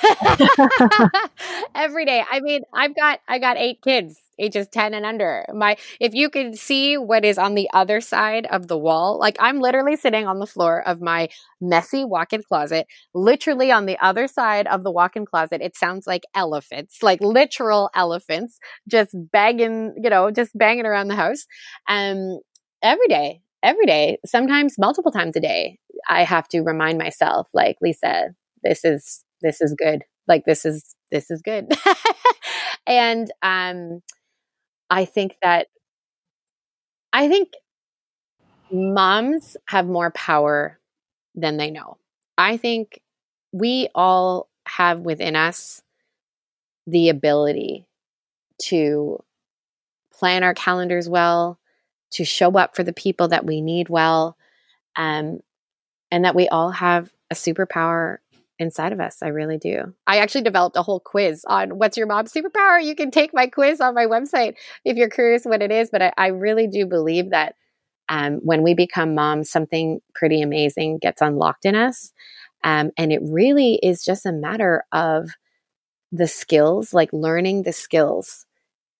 every 1.76 2.04
day. 2.04 2.24
I 2.28 2.40
mean, 2.40 2.62
I've 2.72 2.96
got 2.96 3.20
I 3.28 3.38
got 3.38 3.56
eight 3.56 3.80
kids, 3.82 4.18
ages 4.38 4.68
10 4.68 4.94
and 4.94 5.04
under. 5.06 5.44
My 5.54 5.76
if 6.00 6.14
you 6.14 6.30
could 6.30 6.58
see 6.58 6.96
what 6.96 7.24
is 7.24 7.38
on 7.38 7.54
the 7.54 7.68
other 7.72 8.00
side 8.00 8.46
of 8.46 8.68
the 8.68 8.78
wall, 8.78 9.18
like 9.18 9.36
I'm 9.40 9.60
literally 9.60 9.96
sitting 9.96 10.26
on 10.26 10.38
the 10.38 10.46
floor 10.46 10.86
of 10.86 11.00
my 11.00 11.28
messy 11.60 12.04
walk-in 12.04 12.42
closet, 12.42 12.86
literally 13.14 13.70
on 13.72 13.86
the 13.86 13.98
other 14.04 14.28
side 14.28 14.66
of 14.66 14.84
the 14.84 14.90
walk-in 14.90 15.26
closet, 15.26 15.60
it 15.62 15.76
sounds 15.76 16.06
like 16.06 16.22
elephants, 16.34 17.02
like 17.02 17.20
literal 17.20 17.90
elephants 17.94 18.58
just 18.88 19.10
banging, 19.32 19.94
you 20.02 20.10
know, 20.10 20.30
just 20.30 20.56
banging 20.56 20.86
around 20.86 21.08
the 21.08 21.16
house. 21.16 21.46
Um 21.88 22.38
every 22.82 23.08
day, 23.08 23.40
every 23.62 23.86
day, 23.86 24.18
sometimes 24.24 24.78
multiple 24.78 25.12
times 25.12 25.36
a 25.36 25.40
day, 25.40 25.78
I 26.08 26.24
have 26.24 26.48
to 26.48 26.60
remind 26.62 26.98
myself 26.98 27.48
like 27.52 27.76
Lisa, 27.80 28.34
this 28.62 28.84
is 28.84 29.24
this 29.42 29.60
is 29.60 29.74
good. 29.78 30.02
Like 30.26 30.44
this 30.44 30.64
is 30.64 30.94
this 31.10 31.30
is 31.30 31.42
good. 31.42 31.72
and 32.86 33.30
um 33.42 34.00
I 34.90 35.04
think 35.04 35.36
that 35.42 35.68
I 37.12 37.28
think 37.28 37.52
moms 38.70 39.56
have 39.66 39.86
more 39.86 40.10
power 40.10 40.78
than 41.34 41.56
they 41.56 41.70
know. 41.70 41.96
I 42.36 42.56
think 42.56 43.00
we 43.52 43.88
all 43.94 44.48
have 44.66 45.00
within 45.00 45.36
us 45.36 45.82
the 46.86 47.08
ability 47.08 47.86
to 48.62 49.22
plan 50.12 50.42
our 50.42 50.54
calendars 50.54 51.08
well, 51.08 51.58
to 52.10 52.24
show 52.24 52.50
up 52.52 52.74
for 52.74 52.82
the 52.82 52.92
people 52.92 53.28
that 53.28 53.46
we 53.46 53.60
need 53.60 53.88
well, 53.88 54.36
um, 54.96 55.40
and 56.10 56.24
that 56.24 56.34
we 56.34 56.48
all 56.48 56.70
have 56.70 57.10
a 57.30 57.34
superpower 57.34 58.18
inside 58.58 58.92
of 58.92 59.00
us. 59.00 59.22
I 59.22 59.28
really 59.28 59.58
do. 59.58 59.94
I 60.06 60.18
actually 60.18 60.42
developed 60.42 60.76
a 60.76 60.82
whole 60.82 61.00
quiz 61.00 61.44
on 61.46 61.78
what's 61.78 61.96
your 61.96 62.06
mom's 62.06 62.32
superpower. 62.32 62.82
You 62.82 62.94
can 62.94 63.10
take 63.10 63.32
my 63.32 63.46
quiz 63.46 63.80
on 63.80 63.94
my 63.94 64.06
website 64.06 64.54
if 64.84 64.96
you're 64.96 65.10
curious 65.10 65.44
what 65.44 65.62
it 65.62 65.70
is. 65.70 65.90
But 65.90 66.02
I, 66.02 66.12
I 66.16 66.26
really 66.28 66.66
do 66.66 66.86
believe 66.86 67.30
that 67.30 67.54
um, 68.08 68.40
when 68.42 68.62
we 68.62 68.74
become 68.74 69.14
moms, 69.14 69.50
something 69.50 70.00
pretty 70.14 70.42
amazing 70.42 70.98
gets 70.98 71.20
unlocked 71.20 71.64
in 71.64 71.74
us. 71.74 72.12
Um, 72.64 72.90
and 72.96 73.12
it 73.12 73.20
really 73.22 73.74
is 73.82 74.04
just 74.04 74.26
a 74.26 74.32
matter 74.32 74.84
of 74.92 75.30
the 76.10 76.26
skills, 76.26 76.92
like 76.92 77.12
learning 77.12 77.62
the 77.62 77.72
skills 77.72 78.46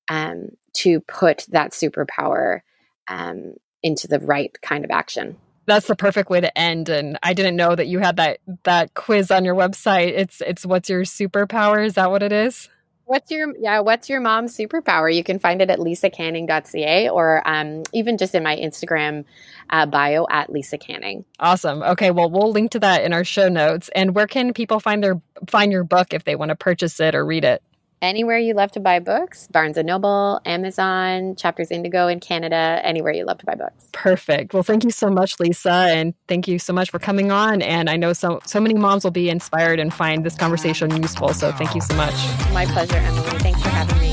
um, 0.09 0.50
to 0.74 1.00
put 1.00 1.46
that 1.48 1.72
superpower 1.72 2.61
um, 3.09 3.54
into 3.82 4.06
the 4.06 4.20
right 4.20 4.56
kind 4.62 4.84
of 4.84 4.90
action 4.90 5.36
that's 5.68 5.86
the 5.86 5.96
perfect 5.96 6.30
way 6.30 6.40
to 6.40 6.58
end 6.58 6.88
and 6.88 7.18
i 7.22 7.32
didn't 7.32 7.56
know 7.56 7.74
that 7.74 7.86
you 7.86 7.98
had 8.00 8.16
that 8.16 8.38
that 8.64 8.94
quiz 8.94 9.30
on 9.30 9.44
your 9.44 9.54
website. 9.54 10.12
It's 10.14 10.40
it's 10.40 10.66
what's 10.66 10.88
your 10.88 11.02
superpower? 11.02 11.84
Is 11.84 11.94
that 11.94 12.10
what 12.10 12.22
it 12.22 12.32
is? 12.32 12.68
What's 13.04 13.30
your 13.30 13.54
yeah 13.58 13.80
what's 13.80 14.08
your 14.08 14.20
mom's 14.20 14.56
superpower? 14.56 15.14
You 15.14 15.24
can 15.24 15.38
find 15.38 15.62
it 15.62 15.70
at 15.70 15.78
lisacanning.ca 15.78 17.08
or 17.08 17.42
um, 17.48 17.84
even 17.92 18.18
just 18.18 18.34
in 18.34 18.42
my 18.42 18.56
instagram 18.56 19.24
uh, 19.70 19.86
bio 19.86 20.26
at 20.30 20.50
lisa 20.50 20.78
canning 20.78 21.24
awesome. 21.40 21.82
Okay 21.82 22.10
well 22.10 22.30
we'll 22.30 22.52
link 22.52 22.72
to 22.72 22.80
that 22.80 23.04
in 23.04 23.12
our 23.12 23.24
show 23.24 23.48
notes. 23.48 23.88
And 23.94 24.14
where 24.14 24.26
can 24.26 24.52
people 24.52 24.80
find 24.80 25.02
their 25.02 25.20
find 25.46 25.72
your 25.72 25.84
book 25.84 26.12
if 26.12 26.24
they 26.24 26.36
want 26.36 26.50
to 26.50 26.56
purchase 26.56 27.00
it 27.00 27.14
or 27.14 27.24
read 27.24 27.44
it 27.44 27.62
anywhere 28.03 28.38
you 28.38 28.55
love 28.55 28.72
to 28.72 28.80
buy 28.80 28.99
books 28.99 29.46
Barnes 29.49 29.76
and 29.76 29.86
Noble, 29.86 30.40
Amazon, 30.44 31.36
Chapters 31.36 31.70
Indigo 31.70 32.09
in 32.09 32.20
Canada, 32.20 32.80
anywhere 32.82 33.12
you 33.12 33.24
love 33.24 33.38
to 33.38 33.46
buy 33.46 33.55
books. 33.55 33.88
Perfect. 33.92 34.55
Well, 34.55 34.62
thank 34.62 34.84
you 34.84 34.90
so 34.90 35.11
much, 35.11 35.38
Lisa. 35.40 35.70
And 35.70 36.14
thank 36.26 36.49
you 36.49 36.59
so 36.59 36.72
much 36.72 36.90
for 36.90 36.99
coming 36.99 37.30
on. 37.30 37.62
And 37.62 37.88
I 37.90 37.96
know 37.96 38.12
so, 38.12 38.40
so 38.44 38.61
many 38.61 38.74
moms 38.74 39.05
will 39.05 39.11
be 39.11 39.30
inspired 39.30 39.80
and 39.80 39.92
find 39.92 40.24
this 40.24 40.36
conversation 40.36 40.94
useful. 40.96 41.34
So 41.34 41.53
thank 41.53 41.74
you 41.74 41.80
so 41.80 41.94
much. 41.94 42.14
My 42.53 42.66
pleasure, 42.66 42.96
Emily. 42.96 43.38
Thanks 43.38 43.62
for 43.62 43.68
having 43.68 43.99
me. 44.01 44.07